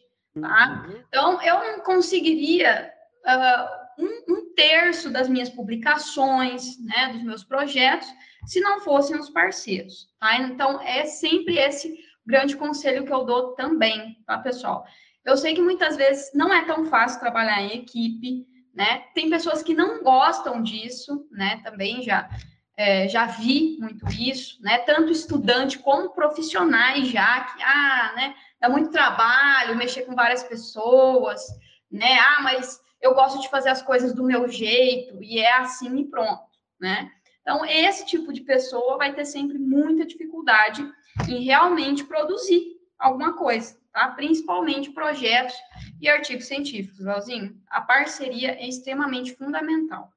tá? 0.41 0.85
Uhum. 0.87 1.05
Então, 1.09 1.43
eu 1.43 1.59
não 1.59 1.81
conseguiria 1.81 2.93
uh, 3.27 4.03
um, 4.03 4.35
um, 4.35 4.55
terço 4.55 5.11
das 5.11 5.29
minhas 5.29 5.49
publicações, 5.49 6.79
né, 6.85 7.13
dos 7.13 7.23
meus 7.23 7.45
projetos, 7.45 8.09
se 8.47 8.61
não 8.61 8.81
fossem 8.81 9.19
os 9.19 9.31
parceiros, 9.31 10.09
tá? 10.19 10.37
Então, 10.39 10.81
é 10.83 11.05
sempre 11.07 11.59
esse 11.59 11.97
grande 12.27 12.57
conselho 12.57 13.05
que 13.05 13.13
eu 13.13 13.25
dou 13.25 13.55
também, 13.55 14.17
tá, 14.27 14.39
pessoal? 14.39 14.85
Eu 15.25 15.37
sei 15.37 15.55
que 15.55 15.61
muitas 15.61 15.97
vezes 15.97 16.31
não 16.35 16.53
é 16.53 16.65
tão 16.65 16.87
fácil 16.87 17.21
trabalhar 17.21 17.61
em 17.63 17.79
equipe, 17.79 18.47
né? 18.75 19.05
Tem 19.15 19.29
pessoas 19.29 19.63
que 19.63 19.75
não 19.75 20.03
gostam 20.03 20.63
disso, 20.63 21.27
né? 21.31 21.61
Também 21.63 22.03
já 22.03 22.29
é, 22.77 23.07
já 23.09 23.27
vi 23.27 23.77
muito 23.79 24.07
isso, 24.09 24.57
né? 24.63 24.79
Tanto 24.79 25.13
estudante 25.13 25.79
como 25.79 26.15
profissionais 26.15 27.09
já 27.09 27.41
que 27.45 27.63
ah, 27.63 28.13
né? 28.17 28.35
Dá 28.59 28.71
muito 28.71 28.91
trabalho 28.91 29.77
mexer 29.77 30.03
com 30.03 30.15
várias 30.15 30.43
pessoas, 30.43 31.43
né? 31.91 32.19
Ah, 32.19 32.43
mas 32.43 32.81
eu 33.03 33.15
gosto 33.15 33.41
de 33.41 33.51
fazer 33.51 33.69
as 33.69 33.83
coisas 33.83 34.15
do 34.15 34.25
meu 34.25 34.49
jeito 34.49 35.23
e 35.23 35.39
é 35.39 35.53
assim 35.59 35.99
e 35.99 36.05
pronto, 36.07 36.47
né? 36.81 37.11
Então 37.43 37.67
esse 37.67 38.07
tipo 38.07 38.33
de 38.33 38.41
pessoa 38.41 38.97
vai 38.97 39.13
ter 39.13 39.27
sempre 39.27 39.59
muita 39.59 40.07
dificuldade 40.07 40.83
em 41.29 41.45
realmente 41.45 42.05
produzir 42.05 42.80
alguma 43.01 43.37
coisa, 43.37 43.77
tá? 43.93 44.09
Principalmente 44.11 44.91
projetos 44.91 45.57
e 46.01 46.09
artigos 46.09 46.47
científicos, 46.47 47.05
Valzinho. 47.05 47.61
A 47.69 47.81
parceria 47.81 48.53
é 48.53 48.69
extremamente 48.69 49.35
fundamental. 49.35 50.13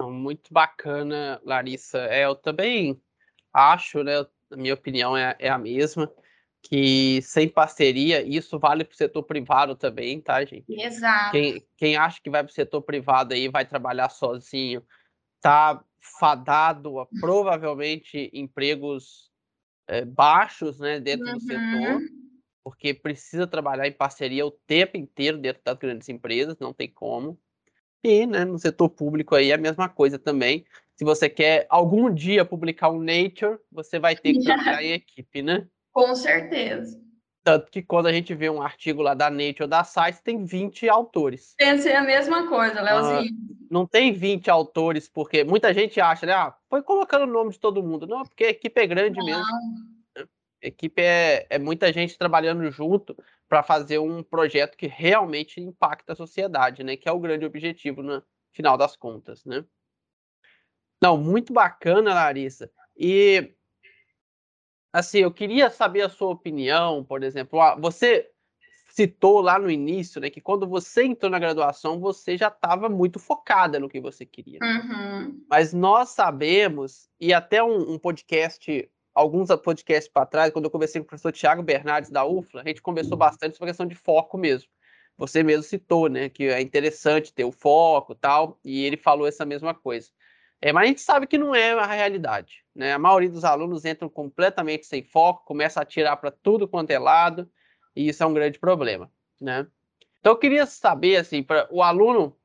Muito 0.00 0.52
bacana, 0.52 1.40
Larissa. 1.44 1.98
É, 1.98 2.24
eu 2.24 2.34
também 2.34 3.00
acho, 3.52 4.02
né? 4.02 4.20
A 4.50 4.56
minha 4.56 4.74
opinião 4.74 5.16
é, 5.16 5.36
é 5.38 5.48
a 5.48 5.58
mesma, 5.58 6.10
que 6.62 7.20
sem 7.22 7.48
parceria, 7.48 8.22
isso 8.22 8.58
vale 8.58 8.84
para 8.84 8.94
o 8.94 8.96
setor 8.96 9.22
privado 9.22 9.74
também, 9.74 10.20
tá, 10.20 10.44
gente? 10.44 10.72
Exato. 10.72 11.32
Quem, 11.32 11.66
quem 11.76 11.96
acha 11.96 12.20
que 12.22 12.30
vai 12.30 12.42
para 12.42 12.50
o 12.50 12.54
setor 12.54 12.82
privado 12.82 13.34
aí 13.34 13.48
vai 13.48 13.66
trabalhar 13.66 14.08
sozinho, 14.08 14.82
tá 15.40 15.82
fadado 16.00 17.00
a 17.00 17.06
provavelmente 17.20 18.30
empregos 18.32 19.27
é, 19.88 20.04
baixos, 20.04 20.78
né, 20.78 21.00
dentro 21.00 21.26
uhum. 21.26 21.34
do 21.34 21.40
setor, 21.40 22.00
uhum. 22.00 22.06
porque 22.62 22.94
precisa 22.94 23.46
trabalhar 23.46 23.88
em 23.88 23.92
parceria 23.92 24.46
o 24.46 24.50
tempo 24.50 24.96
inteiro 24.96 25.38
dentro 25.38 25.62
das 25.64 25.78
grandes 25.78 26.08
empresas, 26.08 26.58
não 26.60 26.72
tem 26.72 26.88
como. 26.88 27.38
E, 28.04 28.26
né, 28.26 28.44
no 28.44 28.58
setor 28.58 28.88
público 28.90 29.34
aí 29.34 29.50
é 29.50 29.54
a 29.54 29.58
mesma 29.58 29.88
coisa 29.88 30.18
também. 30.18 30.64
Se 30.94 31.04
você 31.04 31.28
quer 31.28 31.66
algum 31.68 32.12
dia 32.12 32.44
publicar 32.44 32.90
um 32.90 33.00
Nature, 33.00 33.58
você 33.72 33.98
vai 33.98 34.14
ter 34.14 34.34
que 34.34 34.44
trabalhar 34.44 34.82
em 34.82 34.92
equipe, 34.92 35.42
né? 35.42 35.66
Com 35.92 36.14
certeza. 36.14 37.00
Tanto 37.44 37.70
que 37.70 37.82
quando 37.82 38.06
a 38.06 38.12
gente 38.12 38.34
vê 38.34 38.50
um 38.50 38.60
artigo 38.60 39.00
lá 39.00 39.14
da 39.14 39.30
Nature 39.30 39.62
ou 39.62 39.68
da 39.68 39.84
Science, 39.84 40.22
tem 40.22 40.44
20 40.44 40.88
autores. 40.88 41.54
Pensei 41.56 41.94
a 41.94 42.02
mesma 42.02 42.48
coisa, 42.48 42.80
Leozinho. 42.80 43.32
Uh, 43.32 43.66
não 43.70 43.86
tem 43.86 44.12
20 44.12 44.50
autores, 44.50 45.08
porque 45.08 45.44
muita 45.44 45.72
gente 45.72 46.00
acha, 46.00 46.26
né? 46.26 46.32
Ah, 46.32 46.54
foi 46.68 46.82
colocando 46.82 47.22
o 47.22 47.32
nome 47.32 47.52
de 47.52 47.58
todo 47.58 47.82
mundo. 47.82 48.06
Não, 48.06 48.22
porque 48.22 48.44
a 48.44 48.50
equipe 48.50 48.80
é 48.80 48.86
grande 48.86 49.18
não. 49.18 49.24
mesmo. 49.24 49.44
Equipe 50.60 51.00
é, 51.00 51.46
é 51.48 51.58
muita 51.58 51.92
gente 51.92 52.18
trabalhando 52.18 52.68
junto 52.70 53.16
para 53.48 53.62
fazer 53.62 53.98
um 53.98 54.22
projeto 54.22 54.76
que 54.76 54.86
realmente 54.86 55.60
impacta 55.60 56.12
a 56.12 56.16
sociedade, 56.16 56.82
né? 56.82 56.96
Que 56.96 57.08
é 57.08 57.12
o 57.12 57.20
grande 57.20 57.46
objetivo 57.46 58.02
no 58.02 58.22
final 58.52 58.76
das 58.76 58.96
contas, 58.96 59.44
né? 59.44 59.64
Não, 61.00 61.16
muito 61.16 61.52
bacana, 61.52 62.12
Larissa. 62.12 62.70
E 62.96 63.54
assim, 64.92 65.18
eu 65.18 65.32
queria 65.32 65.70
saber 65.70 66.02
a 66.02 66.08
sua 66.08 66.30
opinião, 66.30 67.04
por 67.04 67.22
exemplo, 67.22 67.58
você 67.78 68.30
citou 68.90 69.40
lá 69.40 69.58
no 69.58 69.70
início, 69.70 70.20
né, 70.20 70.28
que 70.28 70.40
quando 70.40 70.66
você 70.66 71.04
entrou 71.04 71.30
na 71.30 71.38
graduação, 71.38 72.00
você 72.00 72.36
já 72.36 72.48
estava 72.48 72.88
muito 72.88 73.18
focada 73.18 73.78
no 73.78 73.88
que 73.88 74.00
você 74.00 74.26
queria. 74.26 74.58
Uhum. 74.60 75.40
Mas 75.48 75.72
nós 75.72 76.08
sabemos, 76.08 77.08
e 77.20 77.32
até 77.32 77.62
um, 77.62 77.92
um 77.92 77.98
podcast, 77.98 78.90
alguns 79.14 79.48
podcasts 79.62 80.10
para 80.10 80.26
trás, 80.26 80.52
quando 80.52 80.64
eu 80.64 80.70
conversei 80.70 81.00
com 81.00 81.04
o 81.04 81.08
professor 81.08 81.32
Tiago 81.32 81.62
Bernardes 81.62 82.10
da 82.10 82.24
UFLA, 82.24 82.62
a 82.62 82.68
gente 82.68 82.82
conversou 82.82 83.16
bastante 83.16 83.56
sobre 83.56 83.70
a 83.70 83.72
questão 83.72 83.86
de 83.86 83.94
foco 83.94 84.36
mesmo. 84.36 84.68
Você 85.16 85.42
mesmo 85.42 85.62
citou, 85.62 86.08
né, 86.08 86.28
que 86.28 86.44
é 86.44 86.60
interessante 86.60 87.32
ter 87.32 87.44
o 87.44 87.52
foco 87.52 88.14
tal, 88.14 88.58
e 88.64 88.84
ele 88.84 88.96
falou 88.96 89.28
essa 89.28 89.44
mesma 89.44 89.74
coisa. 89.74 90.08
É, 90.60 90.72
mas 90.72 90.84
a 90.84 90.86
gente 90.86 91.00
sabe 91.00 91.26
que 91.26 91.38
não 91.38 91.54
é 91.54 91.72
a 91.72 91.86
realidade. 91.86 92.64
Né? 92.74 92.92
A 92.92 92.98
maioria 92.98 93.30
dos 93.30 93.44
alunos 93.44 93.84
entram 93.84 94.08
completamente 94.08 94.86
sem 94.86 95.02
foco, 95.02 95.44
começa 95.44 95.80
a 95.80 95.84
tirar 95.84 96.16
para 96.16 96.30
tudo 96.30 96.66
quanto 96.66 96.90
é 96.90 96.98
lado, 96.98 97.50
e 97.94 98.08
isso 98.08 98.22
é 98.22 98.26
um 98.26 98.34
grande 98.34 98.58
problema. 98.58 99.10
Né? 99.40 99.66
Então 100.18 100.32
eu 100.32 100.38
queria 100.38 100.66
saber, 100.66 101.16
assim, 101.16 101.42
para 101.42 101.68
o 101.70 101.82
aluno 101.82 102.36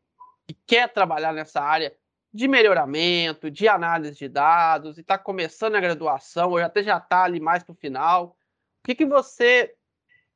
que 0.48 0.54
quer 0.66 0.92
trabalhar 0.92 1.34
nessa 1.34 1.62
área 1.62 1.96
de 2.32 2.48
melhoramento, 2.48 3.50
de 3.50 3.68
análise 3.68 4.18
de 4.18 4.28
dados, 4.28 4.98
e 4.98 5.02
está 5.02 5.18
começando 5.18 5.76
a 5.76 5.80
graduação, 5.80 6.52
ou 6.52 6.58
até 6.58 6.82
já 6.84 6.98
está 6.98 7.24
ali 7.24 7.40
mais 7.40 7.64
para 7.64 7.74
o 7.74 7.76
final, 7.76 8.38
o 8.82 8.86
que, 8.86 8.96
que 8.96 9.06
você 9.06 9.76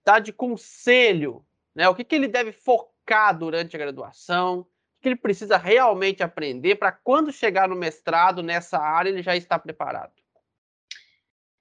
dá 0.05 0.19
de 0.19 0.31
conselho? 0.31 1.45
Né? 1.75 1.89
O 1.89 1.95
que, 1.95 2.03
que 2.03 2.15
ele 2.15 2.27
deve 2.27 2.51
focar 2.51 3.37
durante 3.37 3.75
a 3.75 3.79
graduação? 3.79 4.67
Que 5.07 5.09
ele 5.09 5.15
precisa 5.15 5.57
realmente 5.57 6.21
aprender 6.21 6.75
para 6.75 6.91
quando 6.91 7.31
chegar 7.31 7.69
no 7.69 7.75
mestrado 7.75 8.43
nessa 8.43 8.77
área 8.77 9.09
ele 9.09 9.23
já 9.23 9.37
está 9.37 9.57
preparado? 9.57 10.11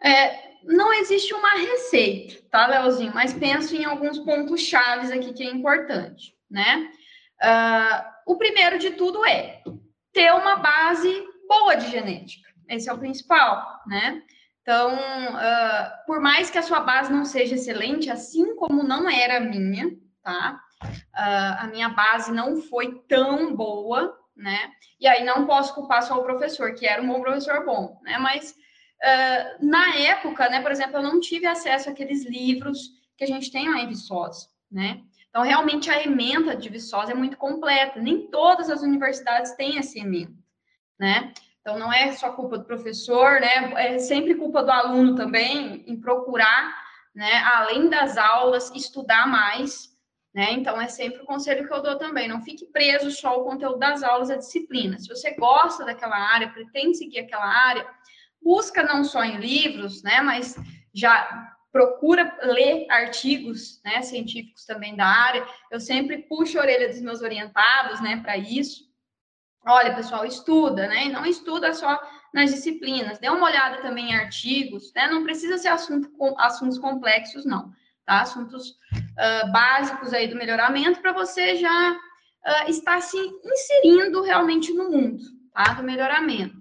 É, 0.02 0.56
não 0.64 0.92
existe 0.92 1.32
uma 1.32 1.52
receita, 1.52 2.42
tá, 2.50 2.66
Leozinho? 2.66 3.14
Mas 3.14 3.32
penso 3.32 3.76
em 3.76 3.84
alguns 3.84 4.18
pontos 4.18 4.60
chaves 4.62 5.12
aqui 5.12 5.32
que 5.32 5.44
é 5.44 5.50
importante, 5.50 6.34
né? 6.50 6.90
Uh, 7.40 8.32
o 8.32 8.36
primeiro 8.36 8.78
de 8.78 8.90
tudo 8.90 9.24
é 9.24 9.62
ter 10.12 10.32
uma 10.32 10.56
base 10.56 11.24
boa 11.46 11.76
de 11.76 11.88
genética. 11.88 12.48
Esse 12.68 12.90
é 12.90 12.92
o 12.92 12.98
principal, 12.98 13.82
né? 13.86 14.22
Então, 14.62 14.92
uh, 14.92 16.06
por 16.06 16.20
mais 16.20 16.50
que 16.50 16.58
a 16.58 16.62
sua 16.62 16.80
base 16.80 17.12
não 17.12 17.24
seja 17.24 17.54
excelente, 17.54 18.10
assim 18.10 18.56
como 18.56 18.82
não 18.82 19.08
era 19.08 19.36
a 19.36 19.40
minha, 19.40 19.96
tá? 20.22 20.60
Uh, 20.82 21.56
a 21.58 21.66
minha 21.68 21.88
base 21.88 22.32
não 22.32 22.60
foi 22.60 23.02
tão 23.08 23.54
boa, 23.54 24.16
né? 24.36 24.70
E 25.00 25.06
aí 25.06 25.24
não 25.24 25.46
posso 25.46 25.74
culpar 25.74 26.02
só 26.02 26.18
o 26.18 26.24
professor, 26.24 26.74
que 26.74 26.86
era 26.86 27.02
um 27.02 27.06
bom 27.06 27.20
professor 27.20 27.64
bom, 27.64 27.98
né? 28.02 28.18
Mas 28.18 28.50
uh, 28.50 29.66
na 29.66 29.96
época, 29.96 30.48
né, 30.48 30.60
por 30.60 30.70
exemplo, 30.70 30.96
eu 30.96 31.02
não 31.02 31.20
tive 31.20 31.46
acesso 31.46 31.88
àqueles 31.88 32.24
livros 32.26 32.90
que 33.16 33.24
a 33.24 33.26
gente 33.26 33.50
tem 33.50 33.70
lá 33.70 33.80
em 33.80 33.88
Viçosa, 33.88 34.48
né? 34.70 35.02
Então, 35.36 35.44
realmente, 35.44 35.90
a 35.90 36.02
ementa 36.02 36.56
de 36.56 36.68
Viçosa 36.70 37.12
é 37.12 37.14
muito 37.14 37.36
completa. 37.36 38.00
Nem 38.00 38.26
todas 38.30 38.70
as 38.70 38.80
universidades 38.80 39.52
têm 39.52 39.78
essa 39.78 39.98
ementa, 39.98 40.32
né? 40.98 41.32
Então, 41.60 41.78
não 41.78 41.92
é 41.92 42.12
só 42.12 42.32
culpa 42.32 42.56
do 42.56 42.64
professor, 42.64 43.40
né? 43.40 43.72
É 43.76 43.98
sempre 43.98 44.34
culpa 44.34 44.62
do 44.62 44.70
aluno 44.70 45.14
também 45.14 45.84
em 45.86 46.00
procurar, 46.00 46.74
né? 47.14 47.38
Além 47.38 47.90
das 47.90 48.16
aulas, 48.16 48.70
estudar 48.74 49.26
mais, 49.26 49.94
né? 50.36 50.52
Então, 50.52 50.78
é 50.78 50.86
sempre 50.86 51.22
o 51.22 51.24
conselho 51.24 51.66
que 51.66 51.72
eu 51.72 51.82
dou 51.82 51.96
também. 51.96 52.28
Não 52.28 52.42
fique 52.42 52.66
preso 52.66 53.10
só 53.10 53.28
ao 53.28 53.44
conteúdo 53.44 53.78
das 53.78 54.02
aulas, 54.02 54.28
a 54.28 54.36
disciplina. 54.36 54.98
Se 54.98 55.08
você 55.08 55.30
gosta 55.30 55.82
daquela 55.82 56.14
área, 56.14 56.50
pretende 56.50 56.98
seguir 56.98 57.20
aquela 57.20 57.46
área, 57.46 57.88
busca 58.42 58.82
não 58.82 59.02
só 59.02 59.24
em 59.24 59.38
livros, 59.38 60.02
né? 60.02 60.20
Mas 60.20 60.54
já 60.92 61.56
procura 61.72 62.36
ler 62.42 62.86
artigos 62.90 63.80
né, 63.82 64.02
científicos 64.02 64.66
também 64.66 64.94
da 64.94 65.06
área. 65.06 65.46
Eu 65.70 65.80
sempre 65.80 66.18
puxo 66.18 66.58
a 66.58 66.62
orelha 66.62 66.90
dos 66.90 67.00
meus 67.00 67.22
orientados 67.22 68.02
né, 68.02 68.20
para 68.22 68.36
isso. 68.36 68.84
Olha, 69.66 69.94
pessoal, 69.94 70.26
estuda, 70.26 70.86
né? 70.86 71.06
Não 71.06 71.24
estuda 71.24 71.72
só 71.72 71.98
nas 72.34 72.50
disciplinas. 72.50 73.18
Dê 73.18 73.30
uma 73.30 73.46
olhada 73.46 73.80
também 73.80 74.10
em 74.10 74.14
artigos, 74.14 74.92
né? 74.94 75.08
Não 75.08 75.24
precisa 75.24 75.56
ser 75.56 75.68
assunto, 75.68 76.10
assuntos 76.36 76.78
complexos, 76.78 77.46
não 77.46 77.72
tá? 78.06 78.22
Assuntos 78.22 78.78
uh, 79.16 79.52
básicos 79.52 80.12
aí 80.12 80.28
do 80.28 80.36
melhoramento 80.36 81.00
para 81.00 81.12
você 81.12 81.56
já 81.56 81.92
uh, 81.92 82.70
estar 82.70 83.00
se 83.00 83.16
inserindo 83.44 84.22
realmente 84.22 84.72
no 84.72 84.90
mundo, 84.90 85.22
tá? 85.52 85.74
Do 85.74 85.82
melhoramento. 85.82 86.56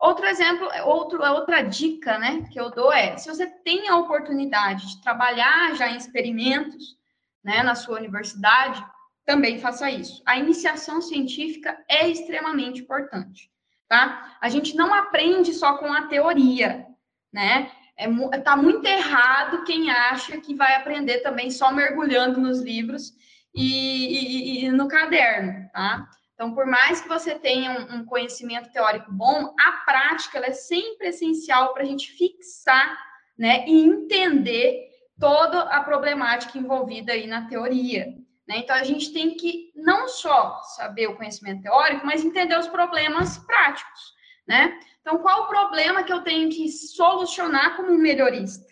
Outro 0.00 0.24
exemplo, 0.26 0.66
outro, 0.84 1.22
outra 1.22 1.62
dica, 1.62 2.18
né, 2.18 2.48
que 2.50 2.58
eu 2.58 2.70
dou 2.70 2.90
é, 2.90 3.18
se 3.18 3.28
você 3.28 3.46
tem 3.46 3.86
a 3.88 3.98
oportunidade 3.98 4.88
de 4.88 5.02
trabalhar 5.02 5.74
já 5.74 5.88
em 5.88 5.96
experimentos, 5.96 6.96
né, 7.44 7.62
na 7.62 7.74
sua 7.74 7.98
universidade, 7.98 8.82
também 9.26 9.60
faça 9.60 9.90
isso. 9.90 10.22
A 10.24 10.38
iniciação 10.38 11.02
científica 11.02 11.78
é 11.86 12.08
extremamente 12.08 12.80
importante, 12.80 13.50
tá? 13.88 14.36
A 14.40 14.48
gente 14.48 14.74
não 14.74 14.92
aprende 14.94 15.52
só 15.52 15.76
com 15.76 15.92
a 15.92 16.06
teoria, 16.06 16.86
né? 17.30 17.70
É, 17.96 18.38
tá 18.38 18.56
muito 18.56 18.86
errado 18.86 19.64
quem 19.64 19.90
acha 19.90 20.40
que 20.40 20.54
vai 20.54 20.74
aprender 20.76 21.18
também 21.18 21.50
só 21.50 21.70
mergulhando 21.72 22.40
nos 22.40 22.60
livros 22.60 23.12
e, 23.54 24.62
e, 24.62 24.64
e 24.64 24.70
no 24.70 24.88
caderno, 24.88 25.68
tá? 25.72 26.08
Então, 26.40 26.54
por 26.54 26.64
mais 26.64 27.02
que 27.02 27.08
você 27.08 27.34
tenha 27.34 27.72
um, 27.72 27.96
um 27.96 28.04
conhecimento 28.06 28.72
teórico 28.72 29.12
bom, 29.12 29.54
a 29.60 29.72
prática 29.84 30.38
é 30.38 30.52
sempre 30.52 31.08
essencial 31.08 31.74
para 31.74 31.82
a 31.82 31.86
gente 31.86 32.10
fixar 32.12 32.98
né, 33.38 33.62
e 33.66 33.84
entender 33.84 34.88
toda 35.18 35.60
a 35.64 35.82
problemática 35.82 36.56
envolvida 36.56 37.12
aí 37.12 37.26
na 37.26 37.46
teoria. 37.46 38.06
Né? 38.48 38.56
Então, 38.56 38.74
a 38.74 38.82
gente 38.82 39.12
tem 39.12 39.34
que 39.34 39.70
não 39.76 40.08
só 40.08 40.62
saber 40.76 41.08
o 41.08 41.16
conhecimento 41.16 41.60
teórico, 41.60 42.06
mas 42.06 42.24
entender 42.24 42.58
os 42.58 42.68
problemas 42.68 43.36
práticos. 43.36 44.14
Né? 44.48 44.80
Então, 45.10 45.22
qual 45.22 45.42
o 45.42 45.48
problema 45.48 46.04
que 46.04 46.12
eu 46.12 46.22
tenho 46.22 46.48
que 46.48 46.68
solucionar 46.68 47.74
como 47.74 47.98
melhorista? 47.98 48.64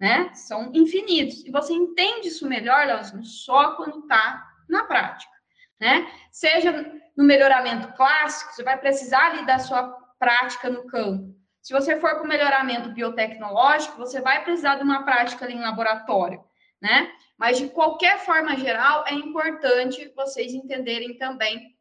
Né? 0.00 0.34
São 0.34 0.72
infinitos. 0.74 1.44
E 1.44 1.52
você 1.52 1.72
entende 1.72 2.26
isso 2.26 2.48
melhor, 2.48 2.84
Leozinho, 2.84 3.24
só 3.24 3.76
quando 3.76 4.00
está 4.00 4.44
na 4.68 4.82
prática. 4.86 5.32
Né? 5.80 6.10
Seja 6.32 6.72
no 7.16 7.22
melhoramento 7.22 7.92
clássico, 7.92 8.52
você 8.52 8.64
vai 8.64 8.76
precisar 8.76 9.30
ali 9.30 9.46
da 9.46 9.60
sua 9.60 9.84
prática 10.18 10.68
no 10.68 10.84
campo. 10.88 11.32
Se 11.62 11.72
você 11.72 12.00
for 12.00 12.10
para 12.16 12.24
o 12.24 12.28
melhoramento 12.28 12.90
biotecnológico, 12.90 13.96
você 13.96 14.20
vai 14.20 14.42
precisar 14.42 14.74
de 14.74 14.82
uma 14.82 15.04
prática 15.04 15.44
ali 15.44 15.54
em 15.54 15.60
laboratório, 15.60 16.42
né? 16.82 17.12
Mas 17.38 17.56
de 17.56 17.68
qualquer 17.68 18.18
forma 18.18 18.56
geral, 18.56 19.04
é 19.06 19.14
importante 19.14 20.12
vocês 20.16 20.52
entenderem 20.52 21.16
também 21.16 21.72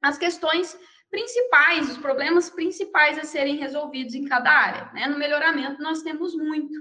as 0.00 0.16
questões 0.16 0.78
principais, 1.10 1.88
os 1.90 1.98
problemas 1.98 2.50
principais 2.50 3.18
a 3.18 3.24
serem 3.24 3.56
resolvidos 3.56 4.14
em 4.14 4.26
cada 4.26 4.50
área, 4.50 4.90
né? 4.92 5.06
No 5.06 5.18
melhoramento 5.18 5.82
nós 5.82 6.02
temos 6.02 6.34
muito, 6.34 6.74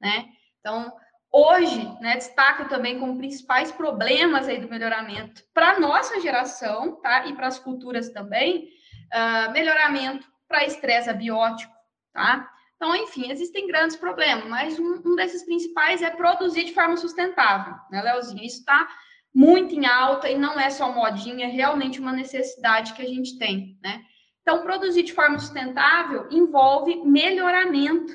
né? 0.00 0.28
Então, 0.60 0.92
hoje, 1.32 1.82
né, 2.00 2.16
destaco 2.16 2.68
também 2.68 2.98
como 3.00 3.18
principais 3.18 3.72
problemas 3.72 4.46
aí 4.48 4.60
do 4.60 4.68
melhoramento 4.68 5.42
para 5.52 5.80
nossa 5.80 6.20
geração, 6.20 7.00
tá? 7.00 7.26
E 7.26 7.34
para 7.34 7.48
as 7.48 7.58
culturas 7.58 8.10
também, 8.10 8.68
uh, 9.12 9.50
melhoramento 9.52 10.26
para 10.46 10.64
estresse 10.64 11.10
abiótico, 11.10 11.72
tá? 12.12 12.48
Então, 12.76 12.94
enfim, 12.96 13.30
existem 13.30 13.66
grandes 13.68 13.96
problemas, 13.96 14.44
mas 14.46 14.78
um, 14.78 15.00
um, 15.06 15.14
desses 15.14 15.44
principais 15.44 16.02
é 16.02 16.10
produzir 16.10 16.64
de 16.64 16.74
forma 16.74 16.96
sustentável, 16.96 17.74
né, 17.90 18.02
Leozinho? 18.02 18.44
Isso 18.44 18.58
está 18.58 18.88
muito 19.34 19.74
em 19.74 19.86
alta 19.86 20.28
e 20.28 20.36
não 20.36 20.58
é 20.60 20.68
só 20.70 20.92
modinha, 20.92 21.46
é 21.46 21.50
realmente 21.50 22.00
uma 22.00 22.12
necessidade 22.12 22.92
que 22.92 23.02
a 23.02 23.08
gente 23.08 23.38
tem, 23.38 23.78
né? 23.82 24.02
Então, 24.42 24.62
produzir 24.62 25.04
de 25.04 25.12
forma 25.12 25.38
sustentável 25.38 26.28
envolve 26.30 26.96
melhoramento 27.04 28.12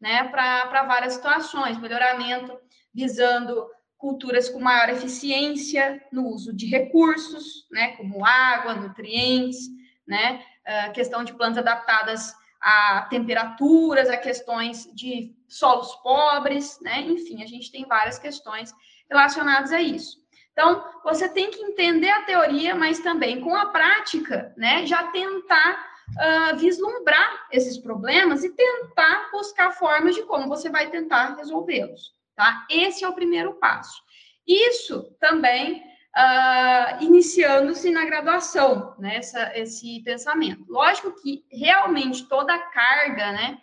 né, 0.00 0.24
para 0.24 0.82
várias 0.84 1.14
situações, 1.14 1.78
melhoramento 1.78 2.56
visando 2.94 3.66
culturas 3.96 4.48
com 4.48 4.60
maior 4.60 4.88
eficiência 4.88 6.02
no 6.10 6.26
uso 6.28 6.54
de 6.54 6.66
recursos, 6.66 7.66
né, 7.70 7.96
como 7.96 8.24
água, 8.24 8.74
nutrientes, 8.74 9.68
né, 10.06 10.42
a 10.64 10.90
questão 10.90 11.22
de 11.22 11.34
plantas 11.34 11.58
adaptadas 11.58 12.34
a 12.62 13.06
temperaturas, 13.08 14.10
a 14.10 14.18
questões 14.18 14.84
de 14.94 15.34
solos 15.48 15.94
pobres, 15.96 16.78
né, 16.82 17.00
enfim, 17.02 17.42
a 17.42 17.46
gente 17.46 17.70
tem 17.70 17.86
várias 17.86 18.18
questões 18.18 18.72
relacionadas 19.08 19.72
a 19.72 19.80
isso. 19.80 20.19
Então, 20.52 20.84
você 21.04 21.28
tem 21.28 21.50
que 21.50 21.62
entender 21.62 22.10
a 22.10 22.22
teoria, 22.22 22.74
mas 22.74 22.98
também 23.00 23.40
com 23.40 23.54
a 23.54 23.66
prática, 23.66 24.52
né, 24.56 24.84
já 24.84 25.04
tentar 25.04 25.90
uh, 26.10 26.56
vislumbrar 26.56 27.46
esses 27.50 27.78
problemas 27.78 28.44
e 28.44 28.50
tentar 28.50 29.30
buscar 29.30 29.72
formas 29.72 30.14
de 30.14 30.22
como 30.22 30.48
você 30.48 30.68
vai 30.68 30.90
tentar 30.90 31.36
resolvê-los, 31.36 32.12
tá? 32.34 32.66
Esse 32.70 33.04
é 33.04 33.08
o 33.08 33.14
primeiro 33.14 33.54
passo. 33.54 34.02
Isso 34.46 35.14
também 35.20 35.82
uh, 36.16 37.02
iniciando-se 37.02 37.90
na 37.90 38.04
graduação, 38.04 38.94
né? 38.98 39.16
Essa, 39.16 39.56
esse 39.56 40.02
pensamento. 40.02 40.64
Lógico 40.68 41.14
que 41.22 41.44
realmente 41.50 42.26
toda 42.28 42.54
a 42.54 42.70
carga, 42.70 43.32
né? 43.32 43.58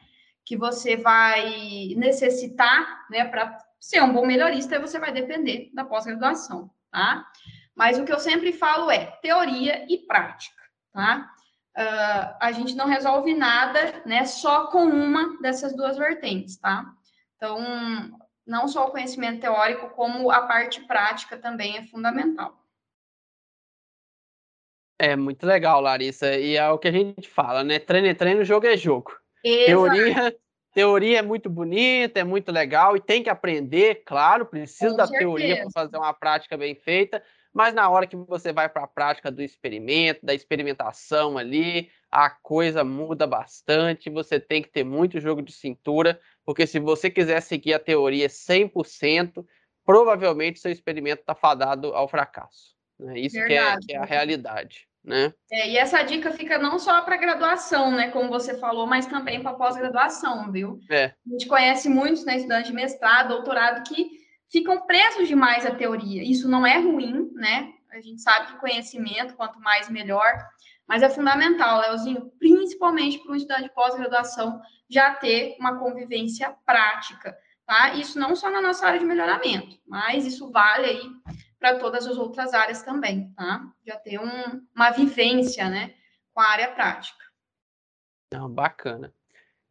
Que 0.45 0.55
você 0.55 0.95
vai 0.95 1.93
necessitar, 1.95 3.05
né? 3.09 3.25
Para 3.25 3.57
ser 3.79 4.01
um 4.01 4.13
bom 4.13 4.25
melhorista, 4.25 4.79
você 4.79 4.97
vai 4.97 5.11
depender 5.11 5.69
da 5.73 5.85
pós-graduação, 5.85 6.69
tá? 6.91 7.25
Mas 7.75 7.99
o 7.99 8.05
que 8.05 8.11
eu 8.11 8.19
sempre 8.19 8.51
falo 8.51 8.89
é 8.89 9.05
teoria 9.21 9.85
e 9.89 9.97
prática, 9.99 10.61
tá? 10.93 11.31
uh, 11.77 12.35
a 12.39 12.51
gente 12.51 12.75
não 12.75 12.87
resolve 12.87 13.33
nada, 13.33 14.01
né, 14.05 14.25
só 14.25 14.67
com 14.67 14.83
uma 14.85 15.39
dessas 15.41 15.75
duas 15.75 15.97
vertentes, 15.97 16.57
tá? 16.57 16.85
Então, 17.35 17.61
não 18.45 18.67
só 18.67 18.87
o 18.87 18.91
conhecimento 18.91 19.41
teórico, 19.41 19.89
como 19.91 20.31
a 20.31 20.41
parte 20.41 20.81
prática 20.81 21.37
também 21.37 21.77
é 21.77 21.83
fundamental. 21.83 22.57
É 24.99 25.15
muito 25.15 25.45
legal, 25.45 25.79
Larissa. 25.79 26.33
E 26.35 26.55
é 26.55 26.67
o 26.69 26.79
que 26.79 26.87
a 26.87 26.91
gente 26.91 27.29
fala, 27.29 27.63
né? 27.63 27.77
Treino 27.77 28.07
é 28.07 28.15
treino, 28.15 28.43
jogo 28.43 28.65
é 28.65 28.75
jogo. 28.75 29.15
Exato. 29.43 29.67
Teoria, 29.67 30.35
teoria 30.77 31.17
é 31.17 31.21
muito 31.23 31.49
bonita, 31.49 32.19
é 32.19 32.23
muito 32.23 32.51
legal 32.51 32.95
e 32.95 33.01
tem 33.01 33.23
que 33.23 33.31
aprender, 33.31 34.03
claro, 34.05 34.45
precisa 34.45 34.91
Com 34.91 34.97
da 34.97 35.07
certeza. 35.07 35.23
teoria 35.23 35.55
para 35.63 35.71
fazer 35.71 35.97
uma 35.97 36.13
prática 36.13 36.55
bem 36.55 36.75
feita, 36.75 37.23
mas 37.51 37.73
na 37.73 37.89
hora 37.89 38.05
que 38.05 38.15
você 38.15 38.53
vai 38.53 38.69
para 38.69 38.83
a 38.83 38.87
prática 38.87 39.31
do 39.31 39.41
experimento, 39.41 40.23
da 40.23 40.35
experimentação 40.35 41.35
ali, 41.35 41.89
a 42.11 42.29
coisa 42.29 42.83
muda 42.83 43.25
bastante. 43.25 44.11
Você 44.11 44.39
tem 44.39 44.61
que 44.61 44.69
ter 44.69 44.83
muito 44.83 45.19
jogo 45.19 45.41
de 45.41 45.51
cintura, 45.51 46.19
porque 46.45 46.67
se 46.67 46.77
você 46.79 47.09
quiser 47.09 47.41
seguir 47.41 47.73
a 47.73 47.79
teoria 47.79 48.27
100%, 48.27 49.43
provavelmente 49.83 50.59
seu 50.59 50.71
experimento 50.71 51.21
está 51.21 51.33
fadado 51.33 51.87
ao 51.95 52.07
fracasso. 52.07 52.75
Né? 52.99 53.21
Isso 53.21 53.43
que 53.47 53.53
é, 53.53 53.77
que 53.77 53.95
é, 53.95 53.97
a 53.97 54.05
realidade. 54.05 54.86
Né? 55.07 55.33
É, 55.49 55.69
e 55.69 55.77
essa 55.77 56.03
dica 56.03 56.31
fica 56.31 56.57
não 56.57 56.77
só 56.77 56.99
para 56.99 57.15
graduação, 57.15 57.91
né, 57.91 58.11
como 58.11 58.27
você 58.27 58.59
falou, 58.59 58.85
mas 58.85 59.05
também 59.05 59.41
para 59.41 59.53
pós-graduação, 59.53 60.51
viu? 60.51 60.81
É. 60.91 61.05
A 61.05 61.29
gente 61.31 61.47
conhece 61.47 61.87
muitos 61.87 62.25
né, 62.25 62.35
estudantes 62.35 62.67
de 62.67 62.75
mestrado, 62.75 63.29
doutorado 63.29 63.87
que 63.87 64.05
ficam 64.51 64.85
presos 64.85 65.29
demais 65.29 65.65
à 65.65 65.71
teoria. 65.71 66.21
Isso 66.29 66.49
não 66.49 66.67
é 66.67 66.77
ruim, 66.77 67.31
né? 67.35 67.71
A 67.89 68.01
gente 68.01 68.21
sabe 68.21 68.47
que 68.47 68.59
conhecimento, 68.59 69.35
quanto 69.35 69.61
mais 69.61 69.89
melhor, 69.89 70.29
mas 70.85 71.01
é 71.01 71.09
fundamental, 71.09 71.79
Leozinho, 71.79 72.29
principalmente 72.37 73.19
para 73.19 73.31
um 73.31 73.35
estudante 73.35 73.63
de 73.63 73.73
pós-graduação, 73.73 74.59
já 74.89 75.13
ter 75.13 75.55
uma 75.57 75.79
convivência 75.79 76.53
prática, 76.65 77.33
tá? 77.65 77.93
Isso 77.93 78.19
não 78.19 78.35
só 78.35 78.49
na 78.49 78.61
nossa 78.61 78.85
área 78.85 78.99
de 78.99 79.05
melhoramento, 79.05 79.79
mas 79.87 80.25
isso 80.25 80.51
vale 80.51 80.85
aí 80.85 81.01
para 81.59 81.79
todas 81.79 82.05
as 82.07 82.17
outras 82.17 82.53
áreas 82.53 82.83
também, 82.83 83.31
tá? 83.33 83.71
Já 83.85 83.97
ter 83.97 84.19
um, 84.19 84.65
uma 84.75 84.91
vivência, 84.91 85.69
né, 85.69 85.95
com 86.33 86.41
a 86.41 86.49
área 86.49 86.71
prática. 86.71 87.23
Não, 88.31 88.49
bacana. 88.49 89.13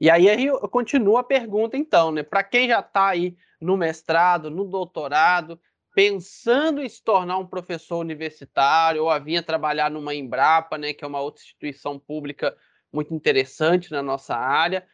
E 0.01 0.11
aí, 0.11 0.29
aí 0.29 0.47
eu 0.47 0.69
continuo 0.69 1.17
a 1.17 1.25
pergunta, 1.25 1.77
então, 1.77 2.11
né? 2.11 2.23
Para 2.23 2.45
quem 2.45 2.69
já 2.69 2.81
está 2.81 3.09
aí 3.09 3.37
no 3.61 3.77
mestrado, 3.77 4.51
no 4.51 4.65
doutorado, 4.65 5.61
pensando 5.95 6.83
em 6.83 6.89
se 6.89 7.03
tornar 7.03 7.39
um 7.39 7.47
professor 7.47 7.99
universitário, 7.99 9.05
ou 9.05 9.11
a 9.11 9.19
vinha 9.19 9.43
trabalhar 9.43 9.91
numa 9.91 10.15
Embrapa, 10.15 10.77
né, 10.77 10.93
que 10.93 11.03
é 11.03 11.07
uma 11.07 11.21
outra 11.21 11.43
instituição 11.43 11.99
pública 11.99 12.55
muito 12.93 13.15
interessante 13.15 13.91
na 13.91 14.03
nossa 14.03 14.37
área. 14.37 14.87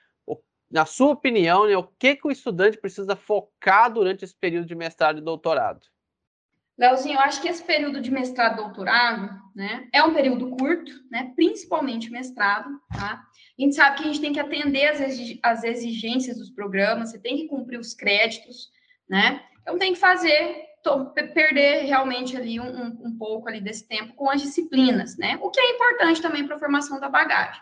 Na 0.70 0.86
sua 0.86 1.10
opinião, 1.10 1.66
né, 1.66 1.76
o 1.76 1.82
que, 1.82 2.16
que 2.16 2.26
o 2.26 2.30
estudante 2.30 2.78
precisa 2.78 3.14
focar 3.14 3.92
durante 3.92 4.24
esse 4.24 4.34
período 4.34 4.66
de 4.66 4.74
mestrado 4.74 5.18
e 5.18 5.20
doutorado? 5.20 5.86
Leozinho, 6.78 7.16
eu 7.16 7.20
acho 7.20 7.40
que 7.40 7.48
esse 7.48 7.62
período 7.62 8.00
de 8.00 8.10
mestrado 8.10 8.56
doutorado, 8.56 9.30
né, 9.54 9.86
é 9.92 10.02
um 10.02 10.14
período 10.14 10.50
curto, 10.50 10.90
né, 11.10 11.32
principalmente 11.36 12.10
mestrado, 12.10 12.68
tá? 12.90 13.22
A 13.58 13.62
gente 13.62 13.74
sabe 13.74 13.96
que 13.96 14.02
a 14.02 14.06
gente 14.06 14.20
tem 14.20 14.32
que 14.32 14.40
atender 14.40 14.86
as 15.42 15.62
exigências 15.62 16.38
dos 16.38 16.50
programas, 16.50 17.10
você 17.10 17.18
tem 17.18 17.36
que 17.36 17.48
cumprir 17.48 17.78
os 17.78 17.92
créditos, 17.92 18.70
né? 19.08 19.42
Então 19.60 19.78
tem 19.78 19.92
que 19.92 19.98
fazer, 19.98 20.64
perder 21.34 21.84
realmente 21.84 22.36
ali 22.36 22.58
um, 22.58 22.86
um 23.04 23.16
pouco 23.16 23.48
ali 23.48 23.60
desse 23.60 23.86
tempo 23.86 24.14
com 24.14 24.30
as 24.30 24.40
disciplinas, 24.40 25.16
né? 25.16 25.38
O 25.40 25.50
que 25.50 25.60
é 25.60 25.74
importante 25.74 26.22
também 26.22 26.46
para 26.46 26.56
a 26.56 26.58
formação 26.58 26.98
da 26.98 27.08
bagagem. 27.08 27.60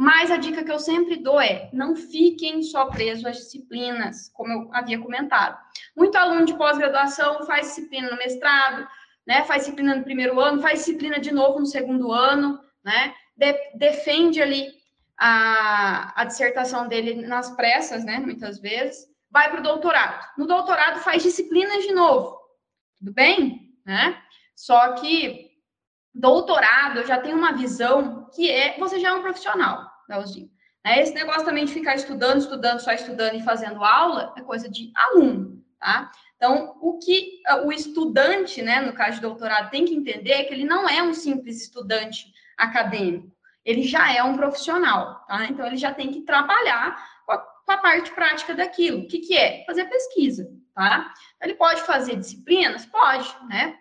Mas 0.00 0.30
a 0.30 0.38
dica 0.38 0.64
que 0.64 0.72
eu 0.72 0.78
sempre 0.78 1.16
dou 1.16 1.38
é: 1.38 1.68
não 1.74 1.94
fiquem 1.94 2.62
só 2.62 2.86
presos 2.86 3.22
às 3.26 3.36
disciplinas, 3.36 4.30
como 4.32 4.50
eu 4.50 4.70
havia 4.72 4.98
comentado. 4.98 5.58
Muito 5.94 6.16
aluno 6.16 6.46
de 6.46 6.54
pós-graduação 6.54 7.44
faz 7.44 7.66
disciplina 7.66 8.10
no 8.10 8.16
mestrado, 8.16 8.88
né? 9.26 9.44
Faz 9.44 9.64
disciplina 9.64 9.94
no 9.94 10.02
primeiro 10.02 10.40
ano, 10.40 10.62
faz 10.62 10.78
disciplina 10.78 11.20
de 11.20 11.30
novo 11.30 11.60
no 11.60 11.66
segundo 11.66 12.10
ano, 12.12 12.58
né? 12.82 13.14
De, 13.36 13.52
defende 13.74 14.40
ali 14.40 14.72
a, 15.18 16.18
a 16.18 16.24
dissertação 16.24 16.88
dele 16.88 17.26
nas 17.26 17.54
pressas, 17.54 18.02
né? 18.02 18.20
Muitas 18.20 18.58
vezes, 18.58 19.06
vai 19.30 19.50
para 19.50 19.60
o 19.60 19.62
doutorado. 19.62 20.26
No 20.38 20.46
doutorado 20.46 21.00
faz 21.00 21.22
disciplinas 21.22 21.82
de 21.82 21.92
novo, 21.92 22.40
tudo 22.98 23.12
bem? 23.12 23.70
Né? 23.84 24.18
Só 24.56 24.94
que 24.94 25.50
doutorado 26.14 27.00
eu 27.00 27.06
já 27.06 27.20
tenho 27.20 27.36
uma 27.36 27.52
visão 27.52 28.30
que 28.34 28.50
é 28.50 28.78
você 28.78 28.98
já 28.98 29.10
é 29.10 29.12
um 29.12 29.20
profissional, 29.20 29.89
Leozinho. 30.10 30.50
Né? 30.84 31.00
Esse 31.02 31.14
negócio 31.14 31.44
também 31.44 31.64
de 31.64 31.72
ficar 31.72 31.94
estudando, 31.94 32.38
estudando, 32.38 32.80
só 32.80 32.92
estudando 32.92 33.34
e 33.34 33.42
fazendo 33.42 33.84
aula 33.84 34.34
é 34.36 34.42
coisa 34.42 34.68
de 34.68 34.90
aluno, 34.94 35.62
tá? 35.78 36.10
Então, 36.36 36.76
o 36.80 36.98
que 36.98 37.42
ah, 37.46 37.62
o 37.66 37.72
estudante, 37.72 38.62
né, 38.62 38.80
no 38.80 38.94
caso 38.94 39.16
de 39.16 39.20
doutorado, 39.20 39.70
tem 39.70 39.84
que 39.84 39.94
entender 39.94 40.32
é 40.32 40.44
que 40.44 40.54
ele 40.54 40.64
não 40.64 40.88
é 40.88 41.02
um 41.02 41.12
simples 41.12 41.60
estudante 41.60 42.32
acadêmico, 42.56 43.30
ele 43.64 43.82
já 43.82 44.10
é 44.12 44.22
um 44.22 44.36
profissional, 44.36 45.24
tá? 45.26 45.46
Então, 45.46 45.66
ele 45.66 45.76
já 45.76 45.92
tem 45.92 46.10
que 46.10 46.22
trabalhar 46.22 46.96
com 47.26 47.32
a, 47.32 47.38
com 47.38 47.72
a 47.72 47.76
parte 47.76 48.10
prática 48.12 48.54
daquilo. 48.54 49.00
O 49.00 49.06
que, 49.06 49.18
que 49.18 49.36
é? 49.36 49.64
Fazer 49.66 49.84
pesquisa, 49.84 50.50
tá? 50.74 51.12
Ele 51.42 51.54
pode 51.54 51.82
fazer 51.82 52.16
disciplinas? 52.16 52.86
Pode, 52.86 53.28
né? 53.46 53.76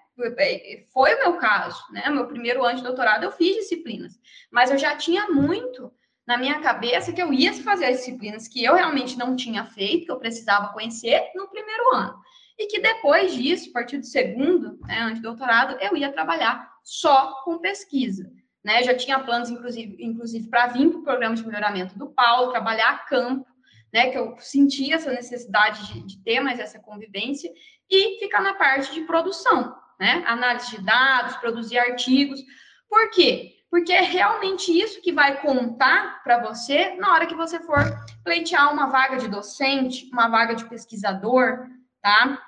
Foi 0.91 1.15
o 1.15 1.19
meu 1.19 1.37
caso, 1.37 1.81
né? 1.93 2.09
Meu 2.09 2.27
primeiro 2.27 2.65
ano 2.65 2.75
de 2.75 2.83
doutorado 2.83 3.23
eu 3.23 3.31
fiz 3.31 3.55
disciplinas, 3.55 4.19
mas 4.51 4.69
eu 4.69 4.77
já 4.77 4.97
tinha 4.97 5.27
muito 5.27 5.93
na 6.29 6.37
minha 6.37 6.59
cabeça 6.59 7.11
que 7.11 7.19
eu 7.19 7.33
ia 7.33 7.51
fazer 7.55 7.85
as 7.85 7.97
disciplinas 7.97 8.47
que 8.47 8.63
eu 8.63 8.75
realmente 8.75 9.17
não 9.17 9.35
tinha 9.35 9.65
feito, 9.65 10.05
que 10.05 10.11
eu 10.11 10.19
precisava 10.19 10.71
conhecer 10.71 11.19
no 11.33 11.47
primeiro 11.47 11.95
ano. 11.95 12.21
E 12.55 12.67
que 12.67 12.79
depois 12.79 13.33
disso, 13.33 13.71
a 13.71 13.73
partir 13.73 13.97
do 13.97 14.05
segundo 14.05 14.77
né, 14.81 14.99
ano 14.99 15.15
de 15.15 15.21
doutorado, 15.21 15.75
eu 15.81 15.97
ia 15.97 16.11
trabalhar 16.11 16.71
só 16.83 17.41
com 17.43 17.57
pesquisa. 17.57 18.31
Né? 18.63 18.83
Já 18.83 18.93
tinha 18.93 19.17
planos, 19.17 19.49
inclusive, 19.49 19.97
inclusive 19.99 20.47
para 20.47 20.67
vir 20.67 20.91
para 20.91 20.99
o 20.99 21.03
programa 21.03 21.35
de 21.35 21.43
melhoramento 21.43 21.97
do 21.97 22.11
Paulo, 22.11 22.51
trabalhar 22.51 22.91
a 22.91 22.97
campo, 22.99 23.47
né, 23.91 24.11
que 24.11 24.17
eu 24.19 24.35
sentia 24.37 24.97
essa 24.97 25.09
necessidade 25.09 25.91
de, 25.91 26.01
de, 26.05 26.23
ter 26.23 26.39
mais 26.41 26.59
essa 26.59 26.77
convivência, 26.77 27.51
e 27.89 28.19
ficar 28.19 28.41
na 28.41 28.53
parte 28.53 28.93
de 28.93 29.01
produção, 29.01 29.75
né? 29.99 30.23
Análise 30.27 30.77
de 30.77 30.85
dados, 30.85 31.37
produzir 31.37 31.79
artigos. 31.79 32.39
Por 32.87 33.09
quê? 33.09 33.58
Porque 33.69 33.93
é 33.93 34.01
realmente 34.01 34.71
isso 34.71 35.01
que 35.01 35.11
vai 35.11 35.41
contar 35.41 36.23
para 36.23 36.39
você 36.39 36.95
na 36.95 37.13
hora 37.13 37.27
que 37.27 37.35
você 37.35 37.59
for 37.59 37.79
pleitear 38.23 38.73
uma 38.73 38.87
vaga 38.87 39.17
de 39.17 39.27
docente, 39.27 40.09
uma 40.11 40.27
vaga 40.27 40.55
de 40.55 40.65
pesquisador, 40.65 41.67
tá? 42.01 42.41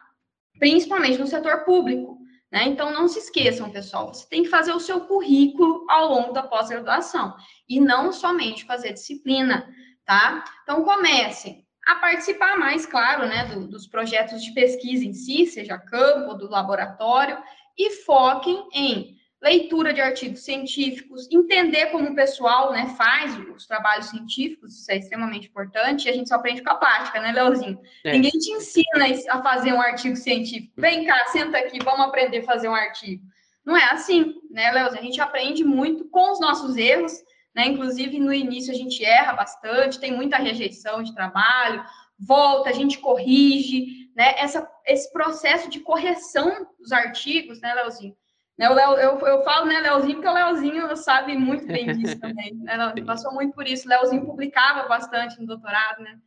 Principalmente 0.58 1.20
no 1.20 1.28
setor 1.28 1.64
público, 1.64 2.18
né? 2.52 2.66
Então 2.66 2.92
não 2.92 3.08
se 3.08 3.20
esqueçam, 3.20 3.70
pessoal, 3.70 4.14
você 4.14 4.28
tem 4.28 4.44
que 4.44 4.50
fazer 4.50 4.74
o 4.74 4.80
seu 4.80 5.02
currículo 5.02 5.86
ao 5.90 6.10
longo 6.10 6.34
da 6.34 6.44
pós-graduação 6.44 7.36
e 7.70 7.80
não 7.80 8.12
somente 8.12 8.66
fazer 8.66 8.94
disciplina, 8.94 9.68
tá? 10.06 10.44
Então 10.64 10.84
comecem 10.84 11.66
a 11.88 11.96
participar 11.96 12.58
mais, 12.58 12.86
claro, 12.86 13.28
né, 13.28 13.46
do, 13.46 13.68
dos 13.68 13.88
projetos 13.88 14.44
de 14.44 14.54
pesquisa 14.54 15.06
em 15.06 15.14
si, 15.14 15.46
seja 15.46 15.78
campo, 15.78 16.34
do 16.34 16.50
laboratório, 16.50 17.38
e 17.78 17.92
foquem 17.92 18.68
em 18.74 19.21
leitura 19.42 19.92
de 19.92 20.00
artigos 20.00 20.42
científicos, 20.42 21.28
entender 21.32 21.88
como 21.88 22.10
o 22.10 22.16
pessoal 22.16 22.72
né, 22.72 22.94
faz 22.96 23.36
os 23.56 23.66
trabalhos 23.66 24.06
científicos, 24.08 24.80
isso 24.80 24.92
é 24.92 24.98
extremamente 24.98 25.48
importante, 25.48 26.06
e 26.06 26.10
a 26.10 26.14
gente 26.14 26.30
só 26.30 26.36
aprende 26.36 26.62
com 26.62 26.70
a 26.70 26.76
prática, 26.76 27.20
né, 27.20 27.32
Leozinho? 27.32 27.80
É. 28.04 28.14
Ninguém 28.14 28.32
te 28.32 28.52
ensina 28.52 29.06
a 29.30 29.42
fazer 29.42 29.74
um 29.74 29.82
artigo 29.82 30.16
científico. 30.16 30.74
Vem 30.78 31.06
cá, 31.06 31.26
senta 31.28 31.58
aqui, 31.58 31.80
vamos 31.84 32.06
aprender 32.06 32.40
a 32.40 32.44
fazer 32.44 32.70
um 32.70 32.76
artigo. 32.76 33.24
Não 33.66 33.76
é 33.76 33.86
assim, 33.86 34.36
né, 34.52 34.72
Leozinho? 34.72 35.02
A 35.02 35.06
gente 35.06 35.22
aprende 35.22 35.64
muito 35.64 36.06
com 36.10 36.32
os 36.32 36.40
nossos 36.40 36.78
erros, 36.78 37.14
né? 37.56 37.66
Inclusive, 37.68 38.20
no 38.20 38.34
início 38.34 38.72
a 38.72 38.78
gente 38.78 39.04
erra 39.04 39.34
bastante, 39.34 40.00
tem 40.00 40.14
muita 40.16 40.38
rejeição 40.38 41.02
de 41.04 41.14
trabalho, 41.14 41.84
volta, 42.18 42.70
a 42.70 42.74
gente 42.74 43.00
corrige, 43.00 44.10
né? 44.16 44.36
Essa, 44.38 44.70
esse 44.86 45.12
processo 45.12 45.70
de 45.70 45.80
correção 45.80 46.68
dos 46.80 46.92
artigos, 46.92 47.60
né, 47.60 47.74
Leozinho? 47.74 48.16
Né, 48.62 48.70
o 48.70 48.80
eu, 48.80 49.20
eu 49.22 49.44
falo, 49.44 49.66
né, 49.66 49.80
Leozinho, 49.80 50.14
porque 50.18 50.28
o 50.28 50.34
Leozinho 50.34 50.96
sabe 50.96 51.36
muito 51.36 51.66
bem 51.66 51.98
disso 51.98 52.20
também. 52.22 52.54
Né? 52.54 52.78
Passou 53.04 53.34
muito 53.34 53.56
por 53.56 53.68
isso. 53.68 53.88
O 53.88 53.90
Leozinho 53.90 54.24
publicava 54.24 54.88
bastante 54.88 55.40
no 55.42 55.48
doutorado, 55.48 56.04
né? 56.04 56.20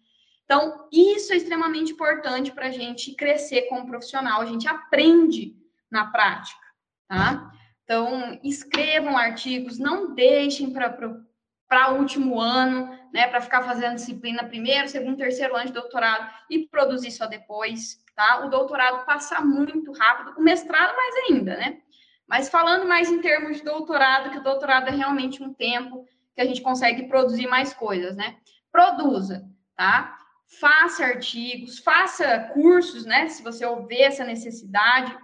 Então, 0.44 0.88
isso 0.90 1.32
é 1.32 1.36
extremamente 1.36 1.92
importante 1.92 2.50
para 2.50 2.66
a 2.66 2.72
gente 2.72 3.14
crescer 3.14 3.62
como 3.68 3.86
profissional. 3.86 4.40
A 4.40 4.46
gente 4.46 4.66
aprende 4.66 5.54
na 5.88 6.06
prática, 6.06 6.60
tá? 7.06 7.52
Então, 7.84 8.40
escrevam 8.42 9.16
artigos, 9.16 9.78
não 9.78 10.12
deixem 10.12 10.72
para 10.72 11.92
o 11.92 11.94
último 11.94 12.40
ano, 12.40 12.98
né? 13.12 13.28
Para 13.28 13.42
ficar 13.42 13.62
fazendo 13.62 13.94
disciplina 13.94 14.42
primeiro, 14.42 14.88
segundo, 14.88 15.16
terceiro 15.16 15.54
ano 15.54 15.66
de 15.66 15.72
doutorado 15.72 16.28
e 16.50 16.66
produzir 16.66 17.12
só 17.12 17.26
depois, 17.26 18.02
tá? 18.16 18.44
O 18.44 18.50
doutorado 18.50 19.06
passa 19.06 19.40
muito 19.40 19.92
rápido, 19.92 20.34
o 20.36 20.42
mestrado 20.42 20.96
mais 20.96 21.14
ainda, 21.30 21.56
né? 21.56 21.80
Mas 22.26 22.48
falando 22.48 22.86
mais 22.86 23.10
em 23.10 23.20
termos 23.20 23.58
de 23.58 23.64
doutorado, 23.64 24.30
que 24.30 24.38
o 24.38 24.42
doutorado 24.42 24.88
é 24.88 24.92
realmente 24.92 25.42
um 25.42 25.52
tempo 25.52 26.06
que 26.34 26.40
a 26.40 26.44
gente 26.44 26.62
consegue 26.62 27.06
produzir 27.06 27.46
mais 27.46 27.72
coisas, 27.72 28.16
né? 28.16 28.36
Produza, 28.72 29.44
tá? 29.76 30.16
Faça 30.60 31.04
artigos, 31.04 31.78
faça 31.78 32.50
cursos, 32.52 33.04
né? 33.04 33.28
Se 33.28 33.42
você 33.42 33.64
houver 33.64 34.02
essa 34.02 34.24
necessidade. 34.24 35.16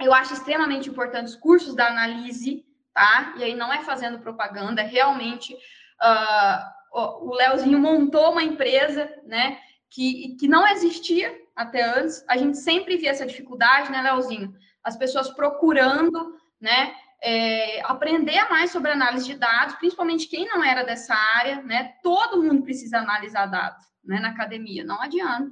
Eu 0.00 0.12
acho 0.12 0.34
extremamente 0.34 0.88
importante 0.88 1.28
os 1.28 1.36
cursos 1.36 1.74
da 1.74 1.86
análise, 1.86 2.64
tá? 2.92 3.34
E 3.38 3.44
aí 3.44 3.54
não 3.54 3.72
é 3.72 3.82
fazendo 3.82 4.18
propaganda, 4.18 4.82
é 4.82 4.86
realmente 4.86 5.54
uh, 5.54 6.74
o 6.94 7.34
Leozinho 7.34 7.78
montou 7.78 8.32
uma 8.32 8.42
empresa, 8.42 9.10
né? 9.24 9.58
Que, 9.88 10.36
que 10.38 10.48
não 10.48 10.66
existia 10.66 11.32
até 11.54 11.82
antes. 11.82 12.24
A 12.28 12.36
gente 12.36 12.58
sempre 12.58 12.96
via 12.96 13.10
essa 13.10 13.26
dificuldade, 13.26 13.90
né, 13.90 14.02
Leozinho? 14.02 14.52
As 14.84 14.96
pessoas 14.96 15.30
procurando, 15.30 16.36
né, 16.60 16.94
é, 17.22 17.80
aprender 17.82 18.48
mais 18.50 18.70
sobre 18.70 18.90
análise 18.90 19.24
de 19.24 19.34
dados, 19.34 19.76
principalmente 19.76 20.28
quem 20.28 20.46
não 20.46 20.62
era 20.62 20.84
dessa 20.84 21.14
área, 21.14 21.62
né, 21.62 21.94
todo 22.02 22.42
mundo 22.42 22.62
precisa 22.62 22.98
analisar 22.98 23.46
dados, 23.46 23.84
né, 24.04 24.20
na 24.20 24.28
academia, 24.28 24.84
não 24.84 25.00
adianta. 25.00 25.50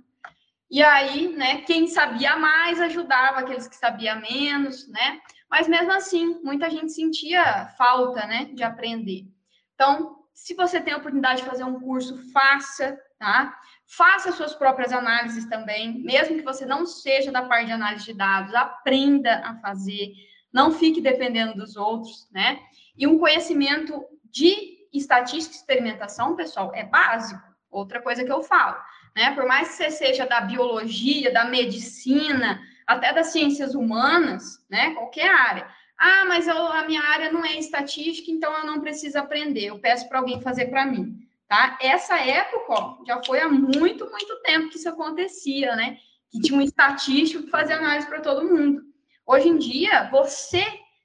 E 0.70 0.82
aí, 0.82 1.28
né, 1.28 1.62
quem 1.62 1.86
sabia 1.86 2.36
mais 2.36 2.80
ajudava 2.80 3.40
aqueles 3.40 3.66
que 3.66 3.76
sabiam 3.76 4.20
menos, 4.20 4.86
né, 4.88 5.20
mas 5.50 5.66
mesmo 5.66 5.92
assim, 5.92 6.40
muita 6.42 6.68
gente 6.70 6.92
sentia 6.92 7.66
falta, 7.78 8.26
né, 8.26 8.46
de 8.52 8.62
aprender. 8.62 9.26
Então, 9.74 10.22
se 10.34 10.54
você 10.54 10.80
tem 10.80 10.94
a 10.94 10.96
oportunidade 10.96 11.42
de 11.42 11.48
fazer 11.48 11.64
um 11.64 11.80
curso, 11.80 12.18
faça, 12.32 12.98
tá? 13.18 13.58
Faça 13.94 14.32
suas 14.32 14.54
próprias 14.54 14.90
análises 14.90 15.44
também, 15.44 15.98
mesmo 15.98 16.36
que 16.36 16.42
você 16.42 16.64
não 16.64 16.86
seja 16.86 17.30
da 17.30 17.42
parte 17.42 17.66
de 17.66 17.72
análise 17.72 18.06
de 18.06 18.14
dados, 18.14 18.54
aprenda 18.54 19.42
a 19.44 19.54
fazer, 19.56 20.14
não 20.50 20.72
fique 20.72 20.98
dependendo 20.98 21.54
dos 21.54 21.76
outros, 21.76 22.26
né? 22.32 22.58
E 22.96 23.06
um 23.06 23.18
conhecimento 23.18 24.02
de 24.24 24.88
estatística 24.94 25.54
e 25.54 25.58
experimentação, 25.58 26.34
pessoal, 26.34 26.72
é 26.74 26.84
básico. 26.84 27.42
Outra 27.70 28.00
coisa 28.00 28.24
que 28.24 28.32
eu 28.32 28.42
falo, 28.42 28.78
né? 29.14 29.34
Por 29.34 29.44
mais 29.44 29.68
que 29.68 29.74
você 29.74 29.90
seja 29.90 30.24
da 30.24 30.40
biologia, 30.40 31.30
da 31.30 31.44
medicina, 31.44 32.62
até 32.86 33.12
das 33.12 33.26
ciências 33.26 33.74
humanas, 33.74 34.64
né? 34.70 34.94
Qualquer 34.94 35.28
área. 35.28 35.68
Ah, 35.98 36.24
mas 36.26 36.48
eu, 36.48 36.56
a 36.56 36.86
minha 36.86 37.02
área 37.02 37.30
não 37.30 37.44
é 37.44 37.58
estatística, 37.58 38.30
então 38.30 38.56
eu 38.56 38.64
não 38.64 38.80
preciso 38.80 39.18
aprender. 39.18 39.66
Eu 39.66 39.78
peço 39.78 40.08
para 40.08 40.18
alguém 40.18 40.40
fazer 40.40 40.68
para 40.70 40.86
mim. 40.86 41.21
Tá? 41.52 41.76
Essa 41.82 42.18
época 42.18 42.64
ó, 42.72 42.96
já 43.06 43.22
foi 43.22 43.38
há 43.38 43.46
muito, 43.46 44.10
muito 44.10 44.40
tempo 44.40 44.70
que 44.70 44.78
isso 44.78 44.88
acontecia, 44.88 45.76
né? 45.76 45.98
Que 46.30 46.40
tinha 46.40 46.58
um 46.58 46.62
estatístico 46.62 47.44
que 47.44 47.50
fazia 47.50 47.76
análise 47.76 48.06
para 48.06 48.22
todo 48.22 48.48
mundo. 48.48 48.80
Hoje 49.26 49.50
em 49.50 49.58
dia, 49.58 50.08
você 50.10 50.64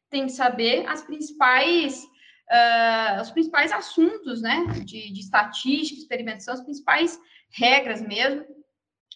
tem 0.10 0.26
que 0.26 0.32
saber 0.32 0.88
as 0.88 1.02
principais, 1.02 2.02
uh, 2.50 3.22
os 3.22 3.30
principais 3.30 3.74
assuntos, 3.74 4.42
né? 4.42 4.64
De, 4.86 5.12
de 5.12 5.20
estatística, 5.20 6.00
experimentação, 6.00 6.54
as 6.54 6.62
principais 6.62 7.20
regras 7.52 8.00
mesmo. 8.02 8.46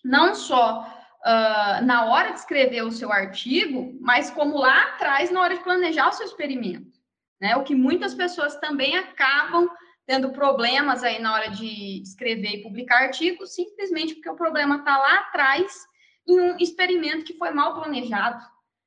Não 0.03 0.35
só 0.35 0.81
uh, 0.81 1.85
na 1.85 2.07
hora 2.07 2.31
de 2.31 2.39
escrever 2.39 2.81
o 2.81 2.91
seu 2.91 3.09
artigo, 3.09 3.97
mas 4.01 4.29
como 4.29 4.57
lá 4.57 4.83
atrás, 4.83 5.31
na 5.31 5.39
hora 5.39 5.55
de 5.55 5.63
planejar 5.63 6.09
o 6.09 6.11
seu 6.11 6.25
experimento. 6.25 6.91
Né? 7.39 7.55
O 7.55 7.63
que 7.63 7.73
muitas 7.73 8.13
pessoas 8.13 8.57
também 8.57 8.97
acabam 8.97 9.69
tendo 10.11 10.33
problemas 10.33 11.05
aí 11.05 11.21
na 11.21 11.33
hora 11.33 11.51
de 11.51 12.01
escrever 12.01 12.55
e 12.55 12.61
publicar 12.61 13.03
artigos, 13.03 13.55
simplesmente 13.55 14.13
porque 14.13 14.29
o 14.29 14.35
problema 14.35 14.75
está 14.75 14.97
lá 14.97 15.19
atrás 15.19 15.85
em 16.27 16.37
um 16.37 16.57
experimento 16.57 17.23
que 17.23 17.37
foi 17.37 17.51
mal 17.51 17.73
planejado. 17.75 18.43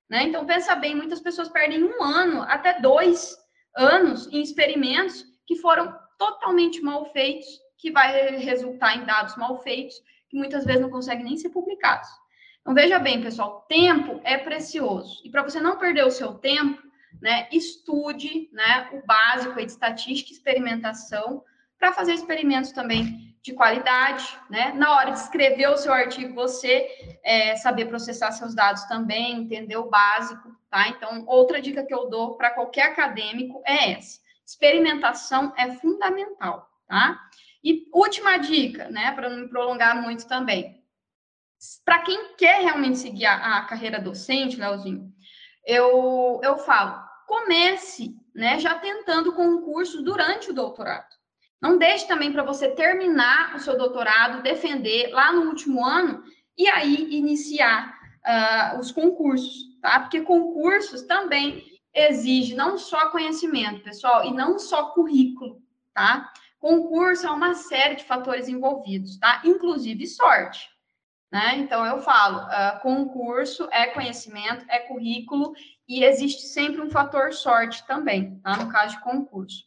Né? 0.06 0.24
Então, 0.24 0.44
pensa 0.44 0.74
bem, 0.74 0.94
muitas 0.94 1.22
pessoas 1.22 1.48
perdem 1.48 1.82
um 1.82 2.02
ano, 2.02 2.42
até 2.42 2.78
dois 2.78 3.38
anos 3.74 4.26
em 4.26 4.42
experimentos 4.42 5.24
que 5.46 5.56
foram 5.56 5.98
totalmente 6.18 6.82
mal 6.82 7.10
feitos, 7.10 7.48
que 7.78 7.90
vai 7.90 8.36
resultar 8.36 8.94
em 8.94 9.06
dados 9.06 9.34
mal 9.38 9.62
feitos, 9.62 9.94
que 10.28 10.36
muitas 10.36 10.66
vezes 10.66 10.82
não 10.82 10.90
conseguem 10.90 11.24
nem 11.24 11.38
ser 11.38 11.48
publicados. 11.48 12.10
Então, 12.60 12.74
veja 12.74 12.98
bem, 12.98 13.22
pessoal, 13.22 13.64
tempo 13.66 14.20
é 14.24 14.36
precioso. 14.36 15.22
E 15.24 15.30
para 15.30 15.42
você 15.42 15.58
não 15.58 15.78
perder 15.78 16.04
o 16.04 16.10
seu 16.10 16.34
tempo, 16.34 16.82
né, 17.24 17.48
estude 17.50 18.50
né, 18.52 18.90
o 18.92 19.06
básico 19.06 19.56
de 19.56 19.64
estatística 19.64 20.30
e 20.30 20.34
experimentação 20.34 21.42
para 21.78 21.90
fazer 21.94 22.12
experimentos 22.12 22.70
também 22.70 23.34
de 23.42 23.54
qualidade, 23.54 24.38
né? 24.50 24.72
Na 24.74 24.94
hora 24.94 25.10
de 25.10 25.18
escrever 25.18 25.68
o 25.68 25.76
seu 25.78 25.92
artigo, 25.92 26.34
você 26.34 26.86
é, 27.22 27.56
saber 27.56 27.86
processar 27.86 28.30
seus 28.32 28.54
dados 28.54 28.84
também, 28.84 29.38
entender 29.38 29.76
o 29.76 29.88
básico, 29.88 30.54
tá? 30.70 30.88
Então, 30.88 31.24
outra 31.26 31.62
dica 31.62 31.84
que 31.84 31.94
eu 31.94 32.10
dou 32.10 32.36
para 32.36 32.50
qualquer 32.50 32.88
acadêmico 32.88 33.62
é 33.66 33.92
essa: 33.92 34.20
experimentação 34.46 35.52
é 35.56 35.74
fundamental, 35.76 36.70
tá? 36.86 37.18
E 37.62 37.88
última 37.92 38.36
dica, 38.36 38.90
né, 38.90 39.12
para 39.12 39.30
não 39.30 39.38
me 39.38 39.48
prolongar 39.48 40.00
muito 40.00 40.28
também. 40.28 40.82
Para 41.86 42.00
quem 42.00 42.34
quer 42.34 42.60
realmente 42.60 42.98
seguir 42.98 43.24
a, 43.24 43.58
a 43.58 43.64
carreira 43.64 43.98
docente, 43.98 44.56
Leozinho, 44.56 45.10
eu, 45.66 46.40
eu 46.42 46.58
falo, 46.58 47.04
comece, 47.34 48.14
né, 48.32 48.60
já 48.60 48.74
tentando 48.76 49.32
concursos 49.32 50.02
durante 50.04 50.50
o 50.50 50.54
doutorado. 50.54 51.12
Não 51.60 51.76
deixe 51.78 52.06
também 52.06 52.32
para 52.32 52.44
você 52.44 52.68
terminar 52.68 53.56
o 53.56 53.58
seu 53.58 53.76
doutorado, 53.76 54.42
defender 54.42 55.10
lá 55.10 55.32
no 55.32 55.48
último 55.48 55.84
ano 55.84 56.22
e 56.56 56.68
aí 56.68 57.16
iniciar 57.16 57.92
uh, 58.24 58.78
os 58.78 58.92
concursos, 58.92 59.78
tá? 59.80 59.98
Porque 60.00 60.20
concursos 60.20 61.02
também 61.02 61.64
exige 61.92 62.54
não 62.54 62.78
só 62.78 63.08
conhecimento, 63.08 63.82
pessoal, 63.82 64.24
e 64.26 64.32
não 64.32 64.58
só 64.58 64.90
currículo, 64.90 65.60
tá? 65.92 66.32
Concurso 66.60 67.26
é 67.26 67.30
uma 67.30 67.54
série 67.54 67.96
de 67.96 68.04
fatores 68.04 68.46
envolvidos, 68.48 69.18
tá? 69.18 69.42
Inclusive 69.44 70.06
sorte. 70.06 70.68
Né? 71.34 71.56
Então, 71.56 71.84
eu 71.84 71.98
falo, 71.98 72.46
uh, 72.46 72.80
concurso 72.80 73.68
é 73.72 73.86
conhecimento, 73.86 74.64
é 74.68 74.78
currículo, 74.78 75.52
e 75.88 76.04
existe 76.04 76.42
sempre 76.42 76.80
um 76.80 76.88
fator 76.88 77.32
sorte 77.32 77.84
também, 77.88 78.38
tá? 78.38 78.56
no 78.56 78.70
caso 78.70 78.94
de 78.94 79.02
concurso. 79.02 79.64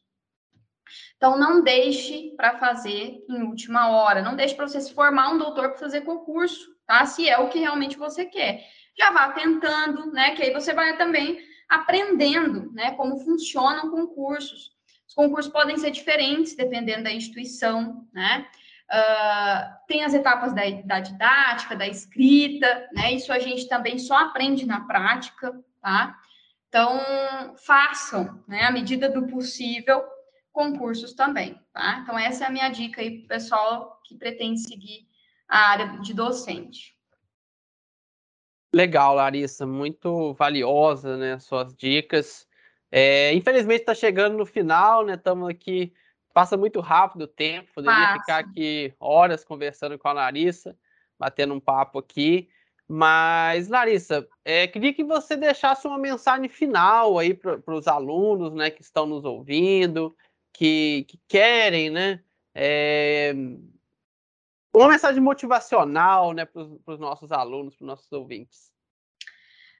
Então, 1.17 1.37
não 1.37 1.61
deixe 1.61 2.33
para 2.37 2.57
fazer 2.57 3.21
em 3.29 3.43
última 3.43 3.89
hora, 3.89 4.21
não 4.21 4.33
deixe 4.33 4.55
para 4.55 4.65
você 4.65 4.79
se 4.79 4.93
formar 4.93 5.33
um 5.33 5.37
doutor 5.37 5.71
para 5.71 5.79
fazer 5.79 6.05
concurso, 6.05 6.73
tá? 6.85 7.05
Se 7.05 7.27
é 7.27 7.37
o 7.37 7.49
que 7.49 7.59
realmente 7.59 7.97
você 7.97 8.23
quer. 8.23 8.65
Já 8.97 9.11
vá 9.11 9.33
tentando, 9.33 10.09
né? 10.13 10.35
Que 10.35 10.43
aí 10.43 10.53
você 10.53 10.73
vai 10.73 10.95
também 10.97 11.37
aprendendo, 11.67 12.71
né? 12.71 12.91
Como 12.91 13.19
funcionam 13.19 13.91
concursos. 13.91 14.71
Os 15.05 15.13
concursos 15.13 15.51
podem 15.51 15.77
ser 15.77 15.91
diferentes 15.91 16.55
dependendo 16.55 17.03
da 17.03 17.11
instituição, 17.11 18.07
né? 18.13 18.47
Uh, 18.89 19.85
tem 19.85 20.05
as 20.05 20.13
etapas 20.13 20.53
da, 20.53 20.61
da, 20.85 20.99
didática, 21.01 21.75
da 21.75 21.87
escrita, 21.87 22.87
né? 22.93 23.13
Isso 23.13 23.33
a 23.33 23.39
gente 23.39 23.67
também 23.67 23.99
só 23.99 24.15
aprende 24.17 24.65
na 24.65 24.81
prática, 24.81 25.59
tá? 25.81 26.17
Então, 26.69 27.55
façam, 27.57 28.43
né, 28.47 28.63
à 28.63 28.71
medida 28.71 29.09
do 29.09 29.27
possível, 29.27 30.03
concursos 30.51 31.13
também, 31.13 31.59
tá? 31.73 31.99
Então, 32.01 32.17
essa 32.17 32.45
é 32.45 32.47
a 32.47 32.51
minha 32.51 32.69
dica 32.69 33.01
aí 33.01 33.19
para 33.19 33.25
o 33.25 33.27
pessoal 33.27 34.01
que 34.05 34.15
pretende 34.15 34.59
seguir 34.59 35.07
a 35.47 35.69
área 35.69 35.99
de 35.99 36.13
docente. 36.13 36.95
Legal, 38.73 39.15
Larissa, 39.15 39.65
muito 39.65 40.33
valiosa, 40.33 41.17
né, 41.17 41.39
suas 41.39 41.75
dicas. 41.75 42.47
É, 42.91 43.33
infelizmente 43.33 43.81
está 43.81 43.93
chegando 43.93 44.37
no 44.37 44.45
final, 44.45 45.05
né? 45.05 45.15
Estamos 45.15 45.49
aqui 45.49 45.93
passa 46.37 46.55
muito 46.55 46.79
rápido 46.81 47.23
o 47.23 47.27
tempo, 47.27 47.73
poderia 47.73 47.97
passa. 47.97 48.19
ficar 48.19 48.37
aqui 48.37 48.93
horas 48.99 49.43
conversando 49.43 49.97
com 49.97 50.07
a 50.07 50.13
Larissa, 50.13 50.77
batendo 51.17 51.55
um 51.55 51.59
papo 51.59 51.97
aqui. 51.97 52.47
Mas, 52.87 53.67
Larissa, 53.67 54.27
é, 54.45 54.67
queria 54.67 54.93
que 54.93 55.03
você 55.03 55.35
deixasse 55.35 55.87
uma 55.87 55.97
mensagem 55.97 56.47
final 56.47 57.17
aí 57.17 57.33
para 57.33 57.73
os 57.73 57.87
alunos 57.87 58.53
né, 58.53 58.69
que 58.69 58.83
estão 58.83 59.07
nos 59.07 59.25
ouvindo, 59.25 60.15
que, 60.53 61.07
que 61.07 61.19
querem, 61.27 61.89
né? 61.89 62.21
É, 62.53 63.33
uma 64.71 64.89
mensagem 64.89 65.19
motivacional 65.19 66.33
né, 66.33 66.45
para 66.45 66.61
os 66.61 66.99
nossos 66.99 67.31
alunos, 67.31 67.75
para 67.75 67.83
os 67.83 67.87
nossos 67.87 68.11
ouvintes. 68.11 68.71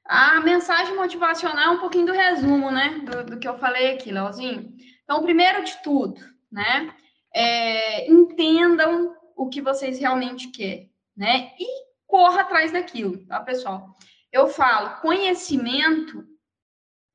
A 0.03 0.39
mensagem 0.39 0.95
motivacional 0.95 1.66
é 1.66 1.70
um 1.78 1.80
pouquinho 1.80 2.08
do 2.08 2.14
resumo, 2.14 2.72
né? 2.72 2.99
Do, 3.05 3.26
do 3.26 3.39
que 3.39 3.47
eu 3.47 3.60
falei 3.60 3.93
aqui, 3.93 4.12
Leozinho. 4.12 4.76
Então, 5.03 5.22
primeiro 5.22 5.64
de 5.64 5.78
tudo, 5.84 6.20
né? 6.52 6.93
É, 7.34 8.10
entendam 8.10 9.16
o 9.36 9.48
que 9.48 9.62
vocês 9.62 10.00
realmente 10.00 10.50
querem, 10.50 10.91
né? 11.16 11.52
E 11.60 11.68
corra 12.08 12.41
atrás 12.41 12.72
daquilo, 12.72 13.26
tá, 13.26 13.39
pessoal? 13.41 13.95
Eu 14.32 14.48
falo, 14.48 15.02
conhecimento, 15.02 16.26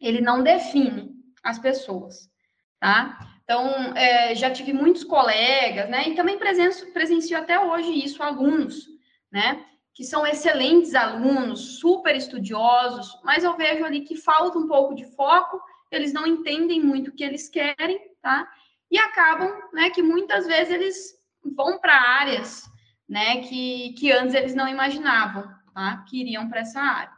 ele 0.01 0.20
não 0.20 0.43
define 0.43 1.11
as 1.43 1.59
pessoas, 1.59 2.30
tá? 2.78 3.18
Então, 3.45 3.95
é, 3.97 4.35
já 4.35 4.51
tive 4.51 4.72
muitos 4.72 5.03
colegas, 5.05 5.89
né? 5.89 6.09
E 6.09 6.14
também 6.14 6.39
presencio, 6.39 6.93
presencio 6.93 7.37
até 7.37 7.59
hoje 7.59 7.93
isso, 7.93 8.22
alunos, 8.22 8.87
né? 9.30 9.64
Que 9.95 10.05
são 10.05 10.26
excelentes 10.26 10.95
alunos, 10.95 11.78
super 11.78 12.14
estudiosos, 12.16 13.20
mas 13.24 13.45
eu 13.45 13.57
vejo 13.57 13.85
ali 13.85 14.03
que 14.03 14.16
falta 14.16 14.59
um 14.59 14.66
pouco 14.66 14.95
de 14.95 15.05
foco, 15.14 15.61
eles 15.91 16.12
não 16.12 16.26
entendem 16.26 16.80
muito 16.80 17.09
o 17.09 17.14
que 17.14 17.24
eles 17.24 17.49
querem, 17.49 18.01
tá? 18.22 18.49
E 18.93 18.99
acabam, 18.99 19.51
né, 19.72 19.88
que 19.88 20.03
muitas 20.03 20.47
vezes 20.47 20.70
eles 20.70 21.14
vão 21.57 21.78
para 21.78 21.95
áreas, 21.95 22.62
né, 23.09 23.40
que, 23.40 23.95
que 23.95 24.12
antes 24.12 24.34
eles 24.34 24.55
não 24.55 24.68
imaginavam, 24.68 25.49
tá, 25.74 26.05
que 26.07 26.20
iriam 26.20 26.47
para 26.51 26.61
essa 26.61 26.78
área. 26.78 27.12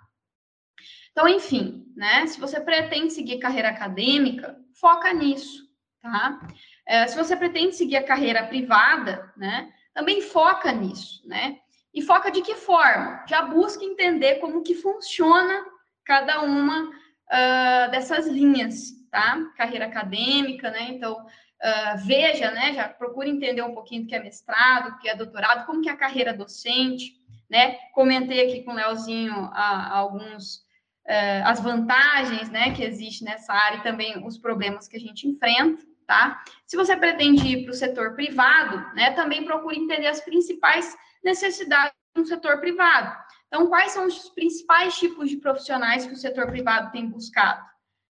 Então, 1.11 1.29
enfim, 1.29 1.85
né, 1.97 2.25
se 2.29 2.39
você 2.39 2.61
pretende 2.61 3.12
seguir 3.12 3.39
carreira 3.39 3.70
acadêmica, 3.70 4.57
foca 4.81 5.12
nisso, 5.12 5.68
tá? 6.01 6.41
É, 6.87 7.09
se 7.09 7.16
você 7.16 7.35
pretende 7.37 7.75
seguir 7.75 7.97
a 7.97 8.05
carreira 8.05 8.47
privada, 8.47 9.33
né, 9.37 9.72
também 9.93 10.22
foca 10.22 10.70
nisso, 10.70 11.27
né? 11.27 11.59
E 11.93 12.03
foca 12.03 12.31
de 12.31 12.43
que 12.43 12.57
forma? 12.57 13.25
Já 13.29 13.43
busca 13.43 13.85
entender 13.85 14.37
como 14.37 14.62
que 14.62 14.75
funciona 14.75 15.64
cada 16.05 16.43
uma 16.43 16.89
uh, 16.89 17.91
dessas 17.91 18.27
linhas, 18.27 18.93
tá? 19.11 19.39
Carreira 19.57 19.87
acadêmica, 19.87 20.70
né? 20.72 20.89
Então, 20.91 21.25
uh, 21.62 22.07
veja, 22.07 22.50
né, 22.50 22.74
já 22.74 22.88
procure 22.88 23.30
entender 23.30 23.62
um 23.62 23.74
pouquinho 23.74 24.02
do 24.02 24.09
que 24.09 24.14
é 24.14 24.22
mestrado, 24.22 24.92
do 24.92 24.98
que 24.98 25.09
é 25.09 25.14
doutorado, 25.14 25.66
como 25.66 25.82
que 25.82 25.88
é 25.88 25.92
a 25.92 25.96
carreira 25.96 26.32
docente, 26.32 27.14
né? 27.48 27.76
Comentei 27.92 28.46
aqui 28.46 28.62
com 28.62 28.72
o 28.72 28.74
Leozinho 28.74 29.34
uh, 29.34 29.52
alguns 29.90 30.64
uh, 31.07 31.44
as 31.44 31.61
vantagens, 31.61 32.50
né, 32.50 32.74
que 32.74 32.82
existe 32.82 33.24
nessa 33.24 33.52
área 33.52 33.78
e 33.78 33.82
também 33.82 34.24
os 34.26 34.38
problemas 34.38 34.88
que 34.88 34.96
a 34.96 35.00
gente 35.00 35.28
enfrenta, 35.28 35.82
tá? 36.07 36.42
Se 36.66 36.76
você 36.76 36.96
pretende 36.96 37.46
ir 37.46 37.64
para 37.64 37.72
o 37.72 37.74
setor 37.74 38.14
privado, 38.14 38.78
né, 38.94 39.12
também 39.12 39.44
procure 39.44 39.78
entender 39.78 40.07
as 40.07 40.20
principais 40.20 40.96
necessidades 41.22 41.94
do 42.14 42.26
setor 42.26 42.61
privado. 42.61 43.14
Então, 43.48 43.66
quais 43.68 43.92
são 43.92 44.07
os 44.07 44.28
principais 44.30 44.96
tipos 44.96 45.30
de 45.30 45.36
profissionais 45.36 46.07
que 46.07 46.12
o 46.12 46.16
setor 46.16 46.46
privado 46.46 46.90
tem 46.90 47.09
buscado, 47.09 47.64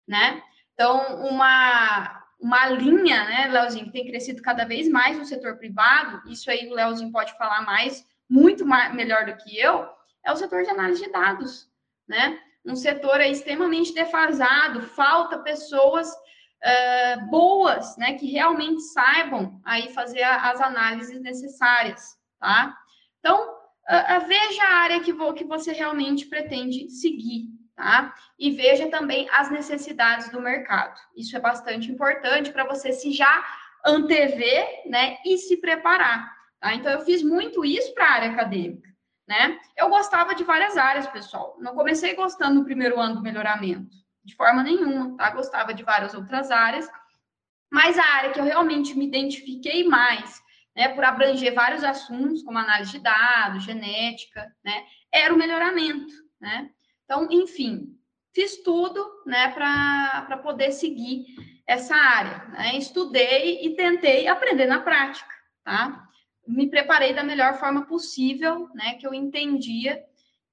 né? 0.07 0.43
Então, 0.75 1.27
uma, 1.27 2.18
uma 2.39 2.67
linha, 2.69 3.25
né, 3.25 3.49
Leozinho, 3.49 3.87
que 3.87 3.93
tem 3.93 4.07
crescido 4.07 4.41
cada 4.43 4.65
vez 4.65 4.89
mais 4.89 5.19
no 5.19 5.25
setor 5.25 5.57
privado, 5.57 6.23
isso 6.31 6.51
aí 6.51 6.69
o 6.69 6.75
Leozinho 6.75 7.11
pode 7.11 7.37
falar 7.37 7.63
mais, 7.63 8.07
muito 8.29 8.65
mais, 8.65 8.95
melhor 8.95 9.27
do 9.27 9.37
que 9.37 9.59
eu, 9.59 9.89
é 10.25 10.33
o 10.33 10.37
setor 10.37 10.63
de 10.63 10.71
análise 10.71 11.03
de 11.03 11.11
dados, 11.11 11.69
né? 12.07 12.39
Um 12.65 12.77
setor 12.77 13.21
extremamente 13.21 13.95
defasado, 13.95 14.83
falta 14.83 15.39
pessoas 15.39 16.11
uh, 16.11 17.31
boas, 17.31 17.97
né, 17.97 18.15
que 18.15 18.31
realmente 18.31 18.83
saibam 18.83 19.61
aí 19.65 19.93
fazer 19.93 20.23
a, 20.23 20.51
as 20.51 20.61
análises 20.61 21.21
necessárias, 21.21 22.17
tá? 22.39 22.77
Então, 23.19 23.49
uh, 23.49 24.23
uh, 24.23 24.27
veja 24.29 24.63
a 24.63 24.77
área 24.77 25.01
que, 25.01 25.13
vo, 25.13 25.33
que 25.33 25.45
você 25.45 25.73
realmente 25.73 26.27
pretende 26.27 26.89
seguir, 26.91 27.49
tá? 27.79 28.13
E 28.37 28.51
veja 28.51 28.91
também 28.91 29.29
as 29.31 29.51
necessidades 29.51 30.29
do 30.31 30.43
mercado. 30.43 31.01
Isso 31.17 31.37
é 31.37 31.41
bastante 31.41 31.93
importante 31.93 32.51
para 32.51 32.65
você 32.65 32.93
se 32.93 33.13
já 33.13 33.47
antever, 33.87 34.83
né, 34.87 35.19
e 35.25 35.39
se 35.39 35.57
preparar. 35.59 36.29
Tá? 36.61 36.75
Então, 36.75 36.91
eu 36.91 37.01
fiz 37.03 37.23
muito 37.23 37.65
isso 37.65 37.95
para 37.95 38.05
a 38.05 38.11
área 38.11 38.31
acadêmica, 38.33 38.91
né? 39.29 39.61
Eu 39.77 39.89
gostava 39.89 40.35
de 40.35 40.43
várias 40.43 40.77
áreas, 40.77 41.07
pessoal. 41.07 41.57
Não 41.61 41.73
comecei 41.77 42.17
gostando 42.17 42.57
no 42.57 42.65
primeiro 42.65 42.99
ano 42.99 43.15
do 43.15 43.23
melhoramento, 43.23 43.95
de 44.25 44.35
forma 44.35 44.65
nenhuma, 44.65 45.17
tá? 45.17 45.31
Gostava 45.31 45.73
de 45.73 45.85
várias 45.85 46.15
outras 46.15 46.51
áreas, 46.51 46.91
mas 47.71 47.97
a 47.97 48.05
área 48.05 48.33
que 48.33 48.41
eu 48.41 48.45
realmente 48.45 48.99
me 48.99 49.07
identifiquei 49.07 49.87
mais, 49.87 50.43
né, 50.75 50.89
por 50.89 51.05
abranger 51.05 51.55
vários 51.55 51.85
assuntos, 51.85 52.43
como 52.43 52.59
análise 52.59 52.91
de 52.91 52.99
dados, 52.99 53.63
genética, 53.63 54.53
né, 54.65 54.85
era 55.13 55.33
o 55.33 55.39
melhoramento, 55.39 56.13
né? 56.41 56.71
Então, 57.09 57.27
enfim, 57.31 57.99
fiz 58.35 58.63
tudo 58.63 59.03
né, 59.25 59.49
para 59.49 60.37
poder 60.43 60.73
seguir 60.73 61.25
essa 61.67 61.97
área. 61.97 62.45
Né? 62.49 62.77
Estudei 62.77 63.65
e 63.65 63.75
tentei 63.75 64.29
aprender 64.29 64.67
na 64.67 64.81
prática, 64.81 65.33
tá? 65.65 66.07
Me 66.47 66.69
preparei 66.69 67.15
da 67.15 67.25
melhor 67.25 67.59
forma 67.59 67.87
possível, 67.87 68.69
né? 68.75 68.95
Que 68.95 69.07
eu 69.07 69.15
entendia 69.15 70.05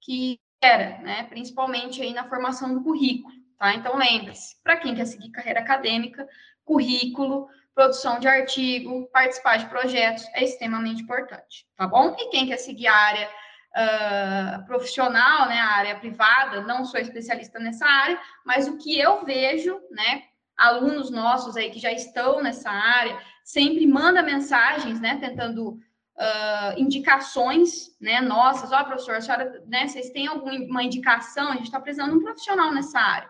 que 0.02 0.40
era, 0.62 0.98
né? 1.00 1.24
Principalmente 1.24 2.02
aí 2.02 2.14
na 2.14 2.28
formação 2.28 2.74
do 2.74 2.84
currículo, 2.84 3.34
tá? 3.58 3.74
Então, 3.74 3.98
lembre-se, 3.98 4.62
para 4.64 4.78
quem 4.78 4.96
quer 4.96 5.06
seguir 5.06 5.32
carreira 5.32 5.60
acadêmica, 5.60 6.28
currículo, 6.64 7.50
produção 7.74 8.20
de 8.20 8.28
artigo, 8.28 9.10
participar 9.12 9.58
de 9.58 9.68
projetos 9.68 10.26
é 10.34 10.44
extremamente 10.44 11.04
importante, 11.04 11.66
tá 11.76 11.86
bom? 11.86 12.16
E 12.18 12.30
quem 12.30 12.48
quer 12.48 12.58
seguir 12.58 12.88
a 12.88 12.96
área 12.96 13.30
uh, 13.76 14.66
profissional, 14.66 15.48
né, 15.48 15.60
a 15.60 15.76
área 15.76 15.96
privada, 16.00 16.62
não 16.62 16.86
sou 16.86 17.00
especialista 17.00 17.60
nessa 17.60 17.86
área, 17.86 18.20
mas 18.46 18.68
o 18.68 18.78
que 18.78 18.98
eu 18.98 19.26
vejo, 19.26 19.80
né, 19.92 20.24
alunos 20.58 21.12
nossos 21.12 21.58
aí 21.58 21.70
que 21.70 21.80
já 21.80 21.92
estão 21.92 22.42
nessa 22.42 22.72
área, 22.72 23.20
sempre 23.44 23.86
manda 23.86 24.24
mensagens, 24.24 25.00
né, 25.02 25.18
tentando 25.20 25.72
uh, 25.72 26.78
indicações, 26.78 27.96
né, 28.00 28.22
nossas, 28.22 28.72
ó, 28.72 28.82
oh, 28.82 28.86
professor, 28.86 29.16
a 29.16 29.22
senhora, 29.22 29.64
né, 29.68 29.88
vocês 29.88 30.10
têm 30.12 30.28
alguma 30.28 30.84
indicação? 30.84 31.50
A 31.50 31.56
gente 31.56 31.66
está 31.66 31.80
precisando 31.80 32.12
de 32.12 32.18
um 32.18 32.24
profissional 32.24 32.74
nessa 32.74 33.00
área, 33.00 33.30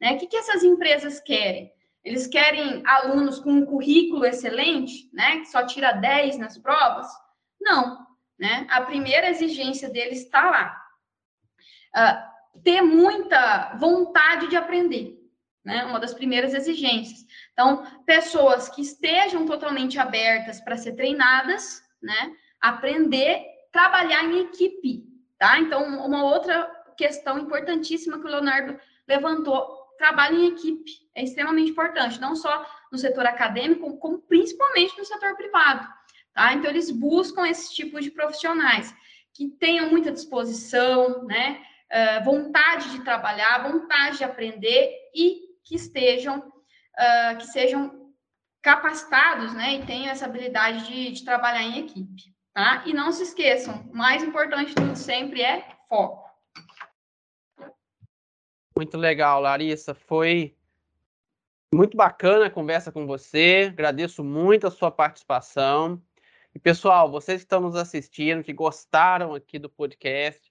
né? 0.00 0.12
O 0.12 0.18
que, 0.18 0.26
que 0.26 0.36
essas 0.36 0.62
empresas 0.62 1.20
querem? 1.20 1.72
Eles 2.04 2.26
querem 2.26 2.82
alunos 2.86 3.40
com 3.40 3.50
um 3.50 3.66
currículo 3.66 4.24
excelente, 4.24 5.10
né, 5.12 5.38
que 5.38 5.46
só 5.46 5.64
tira 5.64 5.92
10 5.92 6.38
nas 6.38 6.58
provas? 6.58 7.08
Não, 7.60 8.05
né? 8.38 8.66
A 8.70 8.80
primeira 8.82 9.28
exigência 9.30 9.88
deles 9.88 10.22
está 10.22 10.50
lá. 10.50 10.82
Uh, 11.94 12.62
ter 12.62 12.82
muita 12.82 13.74
vontade 13.76 14.48
de 14.48 14.56
aprender, 14.56 15.18
né? 15.64 15.84
Uma 15.84 15.98
das 15.98 16.14
primeiras 16.14 16.54
exigências. 16.54 17.26
Então, 17.52 17.84
pessoas 18.04 18.68
que 18.68 18.82
estejam 18.82 19.46
totalmente 19.46 19.98
abertas 19.98 20.60
para 20.60 20.76
ser 20.76 20.94
treinadas, 20.94 21.82
né? 22.02 22.34
Aprender, 22.60 23.44
trabalhar 23.72 24.24
em 24.24 24.40
equipe, 24.40 25.04
tá? 25.38 25.58
Então, 25.58 25.82
uma 26.04 26.24
outra 26.24 26.70
questão 26.96 27.38
importantíssima 27.38 28.18
que 28.18 28.26
o 28.26 28.30
Leonardo 28.30 28.78
levantou, 29.06 29.86
trabalho 29.98 30.38
em 30.38 30.48
equipe, 30.48 30.90
é 31.14 31.22
extremamente 31.22 31.70
importante, 31.70 32.20
não 32.20 32.34
só 32.34 32.66
no 32.90 32.98
setor 32.98 33.26
acadêmico, 33.26 33.98
como 33.98 34.18
principalmente 34.22 34.96
no 34.96 35.04
setor 35.04 35.36
privado. 35.36 35.86
Tá? 36.36 36.52
Então, 36.52 36.70
eles 36.70 36.90
buscam 36.90 37.48
esse 37.48 37.74
tipo 37.74 37.98
de 37.98 38.10
profissionais 38.10 38.94
que 39.32 39.48
tenham 39.48 39.88
muita 39.88 40.12
disposição, 40.12 41.24
né? 41.24 41.62
Uh, 41.90 42.24
vontade 42.24 42.90
de 42.90 43.02
trabalhar, 43.02 43.66
vontade 43.72 44.18
de 44.18 44.24
aprender 44.24 44.92
e 45.14 45.56
que 45.64 45.76
estejam, 45.76 46.40
uh, 46.40 47.38
que 47.38 47.46
sejam 47.46 48.12
capacitados, 48.60 49.54
né? 49.54 49.76
E 49.76 49.86
tenham 49.86 50.10
essa 50.10 50.26
habilidade 50.26 50.86
de, 50.86 51.12
de 51.12 51.24
trabalhar 51.24 51.62
em 51.62 51.78
equipe, 51.78 52.24
tá? 52.52 52.82
E 52.84 52.92
não 52.92 53.10
se 53.12 53.22
esqueçam, 53.22 53.88
o 53.90 53.96
mais 53.96 54.22
importante 54.22 54.68
de 54.68 54.74
tudo 54.74 54.94
sempre 54.94 55.40
é 55.40 55.66
foco. 55.88 56.28
Muito 58.76 58.98
legal, 58.98 59.40
Larissa. 59.40 59.94
Foi 59.94 60.54
muito 61.72 61.96
bacana 61.96 62.46
a 62.46 62.50
conversa 62.50 62.92
com 62.92 63.06
você. 63.06 63.70
Agradeço 63.72 64.22
muito 64.22 64.66
a 64.66 64.70
sua 64.70 64.90
participação. 64.90 66.02
E 66.56 66.58
pessoal, 66.58 67.10
vocês 67.10 67.42
que 67.42 67.44
estão 67.44 67.60
nos 67.60 67.76
assistindo, 67.76 68.42
que 68.42 68.54
gostaram 68.54 69.34
aqui 69.34 69.58
do 69.58 69.68
podcast, 69.68 70.50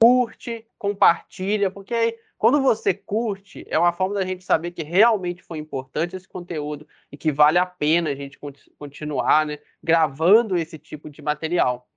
curte, 0.00 0.64
compartilha, 0.78 1.72
porque 1.72 1.92
aí, 1.92 2.16
quando 2.38 2.62
você 2.62 2.94
curte, 2.94 3.66
é 3.68 3.76
uma 3.76 3.92
forma 3.92 4.14
da 4.14 4.24
gente 4.24 4.44
saber 4.44 4.70
que 4.70 4.84
realmente 4.84 5.42
foi 5.42 5.58
importante 5.58 6.14
esse 6.14 6.28
conteúdo 6.28 6.86
e 7.10 7.16
que 7.16 7.32
vale 7.32 7.58
a 7.58 7.66
pena 7.66 8.10
a 8.10 8.14
gente 8.14 8.38
continuar, 8.78 9.44
né, 9.44 9.58
gravando 9.82 10.56
esse 10.56 10.78
tipo 10.78 11.10
de 11.10 11.20
material. 11.20 11.90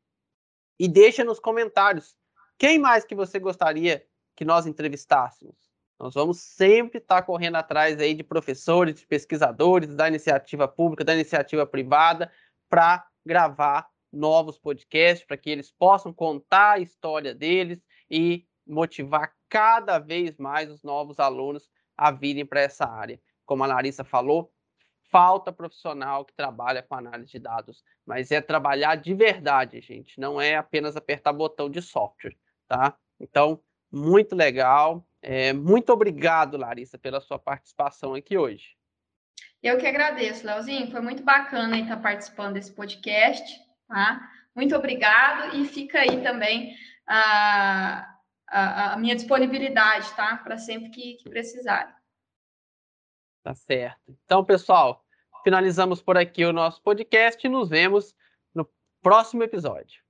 E 0.79 0.87
deixa 0.87 1.23
nos 1.23 1.39
comentários 1.39 2.17
quem 2.57 2.79
mais 2.79 3.05
que 3.05 3.13
você 3.13 3.37
gostaria 3.37 4.03
que 4.35 4.43
nós 4.43 4.65
entrevistássemos. 4.65 5.55
Nós 5.99 6.15
vamos 6.15 6.39
sempre 6.41 6.97
estar 6.97 7.21
correndo 7.21 7.57
atrás 7.57 7.99
aí 7.99 8.15
de 8.15 8.23
professores, 8.23 8.95
de 8.95 9.05
pesquisadores 9.05 9.95
da 9.95 10.07
iniciativa 10.07 10.67
pública, 10.67 11.03
da 11.03 11.13
iniciativa 11.13 11.67
privada, 11.67 12.31
para 12.67 13.05
gravar 13.26 13.88
novos 14.11 14.59
podcasts 14.59 15.26
para 15.26 15.38
que 15.38 15.49
eles 15.49 15.71
possam 15.71 16.13
contar 16.13 16.74
a 16.74 16.80
história 16.80 17.34
deles 17.34 17.84
e 18.09 18.45
motivar 18.65 19.34
cada 19.49 19.99
vez 19.99 20.38
mais 20.38 20.69
os 20.69 20.84
novos 20.84 21.19
alunos 21.19 21.69
a 21.97 22.11
virem 22.11 22.45
para 22.45 22.61
essa 22.61 22.86
área. 22.86 23.19
Como 23.45 23.63
a 23.63 23.67
Larissa 23.67 24.03
falou, 24.03 24.51
falta 25.09 25.51
profissional 25.51 26.26
que 26.26 26.34
trabalha 26.34 26.82
com 26.82 26.95
análise 26.95 27.32
de 27.32 27.39
dados, 27.39 27.84
mas 28.05 28.32
é 28.32 28.41
trabalhar 28.41 28.95
de 28.95 29.13
verdade, 29.13 29.80
gente, 29.82 30.19
não 30.19 30.39
é 30.39 30.55
apenas 30.55 30.95
apertar 30.95 31.34
botão 31.34 31.69
de 31.69 31.82
software, 31.82 32.36
tá? 32.67 32.97
Então, 33.19 33.61
muito 33.91 34.36
legal. 34.36 35.07
É, 35.21 35.53
muito 35.53 35.93
obrigado, 35.93 36.57
Larissa, 36.57 36.97
pela 36.97 37.21
sua 37.21 37.38
participação 37.38 38.15
aqui 38.15 38.38
hoje. 38.38 38.76
Eu 39.64 39.78
que 39.78 39.88
agradeço, 39.88 40.45
Leozinho. 40.45 40.91
Foi 40.91 40.99
muito 40.99 41.24
bacana 41.24 41.80
estar 41.80 41.95
participando 41.95 42.55
desse 42.55 42.74
podcast, 42.74 43.57
tá? 43.88 44.30
Muito 44.53 44.76
obrigado 44.76 45.55
e 45.55 45.66
fica 45.66 45.99
aí 45.99 46.22
também 46.22 46.76
a, 47.07 48.14
a, 48.45 48.93
a 48.93 48.97
minha 48.97 49.16
disponibilidade, 49.16 50.14
tá? 50.16 50.36
Para 50.36 50.57
sempre 50.57 50.89
que, 50.89 51.14
que 51.14 51.30
precisar. 51.30 51.97
Tá 53.41 53.55
certo. 53.55 54.18
Então, 54.26 54.43
pessoal, 54.43 55.01
finalizamos 55.45 56.01
por 56.01 56.18
aqui 56.18 56.43
o 56.43 56.51
nosso 56.51 56.82
podcast 56.84 57.47
e 57.47 57.49
nos 57.49 57.70
vemos 57.70 58.14
no 58.53 58.70
próximo 59.01 59.43
episódio. 59.43 60.02